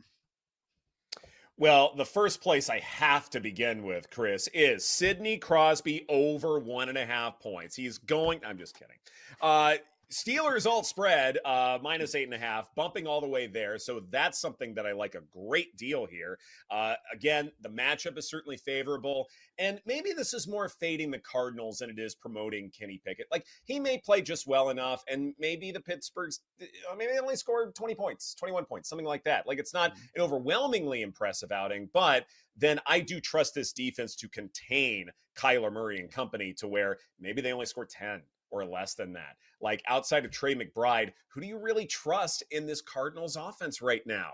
Well, 1.58 1.94
the 1.98 2.06
first 2.06 2.42
place 2.42 2.70
I 2.70 2.80
have 2.80 3.30
to 3.32 3.42
begin 3.42 3.84
with, 3.84 4.10
Chris, 4.10 4.48
is 4.54 4.86
Sidney 4.86 5.38
Crosby 5.38 6.06
over 6.08 6.58
one 6.58 6.88
and 6.88 6.98
a 6.98 7.06
half 7.06 7.40
points. 7.42 7.76
He's 7.76 7.98
going. 7.98 8.40
I'm 8.46 8.58
just 8.58 8.80
kidding. 8.80 8.96
Uh, 9.42 9.76
Steelers 10.12 10.66
alt 10.66 10.88
spread 10.88 11.38
uh, 11.46 11.78
minus 11.82 12.16
eight 12.16 12.24
and 12.24 12.34
a 12.34 12.40
half, 12.40 12.74
bumping 12.76 13.06
all 13.06 13.22
the 13.22 13.28
way 13.28 13.46
there. 13.46 13.78
So 13.78 14.02
that's 14.10 14.40
something 14.40 14.74
that 14.74 14.88
I 14.88 14.92
like 14.94 15.14
a 15.14 15.22
great 15.32 15.78
deal 15.78 16.08
here. 16.08 16.40
Uh, 16.72 16.96
again, 17.14 17.52
the 17.62 17.70
matchup 17.70 18.18
is 18.18 18.28
certainly 18.28 18.58
favorable, 18.58 19.28
and 19.60 19.80
maybe 19.86 20.12
this 20.12 20.34
is 20.34 20.48
more 20.48 20.68
fading 20.68 21.12
the 21.12 21.20
Cardinals 21.20 21.78
than 21.78 21.92
it 21.92 22.00
is 22.00 22.16
promoting 22.16 22.72
Kenny 22.72 23.00
Pickett. 23.06 23.28
Like 23.32 23.46
he 23.66 23.80
may 23.80 24.00
play 24.00 24.22
just 24.22 24.48
well 24.48 24.70
enough, 24.70 25.04
and 25.08 25.34
maybe 25.38 25.72
the 25.72 25.80
Pittsburgh's 25.80 26.40
uh, 26.62 26.96
maybe 26.98 27.12
they 27.14 27.20
only 27.20 27.36
scored 27.36 27.76
twenty 27.76 27.94
points, 27.96 28.34
twenty 28.34 28.54
one 28.54 28.66
points, 28.66 28.90
something 28.90 29.06
like 29.06 29.24
that. 29.26 29.46
Like 29.48 29.60
it's 29.60 29.74
not 29.74 29.90
Mm-hmm. 29.90 30.00
an 30.16 30.22
overwhelmingly 30.22 31.02
impressive 31.02 31.52
outing, 31.52 31.90
but 31.94 32.26
then 32.56 32.80
I 32.86 33.00
do 33.00 33.20
trust 33.20 33.56
this 33.56 33.74
defense 33.74 34.16
to 34.18 34.30
contain 34.30 35.10
Kyler 35.36 35.72
Murray 35.72 36.00
and 36.00 36.12
company 36.12 36.54
to 36.60 36.68
where 36.68 36.98
maybe 37.20 37.42
they 37.42 37.54
only 37.54 37.66
score 37.66 37.86
ten 37.86 38.22
or 38.52 38.66
less 38.66 38.94
than 38.94 39.14
that. 39.14 39.36
Like 39.62 39.84
outside 39.88 40.26
of 40.26 40.32
Trey 40.32 40.56
McBride, 40.56 41.12
who 41.28 41.42
do 41.42 41.48
you 41.48 41.58
really 41.60 41.86
trust 41.86 42.44
in 42.52 42.66
this 42.66 42.82
Cardinals 42.82 43.36
offense 43.36 43.82
right 43.82 44.06
now? 44.06 44.32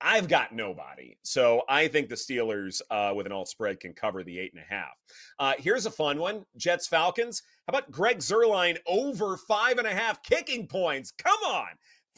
I've 0.00 0.28
got 0.28 0.54
nobody. 0.54 1.18
So 1.22 1.62
I 1.68 1.88
think 1.88 2.08
the 2.08 2.14
Steelers 2.14 2.80
uh, 2.90 3.12
with 3.14 3.26
an 3.26 3.32
alt 3.32 3.48
spread 3.48 3.80
can 3.80 3.92
cover 3.92 4.22
the 4.22 4.38
eight 4.38 4.52
and 4.54 4.62
a 4.62 4.74
half. 4.74 4.92
Uh, 5.38 5.54
here's 5.58 5.86
a 5.86 5.90
fun 5.90 6.18
one 6.18 6.44
Jets 6.56 6.86
Falcons. 6.86 7.42
How 7.66 7.76
about 7.76 7.90
Greg 7.90 8.18
Zuerlein 8.18 8.78
over 8.86 9.36
five 9.36 9.78
and 9.78 9.86
a 9.86 9.92
half 9.92 10.22
kicking 10.22 10.66
points? 10.68 11.10
Come 11.10 11.40
on. 11.44 11.68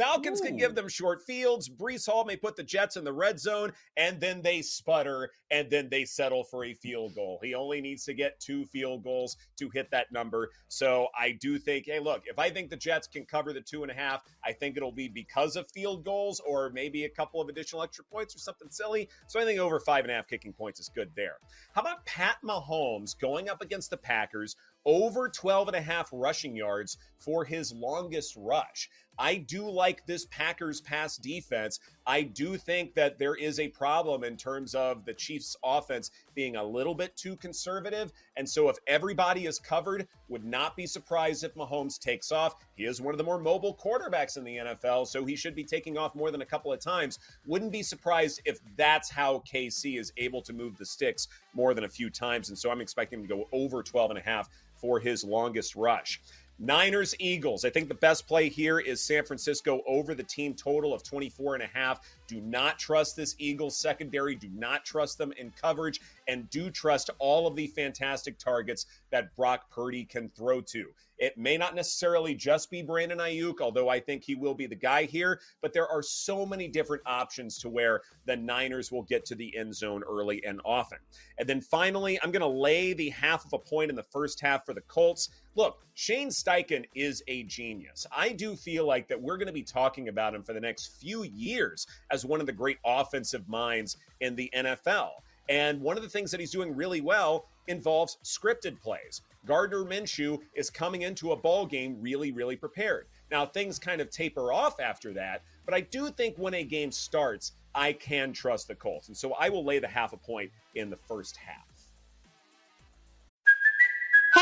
Falcons 0.01 0.41
can 0.41 0.57
give 0.57 0.75
them 0.75 0.89
short 0.89 1.21
fields. 1.21 1.69
Breece 1.69 2.07
Hall 2.07 2.25
may 2.25 2.35
put 2.35 2.57
the 2.57 2.63
Jets 2.63 2.97
in 2.97 3.05
the 3.05 3.13
red 3.13 3.39
zone, 3.39 3.71
and 3.99 4.19
then 4.19 4.41
they 4.41 4.63
sputter, 4.63 5.31
and 5.51 5.69
then 5.69 5.91
they 5.91 6.07
settle 6.07 6.43
for 6.43 6.65
a 6.65 6.73
field 6.73 7.15
goal. 7.15 7.39
He 7.43 7.55
only 7.55 7.83
needs 7.83 8.07
to 8.07 8.15
get 8.15 8.41
two 8.41 8.65
field 8.65 9.05
goals 9.05 9.37
to 9.59 9.69
hit 9.69 9.91
that 9.91 10.11
number. 10.11 10.53
So 10.69 11.09
I 11.15 11.33
do 11.33 11.59
think, 11.59 11.85
hey, 11.85 12.01
look, 12.01 12.23
if 12.25 12.39
I 12.39 12.49
think 12.49 12.71
the 12.71 12.79
Jets 12.79 13.09
can 13.09 13.27
cover 13.27 13.53
the 13.53 13.61
two 13.61 13.83
and 13.83 13.93
a 13.93 13.95
half, 13.95 14.23
I 14.43 14.53
think 14.53 14.79
it'll 14.79 14.91
be 14.91 15.09
because 15.09 15.55
of 15.55 15.71
field 15.71 16.03
goals 16.03 16.41
or 16.49 16.71
maybe 16.71 17.05
a 17.05 17.11
couple 17.11 17.43
of 17.43 17.51
additional 17.51 17.83
extra 17.83 18.07
points 18.07 18.35
or 18.35 18.39
something 18.39 18.71
silly. 18.71 19.07
So 19.27 19.39
I 19.39 19.45
think 19.45 19.61
over 19.61 19.79
five 19.81 20.07
and 20.07 20.11
a 20.11 20.15
half 20.15 20.29
kicking 20.29 20.55
points 20.55 20.81
is 20.81 20.89
good 20.89 21.11
there. 21.15 21.37
How 21.75 21.83
about 21.83 22.07
Pat 22.07 22.37
Mahomes 22.43 23.19
going 23.21 23.51
up 23.51 23.61
against 23.61 23.91
the 23.91 23.99
Packers? 23.99 24.57
over 24.85 25.29
12 25.29 25.69
and 25.69 25.77
a 25.77 25.81
half 25.81 26.09
rushing 26.13 26.57
yards 26.57 26.97
for 27.19 27.45
his 27.45 27.73
longest 27.73 28.35
rush. 28.37 28.89
I 29.19 29.37
do 29.37 29.69
like 29.69 30.07
this 30.07 30.27
Packers 30.27 30.81
pass 30.81 31.17
defense. 31.19 31.79
I 32.07 32.23
do 32.23 32.57
think 32.57 32.95
that 32.95 33.19
there 33.19 33.35
is 33.35 33.61
a 33.61 33.69
problem 33.69 34.25
in 34.25 34.37
terms 34.37 34.75
of 34.75 35.05
the 35.05 35.13
Chiefs 35.13 35.57
offense 35.63 36.11
being 36.35 36.57
a 36.57 36.65
little 36.65 36.95
bit 36.95 37.17
too 37.17 37.37
conservative. 37.37 38.13
And 38.37 38.49
so 38.49 38.69
if 38.69 38.77
everybody 38.87 39.47
is 39.47 39.59
covered, 39.59 40.09
would 40.29 40.45
not 40.45 40.77
be 40.77 40.87
surprised 40.87 41.45
if 41.45 41.55
Mahomes 41.55 41.99
takes 41.99 42.33
off. 42.33 42.55
He 42.77 42.85
is 42.85 43.01
one 43.01 43.13
of 43.13 43.19
the 43.19 43.25
more 43.25 43.39
mobile 43.39 43.77
quarterbacks 43.77 44.37
in 44.37 44.45
the 44.45 44.57
NFL, 44.57 45.07
so 45.07 45.25
he 45.25 45.37
should 45.37 45.55
be 45.55 45.65
taking 45.65 45.99
off 45.99 46.15
more 46.15 46.31
than 46.31 46.43
a 46.43 46.47
couple 46.47 46.73
of 46.73 46.81
times. 46.81 47.19
Wouldn't 47.47 47.73
be 47.73 47.83
surprised 47.83 48.41
if 48.45 48.59
that's 48.77 49.11
how 49.11 49.43
KC 49.51 49.99
is 49.99 50.13
able 50.17 50.41
to 50.43 50.53
move 50.53 50.79
the 50.79 50.87
sticks 50.87 51.29
more 51.53 51.75
than 51.75 51.85
a 51.85 51.89
few 51.89 52.11
times. 52.11 52.49
And 52.49 52.59
so 52.59 52.71
I'm 52.71 52.81
expecting 52.81 53.21
him 53.21 53.29
to 53.29 53.35
go 53.35 53.49
over 53.53 53.83
12 53.83 54.11
and 54.13 54.19
a 54.19 54.23
half 54.23 54.49
for 54.81 54.99
his 54.99 55.23
longest 55.23 55.77
rush. 55.77 56.21
Niners 56.63 57.15
Eagles. 57.19 57.65
I 57.65 57.71
think 57.71 57.89
the 57.89 57.95
best 57.95 58.29
play 58.29 58.51
here 58.51 58.79
is 58.79 59.01
San 59.03 59.25
Francisco 59.25 59.81
over 59.89 60.15
the 60.15 60.23
team 60.23 60.53
total 60.53 60.93
of 60.93 61.03
24 61.03 61.55
and 61.55 61.63
a 61.63 61.67
half. 61.67 62.01
Do 62.27 62.39
not 62.43 62.79
trust 62.79 63.17
this 63.17 63.35
Eagles 63.39 63.79
secondary. 63.79 64.37
Do 64.37 64.51
not 64.51 64.85
trust 64.85 65.17
them 65.17 65.33
in 65.39 65.53
coverage 65.53 66.01
and 66.31 66.49
do 66.49 66.71
trust 66.71 67.11
all 67.19 67.49
of 67.49 67.57
the 67.57 67.67
fantastic 67.67 68.39
targets 68.39 68.87
that 69.11 69.35
Brock 69.35 69.69
Purdy 69.69 70.05
can 70.05 70.31
throw 70.31 70.61
to. 70.61 70.87
It 71.19 71.37
may 71.37 71.59
not 71.59 71.75
necessarily 71.75 72.35
just 72.35 72.71
be 72.71 72.83
Brandon 72.83 73.19
Aiyuk, 73.19 73.61
although 73.61 73.91
I 73.91 74.01
think 74.01 74.23
he 74.23 74.37
will 74.37 74.55
be 74.55 74.67
the 74.67 74.77
guy 74.77 75.05
here, 75.05 75.41
but 75.61 75.75
there 75.75 75.89
are 75.89 76.03
so 76.03 76.47
many 76.47 76.69
different 76.69 77.03
options 77.05 77.59
to 77.59 77.69
where 77.69 78.01
the 78.25 78.37
Niners 78.37 78.91
will 78.91 79.03
get 79.03 79.27
to 79.27 79.35
the 79.35 79.55
end 79.57 79.75
zone 79.75 80.03
early 80.09 80.43
and 80.47 80.61
often. 80.65 80.99
And 81.39 81.49
then 81.49 81.61
finally, 81.61 82.19
I'm 82.23 82.31
going 82.31 82.41
to 82.41 82.47
lay 82.47 82.95
the 82.95 83.11
half 83.11 83.45
of 83.45 83.53
a 83.53 83.59
point 83.59 83.91
in 83.91 83.97
the 83.97 84.03
first 84.05 84.41
half 84.41 84.65
for 84.65 84.73
the 84.73 84.81
Colts. 84.83 85.29
Look, 85.57 85.85
Shane 85.95 86.31
Steichen 86.31 86.85
is 86.95 87.23
a 87.27 87.43
genius. 87.43 88.07
I 88.17 88.31
do 88.31 88.55
feel 88.55 88.87
like 88.87 89.09
that 89.09 89.21
we're 89.21 89.37
going 89.37 89.49
to 89.49 89.53
be 89.53 89.65
talking 89.65 90.09
about 90.09 90.35
him 90.35 90.43
for 90.43 90.55
the 90.55 90.61
next 90.61 90.99
few 91.01 91.25
years 91.25 91.87
as 92.11 92.25
one 92.25 92.41
of 92.41 92.47
the 92.47 92.53
great 92.53 92.79
offensive 92.85 93.47
minds 93.49 93.99
in 94.21 94.37
the 94.37 94.51
NFL. 94.55 95.11
And 95.51 95.81
one 95.81 95.97
of 95.97 96.05
the 96.05 96.09
things 96.09 96.31
that 96.31 96.39
he's 96.39 96.53
doing 96.53 96.75
really 96.77 97.01
well 97.01 97.49
involves 97.67 98.19
scripted 98.25 98.81
plays. 98.81 99.21
Gardner 99.45 99.85
Minshew 99.85 100.39
is 100.55 100.71
coming 100.71 101.03
into 101.03 101.33
a 101.33 101.37
ball 101.37 101.67
game 101.67 101.97
really, 102.01 102.31
really 102.31 102.55
prepared. 102.55 103.07
Now, 103.33 103.45
things 103.45 103.79
kind 103.79 104.01
of 104.01 104.11
taper 104.11 104.53
off 104.53 104.79
after 104.81 105.13
that, 105.15 105.43
but 105.65 105.75
I 105.75 105.81
do 105.81 106.09
think 106.11 106.37
when 106.37 106.55
a 106.55 106.63
game 106.63 106.93
starts, 106.93 107.53
I 107.75 107.93
can 107.93 108.33
trust 108.33 108.69
the 108.69 108.77
Colts. 108.77 109.09
And 109.09 109.17
so 109.17 109.35
I 109.35 109.49
will 109.49 109.65
lay 109.65 109.81
the 109.81 109.89
half 109.89 110.13
a 110.13 110.17
point 110.17 110.53
in 110.77 110.89
the 110.89 110.99
first 111.09 111.37
half. 111.37 111.70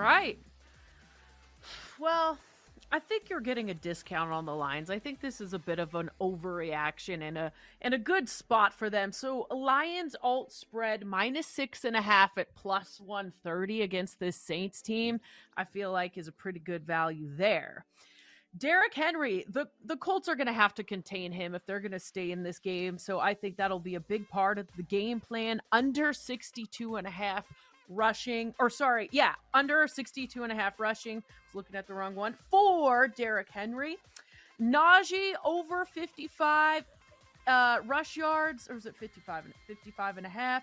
Right. 0.00 0.38
Well, 1.98 2.38
I 2.90 2.98
think 2.98 3.28
you're 3.28 3.40
getting 3.40 3.70
a 3.70 3.74
discount 3.74 4.32
on 4.32 4.46
the 4.46 4.54
lines. 4.54 4.88
I 4.88 4.98
think 4.98 5.20
this 5.20 5.42
is 5.42 5.52
a 5.52 5.58
bit 5.58 5.78
of 5.78 5.94
an 5.94 6.10
overreaction 6.20 7.20
and 7.20 7.36
a 7.36 7.52
and 7.82 7.92
a 7.92 7.98
good 7.98 8.26
spot 8.26 8.72
for 8.72 8.88
them. 8.88 9.12
So 9.12 9.46
Lions 9.50 10.16
alt 10.22 10.52
spread 10.52 11.04
minus 11.04 11.46
six 11.46 11.84
and 11.84 11.94
a 11.94 12.00
half 12.00 12.38
at 12.38 12.54
plus 12.54 12.98
one 12.98 13.34
thirty 13.44 13.82
against 13.82 14.18
this 14.18 14.36
Saints 14.36 14.80
team. 14.80 15.20
I 15.56 15.64
feel 15.64 15.92
like 15.92 16.16
is 16.16 16.28
a 16.28 16.32
pretty 16.32 16.60
good 16.60 16.86
value 16.86 17.28
there. 17.36 17.84
Derrick 18.56 18.94
Henry, 18.94 19.44
the 19.48 19.66
the 19.84 19.98
Colts 19.98 20.28
are 20.28 20.34
going 20.34 20.46
to 20.46 20.52
have 20.54 20.74
to 20.76 20.82
contain 20.82 21.30
him 21.30 21.54
if 21.54 21.64
they're 21.66 21.78
going 21.78 21.92
to 21.92 22.00
stay 22.00 22.32
in 22.32 22.42
this 22.42 22.58
game. 22.58 22.96
So 22.96 23.20
I 23.20 23.34
think 23.34 23.58
that'll 23.58 23.78
be 23.78 23.96
a 23.96 24.00
big 24.00 24.28
part 24.30 24.58
of 24.58 24.66
the 24.78 24.82
game 24.82 25.20
plan. 25.20 25.60
Under 25.70 26.14
62 26.14 26.96
and 26.96 27.06
a 27.06 27.10
half 27.10 27.44
rushing, 27.90 28.54
or 28.58 28.70
sorry, 28.70 29.08
yeah, 29.12 29.34
under 29.52 29.86
62 29.86 30.42
and 30.42 30.52
a 30.52 30.54
half 30.54 30.80
rushing. 30.80 31.18
I 31.18 31.22
was 31.48 31.54
looking 31.54 31.76
at 31.76 31.86
the 31.86 31.94
wrong 31.94 32.14
one 32.14 32.34
for 32.50 33.08
Derrick 33.08 33.48
Henry. 33.50 33.96
Najee 34.60 35.32
over 35.44 35.84
55 35.84 36.84
uh, 37.46 37.78
rush 37.86 38.16
yards, 38.16 38.68
or 38.70 38.76
is 38.76 38.86
it 38.86 38.96
55 38.96 39.46
and 39.46 39.54
55 39.66 40.16
and 40.18 40.26
a 40.26 40.30
half? 40.30 40.62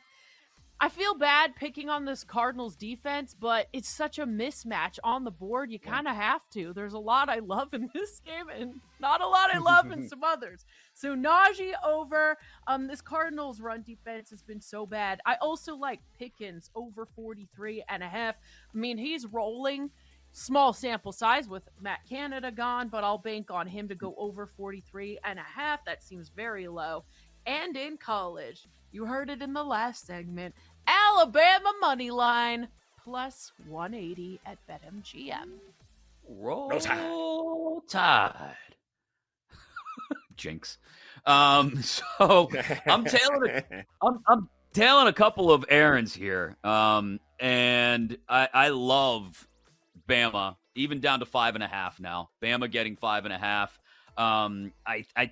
I 0.80 0.90
feel 0.90 1.16
bad 1.16 1.56
picking 1.56 1.90
on 1.90 2.06
this 2.06 2.24
Cardinals 2.24 2.76
defense, 2.76 3.36
but 3.38 3.68
it's 3.74 3.90
such 3.90 4.20
a 4.20 4.28
mismatch 4.28 5.00
on 5.04 5.24
the 5.24 5.32
board. 5.32 5.72
You 5.72 5.80
kind 5.80 6.08
of 6.08 6.16
have 6.16 6.48
to. 6.52 6.72
There's 6.72 6.94
a 6.94 7.00
lot 7.00 7.30
I 7.30 7.40
love 7.40 7.74
in 7.74 7.90
this 7.94 8.20
game 8.26 8.48
and 8.50 8.80
not 9.00 9.22
a 9.22 9.28
lot 9.28 9.54
I 9.54 9.58
love 9.58 9.92
in 9.92 10.08
some 10.10 10.24
others. 10.24 10.66
So 10.98 11.16
Najee 11.16 11.74
over. 11.86 12.39
Um, 12.66 12.88
this 12.88 13.02
Cardinals 13.02 13.62
run 13.62 13.84
defense 13.84 14.32
has 14.32 14.41
been 14.41 14.60
so 14.60 14.88
bad. 14.88 15.20
I 15.28 15.36
also 15.36 15.76
like 15.76 16.00
Pickens 16.18 16.72
over 16.74 17.06
43 17.16 17.84
and 17.88 18.02
a 18.02 18.08
half. 18.08 18.34
I 18.74 18.78
mean, 18.78 18.98
he's 18.98 19.28
rolling. 19.28 19.91
Small 20.32 20.74
sample 20.74 21.12
size 21.12 21.48
with 21.48 21.70
Matt 21.80 22.00
Canada 22.10 22.52
gone, 22.52 22.89
but 22.89 23.04
I'll 23.04 23.20
bank 23.20 23.52
on 23.52 23.68
him 23.68 23.88
to 23.89 23.95
go 23.95 24.16
over 24.18 24.48
43 24.48 25.20
and 25.24 25.38
a 25.38 25.43
half. 25.43 25.86
That 25.86 26.02
seems 26.02 26.30
very 26.30 26.68
low. 26.68 27.04
And 27.45 27.78
in 27.78 27.98
college, 27.98 28.66
you 28.91 29.06
heard 29.06 29.30
it 29.30 29.43
in 29.43 29.54
the 29.54 29.64
last 29.64 30.08
segment. 30.08 30.56
Alabama 30.88 31.74
money 31.80 32.10
line 32.10 32.70
plus 33.04 33.52
180 33.68 34.39
at 34.48 34.58
BetMGM. 34.68 35.50
Roll 36.28 36.72
Roll 36.72 37.82
tide. 37.88 38.56
Jinx. 40.38 40.78
Um, 41.26 41.82
so 41.82 42.50
I'm 42.88 43.06
tailing 43.06 43.50
a, 43.50 43.64
I'm, 44.02 44.20
I'm 44.28 44.50
tailing 44.74 45.08
a 45.08 45.14
couple 45.14 45.52
of 45.52 45.66
errands 45.70 46.14
here. 46.14 46.56
Um, 46.64 47.20
and 47.40 48.18
I, 48.30 48.50
I 48.54 48.70
love 48.70 49.48
Bama, 50.08 50.56
even 50.76 51.00
down 51.00 51.20
to 51.20 51.26
five 51.26 51.56
and 51.56 51.64
a 51.64 51.68
half 51.68 52.00
now. 52.00 52.30
Bama 52.42 52.72
getting 52.72 52.96
five 52.96 53.26
and 53.26 53.34
a 53.34 53.38
half. 53.38 53.78
Um, 54.18 54.72
I, 54.86 55.06
I, 55.16 55.32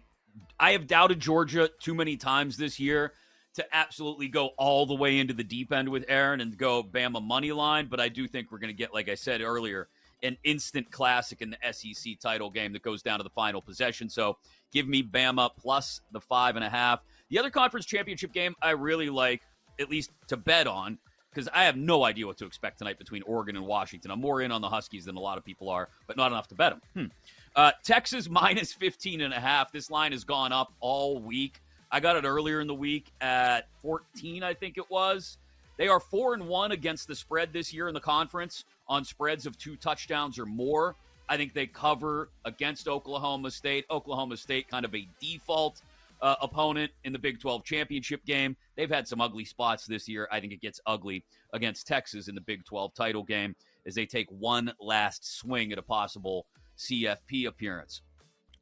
I 0.60 0.72
have 0.72 0.88
doubted 0.88 1.20
Georgia 1.20 1.70
too 1.80 1.96
many 1.96 2.18
times 2.18 2.58
this 2.58 2.80
year 2.80 3.14
to 3.56 3.66
absolutely 3.76 4.28
go 4.28 4.48
all 4.58 4.86
the 4.86 4.96
way 4.96 5.18
into 5.18 5.34
the 5.34 5.44
deep 5.44 5.72
end 5.72 5.90
with 5.90 6.06
Erin 6.08 6.42
and 6.42 6.58
go 6.58 6.84
Bama 6.84 7.24
money 7.24 7.52
line. 7.52 7.88
But 7.90 8.00
I 8.00 8.10
do 8.10 8.28
think 8.28 8.52
we're 8.52 8.60
going 8.60 8.74
to 8.74 8.78
get, 8.78 8.94
like 8.94 9.10
I 9.10 9.16
said 9.16 9.42
earlier, 9.42 9.88
an 10.24 10.38
instant 10.44 10.90
classic 10.92 11.42
in 11.42 11.52
the 11.52 11.74
SEC 11.74 12.20
title 12.20 12.50
game 12.50 12.74
that 12.74 12.82
goes 12.82 13.02
down 13.02 13.20
to 13.20 13.24
the 13.24 13.30
final 13.30 13.62
possession. 13.62 14.10
So 14.10 14.38
give 14.72 14.88
me 14.88 15.04
Bama 15.04 15.50
plus 15.58 16.02
the 16.12 16.22
five 16.22 16.56
and 16.56 16.66
a 16.66 16.70
half. 16.70 17.02
The 17.30 17.40
other 17.40 17.50
conference 17.50 17.86
championship 17.86 18.34
game 18.34 18.56
I 18.62 18.72
really 18.72 19.10
like, 19.10 19.42
at 19.80 19.90
least 19.90 20.12
to 20.28 20.38
bet 20.38 20.68
on, 20.68 20.98
because 21.30 21.50
I 21.54 21.66
have 21.66 21.76
no 21.76 22.06
idea 22.06 22.26
what 22.26 22.38
to 22.38 22.46
expect 22.46 22.78
tonight 22.78 22.98
between 22.98 23.22
Oregon 23.24 23.58
and 23.58 23.66
Washington. 23.66 24.10
I'm 24.12 24.22
more 24.22 24.42
in 24.42 24.52
on 24.52 24.62
the 24.62 24.70
Huskies 24.70 25.06
than 25.06 25.18
a 25.18 25.20
lot 25.20 25.38
of 25.38 25.44
people 25.44 25.70
are, 25.70 25.90
but 26.08 26.16
not 26.16 26.32
enough 26.32 26.48
to 26.50 26.56
bet 26.56 26.72
them. 26.72 26.82
Hmm. 26.94 27.12
Uh, 27.56 27.72
Texas 27.84 28.30
minus 28.32 28.74
15 28.74 29.22
and 29.22 29.34
a 29.34 29.40
half. 29.40 29.72
This 29.72 29.92
line 29.92 30.14
has 30.14 30.24
gone 30.24 30.52
up 30.52 30.74
all 30.80 31.20
week. 31.20 31.62
I 31.92 32.00
got 32.00 32.16
it 32.16 32.26
earlier 32.26 32.62
in 32.62 32.68
the 32.68 32.74
week 32.74 33.12
at 33.22 33.68
14, 33.82 34.44
I 34.44 34.54
think 34.54 34.78
it 34.78 34.90
was. 34.90 35.38
They 35.78 35.88
are 35.88 36.00
four 36.00 36.34
and 36.34 36.48
one 36.48 36.72
against 36.72 37.08
the 37.08 37.16
spread 37.16 37.52
this 37.52 37.74
year 37.74 37.88
in 37.88 37.94
the 37.94 38.00
conference 38.00 38.64
on 38.88 39.04
spreads 39.04 39.46
of 39.46 39.58
two 39.58 39.76
touchdowns 39.76 40.40
or 40.40 40.46
more. 40.46 40.96
I 41.28 41.38
think 41.38 41.54
they 41.54 41.68
cover 41.68 42.30
against 42.46 42.88
Oklahoma 42.88 43.52
State. 43.52 43.86
Oklahoma 43.90 44.38
State, 44.38 44.68
kind 44.68 44.86
of 44.86 44.94
a 44.94 45.08
default 45.20 45.82
uh, 46.22 46.36
opponent 46.42 46.92
in 47.04 47.14
the 47.14 47.20
Big 47.20 47.40
12 47.40 47.64
championship 47.64 48.24
game. 48.26 48.56
They've 48.76 48.90
had 48.90 49.08
some 49.08 49.22
ugly 49.22 49.46
spots 49.46 49.86
this 49.86 50.08
year. 50.08 50.28
I 50.32 50.40
think 50.40 50.54
it 50.54 50.62
gets 50.62 50.80
ugly 50.86 51.24
against 51.54 51.88
Texas 51.88 52.28
in 52.28 52.36
the 52.36 52.42
Big 52.42 52.64
12 52.66 52.94
title 52.94 53.24
game 53.24 53.56
as 53.86 53.96
they 53.96 54.06
take 54.06 54.28
one 54.30 54.72
last 54.80 55.38
swing 55.38 55.72
at 55.72 55.78
a 55.78 55.84
possible 55.84 56.46
CFP 56.78 57.48
appearance. 57.48 58.02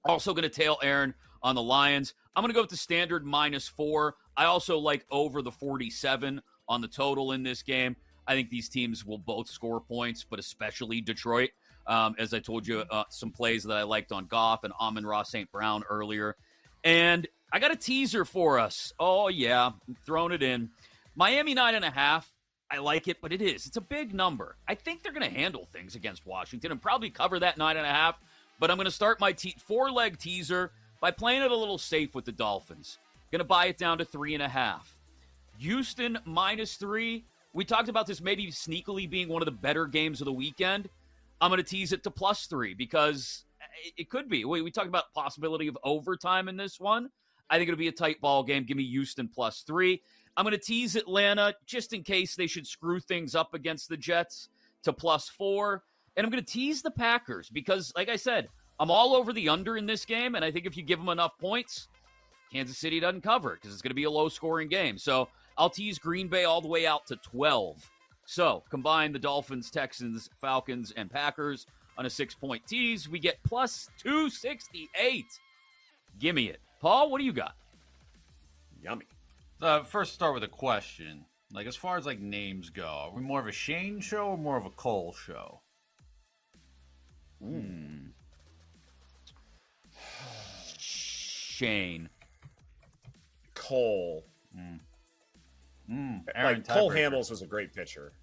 Also 0.06 0.34
going 0.34 0.44
to 0.44 0.50
tail 0.50 0.78
Erin 0.82 1.14
on 1.42 1.56
the 1.56 1.62
Lions. 1.62 2.14
I'm 2.36 2.42
going 2.42 2.50
to 2.50 2.56
go 2.56 2.62
with 2.62 2.70
the 2.70 2.78
standard 2.78 3.26
minus 3.26 3.68
four. 3.68 4.16
I 4.36 4.46
also 4.46 4.78
like 4.78 5.06
over 5.12 5.42
the 5.42 5.52
47 5.52 6.42
on 6.68 6.82
the 6.82 6.88
total 6.88 7.32
in 7.32 7.44
this 7.44 7.62
game. 7.62 7.96
I 8.28 8.34
think 8.34 8.50
these 8.50 8.70
teams 8.70 9.06
will 9.06 9.18
both 9.18 9.50
score 9.50 9.80
points, 9.82 10.26
but 10.28 10.40
especially 10.40 11.02
Detroit. 11.02 11.50
Um, 11.86 12.16
as 12.18 12.34
I 12.34 12.40
told 12.40 12.66
you, 12.66 12.80
uh, 12.80 13.04
some 13.10 13.32
plays 13.32 13.64
that 13.64 13.76
I 13.76 13.84
liked 13.84 14.12
on 14.12 14.26
Goff 14.26 14.64
and 14.64 14.74
Amon-Ra 14.80 15.24
St. 15.24 15.52
Brown 15.52 15.84
earlier. 15.90 16.36
And 16.84 17.28
I 17.52 17.60
got 17.60 17.72
a 17.72 17.76
teaser 17.76 18.26
for 18.26 18.58
us. 18.60 18.94
Oh, 19.00 19.28
yeah, 19.28 19.68
I'm 19.68 19.98
throwing 20.06 20.32
it 20.32 20.42
in. 20.42 20.70
Miami 21.16 21.54
nine 21.54 21.76
and 21.76 21.86
a 21.86 21.92
half. 21.92 22.32
I 22.72 22.78
like 22.78 23.08
it, 23.08 23.18
but 23.22 23.32
it 23.32 23.42
is. 23.42 23.68
It's 23.68 23.78
a 23.78 23.82
big 23.82 24.14
number. 24.14 24.56
I 24.68 24.74
think 24.76 25.04
they're 25.04 25.14
going 25.14 25.30
to 25.30 25.38
handle 25.38 25.68
things 25.72 25.96
against 25.96 26.26
Washington 26.26 26.72
and 26.72 26.82
probably 26.82 27.12
cover 27.12 27.40
that 27.40 27.58
nine 27.58 27.78
and 27.78 27.86
a 27.86 27.90
half. 27.90 28.20
But 28.60 28.72
I'm 28.72 28.78
going 28.78 28.86
to 28.86 28.92
start 28.92 29.20
my 29.20 29.34
te- 29.34 29.56
four 29.60 29.92
leg 29.92 30.18
teaser 30.18 30.72
by 31.00 31.12
playing 31.12 31.44
it 31.44 31.52
a 31.52 31.56
little 31.56 31.78
safe 31.78 32.16
with 32.16 32.26
the 32.26 32.32
Dolphins. 32.32 32.98
Going 33.32 33.40
to 33.40 33.46
buy 33.46 33.66
it 33.68 33.78
down 33.78 33.98
to 34.00 34.06
three 34.06 34.34
and 34.34 34.42
a 34.42 34.48
half. 34.48 34.96
Houston 35.60 36.18
minus 36.26 36.76
three. 36.76 37.26
We 37.54 37.64
talked 37.64 37.90
about 37.90 38.08
this 38.08 38.20
maybe 38.20 38.48
sneakily 38.48 39.10
being 39.10 39.30
one 39.30 39.42
of 39.42 39.46
the 39.46 39.52
better 39.52 39.86
games 39.86 40.22
of 40.22 40.26
the 40.26 40.34
weekend. 40.34 40.90
I'm 41.40 41.50
going 41.50 41.62
to 41.62 41.64
tease 41.64 41.92
it 41.92 42.04
to 42.04 42.12
plus 42.12 42.48
three 42.48 42.74
because 42.74 43.46
uh, 43.62 43.92
it 43.96 44.10
could 44.10 44.28
be. 44.28 44.44
We, 44.44 44.62
we 44.62 44.72
talked 44.72 44.88
about 44.88 45.14
possibility 45.14 45.68
of 45.68 45.78
overtime 45.84 46.48
in 46.48 46.58
this 46.58 46.80
one. 46.80 47.10
I 47.50 47.58
think 47.58 47.70
it'll 47.70 47.78
be 47.78 47.90
a 47.90 47.92
tight 47.92 48.20
ball 48.22 48.44
game. 48.44 48.64
Give 48.64 48.78
me 48.78 48.86
Houston 48.86 49.28
plus 49.28 49.62
three. 49.62 50.02
I'm 50.36 50.46
going 50.46 50.58
to 50.58 50.64
tease 50.64 50.96
Atlanta 50.96 51.54
just 51.66 51.94
in 51.94 52.02
case 52.02 52.36
they 52.36 52.48
should 52.48 52.66
screw 52.66 53.00
things 53.00 53.36
up 53.36 53.54
against 53.54 53.88
the 53.88 53.98
Jets 53.98 54.50
to 54.84 54.92
plus 54.92 55.30
four. 55.30 55.84
And 56.18 56.26
I'm 56.26 56.32
going 56.32 56.44
to 56.44 56.52
tease 56.52 56.82
the 56.82 56.92
Packers 56.92 57.50
because, 57.50 57.92
like 57.96 58.10
I 58.10 58.16
said, 58.16 58.50
I'm 58.80 58.90
all 58.90 59.16
over 59.16 59.32
the 59.32 59.50
under 59.50 59.78
in 59.78 59.86
this 59.86 60.06
game. 60.06 60.34
And 60.34 60.44
I 60.44 60.52
think 60.52 60.66
if 60.66 60.76
you 60.76 60.82
give 60.82 60.98
them 60.98 61.10
enough 61.10 61.38
points, 61.38 61.88
Kansas 62.52 62.78
City 62.78 63.00
doesn't 63.00 63.22
cover 63.22 63.54
because 63.54 63.74
it's 63.74 63.82
going 63.82 63.92
to 63.92 63.96
be 63.96 64.06
a 64.06 64.12
low 64.12 64.30
scoring 64.30 64.70
game. 64.70 64.98
So 64.98 65.28
I'll 65.58 65.70
tease 65.70 66.00
Green 66.00 66.28
Bay 66.28 66.46
all 66.46 66.62
the 66.62 66.68
way 66.68 66.86
out 66.86 67.06
to 67.08 67.16
12. 67.18 67.90
So 68.26 68.64
combine 68.70 69.12
the 69.12 69.20
Dolphins, 69.20 69.70
Texans, 69.70 70.30
Falcons, 70.40 70.94
and 70.96 71.12
Packers 71.12 71.68
on 71.98 72.06
a 72.06 72.10
six 72.10 72.34
point 72.34 72.66
tease. 72.68 73.10
We 73.10 73.20
get 73.20 73.38
plus 73.44 73.90
268. 74.00 75.26
Give 76.20 76.36
me 76.36 76.50
it. 76.50 76.60
Paul, 76.80 77.10
what 77.10 77.20
do 77.20 77.26
you 77.26 77.34
got? 77.34 77.56
Yummy. 78.82 79.06
Uh, 79.62 79.84
first, 79.84 80.14
start 80.14 80.34
with 80.34 80.44
a 80.44 80.48
question. 80.48 81.26
Like, 81.54 81.68
as 81.68 81.76
far 81.76 81.98
as 81.98 82.06
like 82.06 82.20
names 82.20 82.70
go, 82.70 82.86
are 82.86 83.12
we 83.12 83.22
more 83.22 83.40
of 83.40 83.48
a 83.48 83.52
Shane 83.52 84.00
show 84.00 84.30
or 84.30 84.38
more 84.38 84.58
of 84.58 84.66
a 84.66 84.72
Cole 84.72 85.14
show? 85.14 85.62
Hmm. 87.42 88.08
Shane. 90.78 92.10
Cole. 93.54 94.26
Mm. 94.58 94.80
Mm. 95.90 96.22
like 96.36 96.68
Cole 96.68 96.90
Hamels 96.92 97.30
was 97.30 97.42
a 97.42 97.46
great 97.48 97.74
pitcher. 97.74 98.14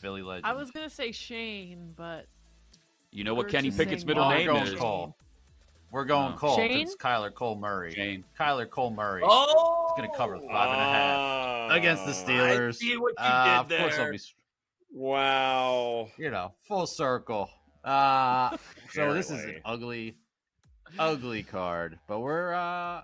Philly 0.00 0.22
legend. 0.22 0.46
I 0.46 0.52
was 0.54 0.70
gonna 0.70 0.88
say 0.90 1.12
Shane, 1.12 1.92
but 1.96 2.26
you 3.10 3.24
know 3.24 3.34
what 3.34 3.48
Kenny 3.48 3.68
just 3.68 3.78
Pickett's 3.78 4.04
middle 4.04 4.22
Cole. 4.24 4.32
name 4.32 4.46
We're 4.46 4.52
going 4.54 4.66
is? 4.66 4.74
Cole. 4.74 5.16
We're 5.90 6.04
going 6.04 6.32
Oh. 6.34 6.36
Cole. 6.36 6.50
'cause 6.56 6.56
Shane? 6.68 6.80
It's 6.86 6.96
Kyler 6.96 7.34
Cole 7.34 7.56
Murray. 7.56 7.92
Shane. 7.94 8.24
Kyler 8.38 8.70
Cole 8.70 8.90
Murray. 8.92 9.22
Oh, 9.24 9.86
He's 9.88 9.98
going 9.98 10.08
to 10.10 10.16
cover 10.16 10.38
the 10.38 10.46
five 10.46 10.68
and 10.70 10.80
a 10.80 10.84
half 10.84 11.70
against 11.72 12.06
the 12.06 12.12
Steelers. 12.12 12.76
see 12.76 12.96
what 12.96 13.10
you 13.18 13.24
Uh, 13.24 13.62
did 13.64 13.80
Of 13.80 13.82
course. 13.90 13.98
I'll 13.98 14.12
be, 14.12 14.18
Wow. 14.92 16.08
you 16.16 16.30
know, 16.30 16.54
full 16.68 16.86
circle. 16.86 17.50
Uh, 17.82 18.56
so 18.90 19.12
this 19.12 19.30
is 19.32 19.44
an 19.44 19.60
ugly, 19.64 20.16
ugly 20.96 21.42
card, 21.42 21.98
but 22.06 22.20
we're 22.20 22.52
uh, 22.54 23.02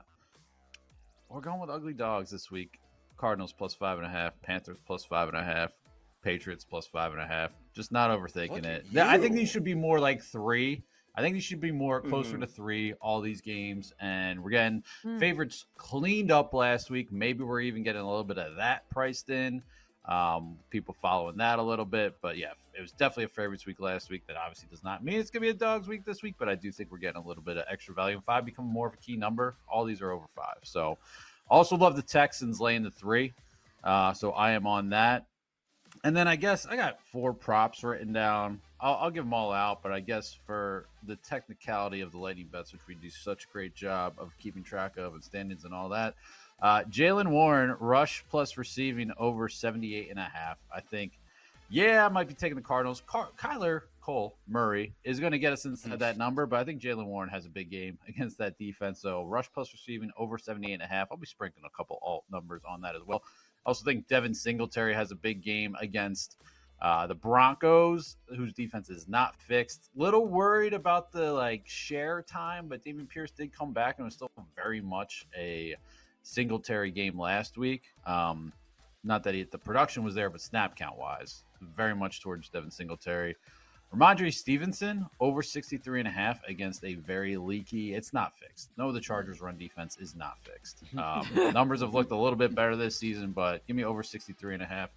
we're 1.37 1.43
going 1.43 1.61
with 1.61 1.68
ugly 1.68 1.93
dogs 1.93 2.30
this 2.30 2.51
week. 2.51 2.80
Cardinals 3.18 3.53
plus 3.53 3.74
five 3.74 3.99
and 3.99 4.07
a 4.07 4.11
half, 4.11 4.32
Panthers 4.41 4.78
plus 4.87 5.05
five 5.05 5.28
and 5.28 5.37
a 5.37 5.43
half, 5.45 5.70
Patriots 6.22 6.64
plus 6.64 6.87
five 6.87 7.12
and 7.12 7.20
a 7.20 7.26
half. 7.26 7.53
Just 7.74 7.93
not 7.93 8.11
overthinking 8.11 8.51
Look 8.51 8.64
it. 8.64 8.97
at 8.97 9.07
I 9.07 9.18
think 9.18 9.34
these 9.34 9.51
should 9.51 9.62
be 9.64 9.74
more 9.74 10.01
like 10.01 10.22
three. 10.22 10.82
I 11.14 11.20
think 11.20 11.34
these 11.34 11.45
should 11.45 11.61
be 11.61 11.72
more 11.72 12.01
closer 12.01 12.39
Mhm. 12.39 12.41
to 12.41 12.47
three. 12.47 12.95
All 12.95 13.20
these 13.20 13.43
games, 13.43 13.93
and 14.01 14.43
we're 14.43 14.51
getting 14.51 14.82
Hmm. 15.03 15.18
favorites 15.18 15.66
cleaned 15.76 16.30
up 16.30 16.55
last 16.55 16.89
week. 16.91 17.12
Maybe 17.12 17.45
we're 17.45 17.61
even 17.61 17.82
getting 17.82 18.01
a 18.01 18.09
little 18.09 18.24
bit 18.24 18.39
of 18.39 18.57
that 18.57 18.89
priced 18.89 19.28
in. 19.28 19.62
Um, 20.07 20.59
people 20.70 20.95
following 21.03 21.37
that 21.39 21.59
a 21.59 21.62
little 21.62 21.84
bit, 21.84 22.18
but 22.20 22.37
yeah, 22.39 22.53
it 22.74 22.80
was 22.80 22.93
definitely 22.93 23.24
a 23.24 23.28
favorites 23.28 23.66
week 23.66 23.80
last 23.80 24.09
week. 24.09 24.24
That 24.28 24.37
obviously 24.37 24.68
does 24.70 24.84
not 24.84 25.03
mean 25.03 25.18
it's 25.18 25.30
gonna 25.30 25.41
be 25.41 25.49
a 25.49 25.55
dogs 25.55 25.89
week 25.89 26.05
this 26.05 26.22
week, 26.22 26.37
but 26.39 26.49
I 26.49 26.55
do 26.55 26.70
think 26.70 26.93
we're 26.93 26.99
getting 26.99 27.20
a 27.20 27.26
little 27.26 27.43
bit 27.43 27.57
of 27.57 27.64
extra 27.68 27.93
value. 27.93 28.14
And 28.16 28.24
five 28.24 28.45
becoming 28.45 28.70
more 28.70 28.87
of 28.87 28.95
a 28.95 28.99
key 28.99 29.16
number. 29.16 29.57
All 29.66 29.84
these 29.84 30.01
are 30.03 30.12
over 30.12 30.26
five. 30.28 30.59
So, 30.62 30.99
also 31.49 31.77
love 31.77 31.97
the 31.97 32.03
Texans 32.03 32.61
laying 32.61 32.83
the 32.83 32.91
three. 32.91 33.33
Uh, 33.85 34.13
so 34.13 34.33
I 34.33 34.53
am 34.53 34.67
on 34.67 34.91
that. 34.91 35.27
And 36.05 36.17
then 36.17 36.29
I 36.29 36.37
guess 36.37 36.67
I 36.67 36.77
got 36.77 37.01
four 37.13 37.33
props 37.33 37.83
written 37.83 38.13
down. 38.13 38.61
I'll, 38.81 38.95
I'll 38.95 39.11
give 39.11 39.25
them 39.25 39.33
all 39.33 39.53
out, 39.53 39.83
but 39.83 39.93
I 39.93 40.01
guess 40.01 40.37
for 40.47 40.87
the 41.07 41.17
technicality 41.17 42.01
of 42.01 42.13
the 42.13 42.19
lightning 42.19 42.49
bets, 42.51 42.73
which 42.73 42.83
we 42.87 42.95
do 42.95 43.09
such 43.09 43.45
a 43.45 43.49
great 43.53 43.75
job 43.75 44.15
of 44.19 44.37
keeping 44.39 44.63
track 44.63 44.99
of 44.99 45.15
and 45.15 45.25
standings 45.25 45.65
and 45.65 45.73
all 45.73 45.89
that, 45.91 46.15
uh, 46.61 46.83
Jaylen 46.85 47.29
Warren 47.29 47.77
rush 47.81 48.25
plus 48.31 48.57
receiving 48.57 49.13
over 49.19 49.49
78 49.49 50.11
and 50.11 50.19
a 50.19 50.25
half. 50.25 50.59
I 50.75 50.81
think, 50.81 51.13
yeah, 51.69 52.05
I 52.05 52.09
might 52.09 52.29
be 52.29 52.35
taking 52.35 52.57
the 52.57 52.63
Cardinals. 52.63 53.03
Car- 53.07 53.31
Kyler 53.39 53.83
Cole 54.07 54.37
Murray 54.47 54.95
is 55.03 55.19
going 55.19 55.33
to 55.33 55.39
get 55.39 55.53
us 55.53 55.65
inside 55.65 55.99
that 55.99 56.17
number, 56.17 56.47
but 56.47 56.61
I 56.61 56.65
think 56.65 56.81
Jaylen 56.81 57.07
Warren 57.07 57.29
has 57.29 57.45
a 57.45 57.49
big 57.49 57.73
game 57.73 57.99
against 58.09 58.39
that 58.39 58.57
defense. 58.57 59.01
So 59.01 59.25
rush 59.25 59.51
plus 59.53 59.73
receiving 59.73 60.13
over 60.17 60.39
78 60.39 60.75
and 60.75 60.83
a 60.83 60.87
half. 60.87 61.09
I'll 61.11 61.17
be 61.17 61.27
sprinkling 61.27 61.65
a 61.67 61.77
couple 61.77 61.99
alt 62.03 62.23
numbers 62.31 62.63
on 62.69 62.83
that 62.83 62.95
as 62.95 63.03
well. 63.05 63.25
I 63.27 63.71
also 63.71 63.85
think 63.85 64.07
Devin 64.07 64.33
Singletary 64.33 64.95
has 64.95 65.11
a 65.11 65.17
big 65.17 65.43
game 65.43 65.75
against 65.81 66.37
uh, 66.81 67.09
the 67.09 67.17
Broncos, 67.17 68.17
whose 68.29 68.53
defense 68.53 68.91
is 68.91 69.09
not 69.09 69.35
fixed. 69.41 69.91
Little 69.97 70.29
worried 70.29 70.73
about 70.73 71.11
the 71.11 71.33
like 71.33 71.65
share 71.67 72.23
time, 72.23 72.69
but 72.69 72.85
Dameon 72.85 73.09
Pierce 73.09 73.33
did 73.33 73.53
come 73.53 73.73
back 73.73 73.97
and 73.99 74.05
was 74.05 74.15
still 74.15 74.31
very 74.55 74.81
much 74.81 75.27
a 75.37 75.75
Singletary 76.23 76.93
game 76.93 77.19
last 77.19 77.59
week. 77.59 77.83
Um, 78.07 78.53
not 79.03 79.25
that 79.25 79.35
he, 79.35 79.43
the 79.43 79.59
production 79.59 80.05
was 80.05 80.15
there, 80.15 80.31
but 80.31 80.41
snap 80.41 80.77
count 80.77 80.97
wise, 80.97 81.43
very 81.61 81.97
much 81.97 82.23
towards 82.23 82.49
Devin 82.51 82.71
Singletary. 82.71 83.35
Rhamondre 83.97 84.33
Stevenson 84.33 85.07
over 85.21 85.43
63 85.43 86.01
and 86.01 86.09
a 86.09 86.11
half 86.11 86.43
against 86.47 86.85
a 86.85 86.95
very 86.95 87.39
leaky. 87.39 87.95
It's 87.95 88.13
not 88.13 88.37
fixed. 88.37 88.69
No, 88.77 88.93
the 88.93 89.01
Chargers 89.01 89.41
run 89.41 89.57
defense 89.57 89.97
is 89.99 90.15
not 90.15 90.39
fixed. 90.41 90.83
Um, 90.97 91.53
numbers 91.53 91.83
have 91.83 91.95
looked 91.95 92.11
a 92.11 92.17
little 92.17 92.39
bit 92.39 92.55
better 92.55 92.75
this 92.75 92.97
season, 92.97 93.31
but 93.31 93.65
give 93.67 93.77
me 93.77 93.85
over 93.85 94.03
63 94.03 94.55
and 94.55 94.63
a 94.63 94.67
half 94.67 94.91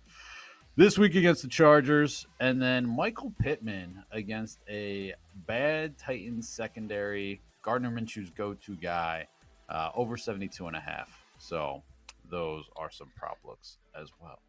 this 0.75 0.97
week 0.97 1.13
against 1.15 1.43
the 1.43 1.47
Chargers. 1.47 2.25
And 2.39 2.61
then 2.61 2.87
Michael 2.87 3.31
Pittman 3.39 4.03
against 4.11 4.59
a 4.67 5.13
bad 5.45 5.97
Titans 5.97 6.49
secondary. 6.49 7.41
Gardner 7.61 7.91
Minshew's 7.91 8.31
go-to 8.31 8.75
guy 8.75 9.27
uh, 9.69 9.91
over 9.93 10.17
72 10.17 10.65
and 10.67 10.75
a 10.75 10.79
half. 10.79 11.09
So 11.37 11.83
those 12.29 12.63
are 12.75 12.89
some 12.89 13.11
prop 13.15 13.37
looks 13.45 13.77
as 13.99 14.09
well. 14.21 14.39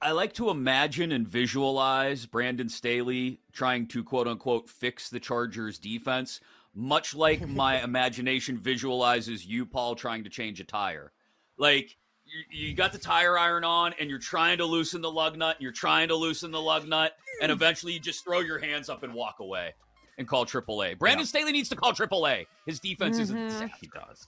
I 0.00 0.12
like 0.12 0.32
to 0.34 0.50
imagine 0.50 1.10
and 1.12 1.26
visualize 1.26 2.24
Brandon 2.26 2.68
Staley 2.68 3.40
trying 3.52 3.86
to 3.88 4.04
quote 4.04 4.28
unquote 4.28 4.68
fix 4.68 5.08
the 5.10 5.18
Chargers 5.20 5.78
defense, 5.78 6.40
much 6.74 7.14
like 7.14 7.46
my 7.48 7.82
imagination 7.82 8.58
visualizes 8.58 9.44
you, 9.44 9.66
Paul, 9.66 9.94
trying 9.96 10.24
to 10.24 10.30
change 10.30 10.60
a 10.60 10.64
tire. 10.64 11.12
Like 11.56 11.96
you, 12.24 12.68
you 12.68 12.74
got 12.74 12.92
the 12.92 12.98
tire 12.98 13.36
iron 13.38 13.64
on 13.64 13.94
and 13.98 14.08
you're 14.08 14.18
trying 14.20 14.58
to 14.58 14.64
loosen 14.64 15.00
the 15.00 15.10
lug 15.10 15.36
nut 15.36 15.56
and 15.56 15.62
you're 15.62 15.72
trying 15.72 16.08
to 16.08 16.14
loosen 16.14 16.50
the 16.52 16.60
lug 16.60 16.86
nut 16.86 17.12
and 17.42 17.50
eventually 17.52 17.94
you 17.94 18.00
just 18.00 18.22
throw 18.22 18.40
your 18.40 18.58
hands 18.58 18.88
up 18.88 19.02
and 19.02 19.12
walk 19.12 19.40
away 19.40 19.74
and 20.18 20.28
call 20.28 20.44
AAA. 20.46 20.98
Brandon 20.98 21.26
Staley 21.26 21.52
needs 21.52 21.68
to 21.70 21.76
call 21.76 21.92
AAA. 21.92 22.46
His 22.66 22.78
defense 22.80 23.18
Mm-hmm. 23.18 23.36
isn't. 23.46 23.72
He 23.80 23.88
does. 23.92 24.26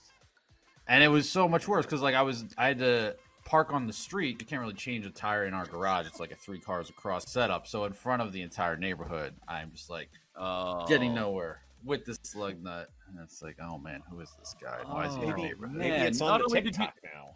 And 0.87 1.01
it 1.03 1.07
was 1.07 1.29
so 1.29 1.47
much 1.47 1.67
worse 1.67 1.85
because 1.85 2.01
like 2.01 2.15
I 2.15 2.23
was 2.23 2.43
I 2.57 2.67
had 2.67 2.79
to 2.79 3.15
park 3.45 3.73
on 3.73 3.87
the 3.87 3.93
street. 3.93 4.39
You 4.41 4.45
can't 4.47 4.61
really 4.61 4.73
change 4.73 5.05
a 5.05 5.09
tire 5.09 5.45
in 5.45 5.53
our 5.53 5.65
garage. 5.65 6.07
It's 6.07 6.19
like 6.19 6.31
a 6.31 6.35
three 6.35 6.59
cars 6.59 6.89
across 6.89 7.29
setup. 7.31 7.67
So 7.67 7.85
in 7.85 7.93
front 7.93 8.21
of 8.21 8.31
the 8.33 8.41
entire 8.41 8.77
neighborhood, 8.77 9.33
I'm 9.47 9.71
just 9.73 9.89
like 9.89 10.09
Oh. 10.35 10.85
getting 10.87 11.13
nowhere 11.13 11.61
with 11.83 12.05
this 12.05 12.17
slug 12.23 12.61
nut. 12.63 12.89
And 13.09 13.19
it's 13.21 13.41
like, 13.41 13.57
oh 13.61 13.77
man, 13.77 14.01
who 14.09 14.19
is 14.21 14.29
this 14.39 14.55
guy? 14.61 14.79
Why 14.85 15.07
is 15.07 15.15
he 15.15 15.21
in 15.23 15.29
our 15.31 15.37
Oh, 15.37 15.41
neighborhood? 15.41 15.75
Maybe 15.77 15.89
Man, 15.91 16.07
it's 16.07 16.19
not 16.19 16.33
on 16.33 16.39
the 16.39 16.45
only 16.45 16.61
did 16.61 16.77
you- 16.77 16.85
TikTok 16.85 16.95
now. 17.13 17.35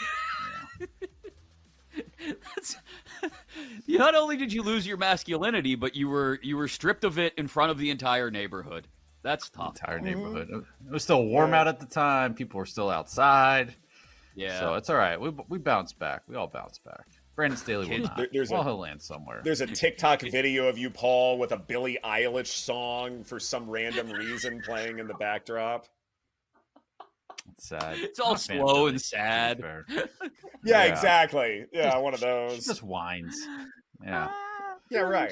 That's- 2.17 2.77
Not 3.87 4.15
only 4.15 4.35
did 4.37 4.51
you 4.51 4.63
lose 4.63 4.87
your 4.87 4.97
masculinity, 4.97 5.75
but 5.75 5.95
you 5.95 6.09
were 6.09 6.39
you 6.41 6.57
were 6.57 6.67
stripped 6.67 7.03
of 7.03 7.19
it 7.19 7.33
in 7.37 7.47
front 7.47 7.69
of 7.71 7.77
the 7.77 7.89
entire 7.91 8.31
neighborhood. 8.31 8.87
That's 9.21 9.49
The 9.49 9.57
tough. 9.57 9.67
entire 9.79 9.97
Mm-hmm. 9.99 10.05
neighborhood. 10.05 10.49
It 10.87 10.91
was 10.91 11.03
still 11.03 11.25
warm 11.25 11.51
Yeah. 11.51 11.61
out 11.61 11.67
at 11.67 11.79
the 11.79 11.85
time. 11.85 12.33
People 12.33 12.57
were 12.57 12.65
still 12.65 12.89
outside. 12.89 13.75
Yeah. 14.35 14.59
So 14.59 14.73
it's 14.75 14.89
all 14.89 14.95
right. 14.97 15.19
We 15.19 15.29
we 15.49 15.57
bounced 15.57 15.99
back. 15.99 16.23
We 16.27 16.35
all 16.35 16.47
bounce 16.47 16.79
back. 16.79 17.05
Brandon 17.35 17.57
Staley 17.57 17.85
will 17.87 17.95
Kids- 17.95 18.07
not. 18.07 18.17
there- 18.17 18.29
there's 18.31 18.49
well, 18.51 18.61
a- 18.61 18.65
he'll 18.65 18.77
land 18.77 19.01
somewhere. 19.01 19.41
There's 19.43 19.61
a 19.61 19.67
TikTok 19.67 20.21
video 20.21 20.67
of 20.67 20.77
you, 20.77 20.89
Paul, 20.91 21.39
with 21.39 21.51
a 21.51 21.57
Billie 21.57 21.97
Eilish 22.03 22.47
song 22.47 23.23
for 23.23 23.39
some 23.39 23.69
random 23.69 24.09
reason 24.11 24.61
playing 24.61 24.99
in 24.99 25.07
the 25.07 25.15
backdrop. 25.15 25.87
It's 27.51 27.67
sad. 27.69 27.97
It's 27.97 28.19
all 28.19 28.31
Not 28.33 28.41
a 28.41 28.47
fan 28.47 28.59
of 28.61 28.69
slow 28.69 28.87
and 28.87 29.01
sad. 29.01 29.63
Yeah, 30.65 30.85
Yeah. 30.85 30.93
exactly. 30.93 31.65
Yeah, 31.73 31.97
one 31.97 32.13
of 32.13 32.19
those. 32.21 32.51
She 32.51 32.55
those. 32.57 32.65
just 32.67 32.83
whines. 32.83 33.35
Yeah. 34.03 34.27
Ah, 34.29 34.75
yeah, 34.89 34.99
right. 35.01 35.31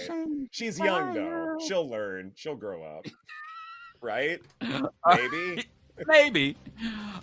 She's 0.51 0.77
young 0.77 1.13
though. 1.13 1.57
She'll 1.65 1.89
learn. 1.89 2.33
She'll 2.35 2.55
grow 2.55 2.83
up. 2.83 3.05
Right? 4.03 4.41
Maybe. 5.05 5.63
Maybe. 6.07 6.55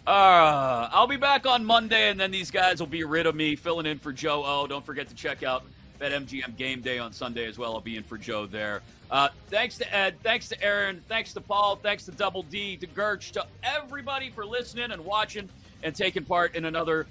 Uh, 0.06 0.88
I'll 0.92 1.06
be 1.06 1.16
back 1.16 1.46
on 1.46 1.64
Monday, 1.64 2.10
and 2.10 2.18
then 2.18 2.30
these 2.30 2.50
guys 2.50 2.80
will 2.80 2.86
be 2.86 3.04
rid 3.04 3.26
of 3.26 3.34
me, 3.34 3.56
filling 3.56 3.86
in 3.86 3.98
for 3.98 4.12
Joe 4.12 4.44
O. 4.44 4.66
Don't 4.66 4.84
forget 4.84 5.08
to 5.08 5.14
check 5.14 5.42
out 5.42 5.64
BetMGM 6.00 6.56
Game 6.56 6.80
Day 6.80 6.98
on 6.98 7.12
Sunday 7.12 7.46
as 7.46 7.58
well. 7.58 7.74
I'll 7.74 7.80
be 7.80 7.96
in 7.96 8.02
for 8.02 8.16
Joe 8.16 8.46
there. 8.46 8.82
Uh, 9.10 9.28
thanks 9.48 9.78
to 9.78 9.94
Ed. 9.94 10.16
Thanks 10.22 10.48
to 10.48 10.62
Erin. 10.62 11.02
Thanks 11.08 11.32
to 11.34 11.40
Paul. 11.40 11.76
Thanks 11.76 12.04
to 12.04 12.12
Double 12.12 12.42
D, 12.44 12.76
to 12.76 12.86
Gerch, 12.86 13.32
to 13.32 13.46
everybody 13.62 14.30
for 14.30 14.44
listening 14.44 14.92
and 14.92 15.04
watching 15.04 15.48
and 15.82 15.94
taking 15.94 16.24
part 16.24 16.54
in 16.54 16.64
another, 16.66 17.06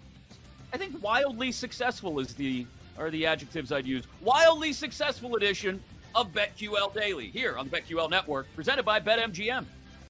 I 0.74 0.78
think, 0.78 1.02
wildly 1.04 1.52
successful 1.52 2.20
is 2.20 2.34
the 2.34 2.66
are 2.98 3.12
the 3.12 3.26
adjectives 3.28 3.72
I'd 3.72 3.86
use. 3.86 4.06
Wildly 4.22 4.74
successful 4.74 5.36
edition 5.36 5.82
of 6.16 6.32
BetQL 6.34 6.94
Daily 6.96 7.28
here 7.28 7.56
on 7.58 7.70
the 7.70 7.78
BetQL 7.78 8.10
Network, 8.10 8.48
presented 8.56 8.84
by 8.84 9.00
BetMGM. 9.00 9.66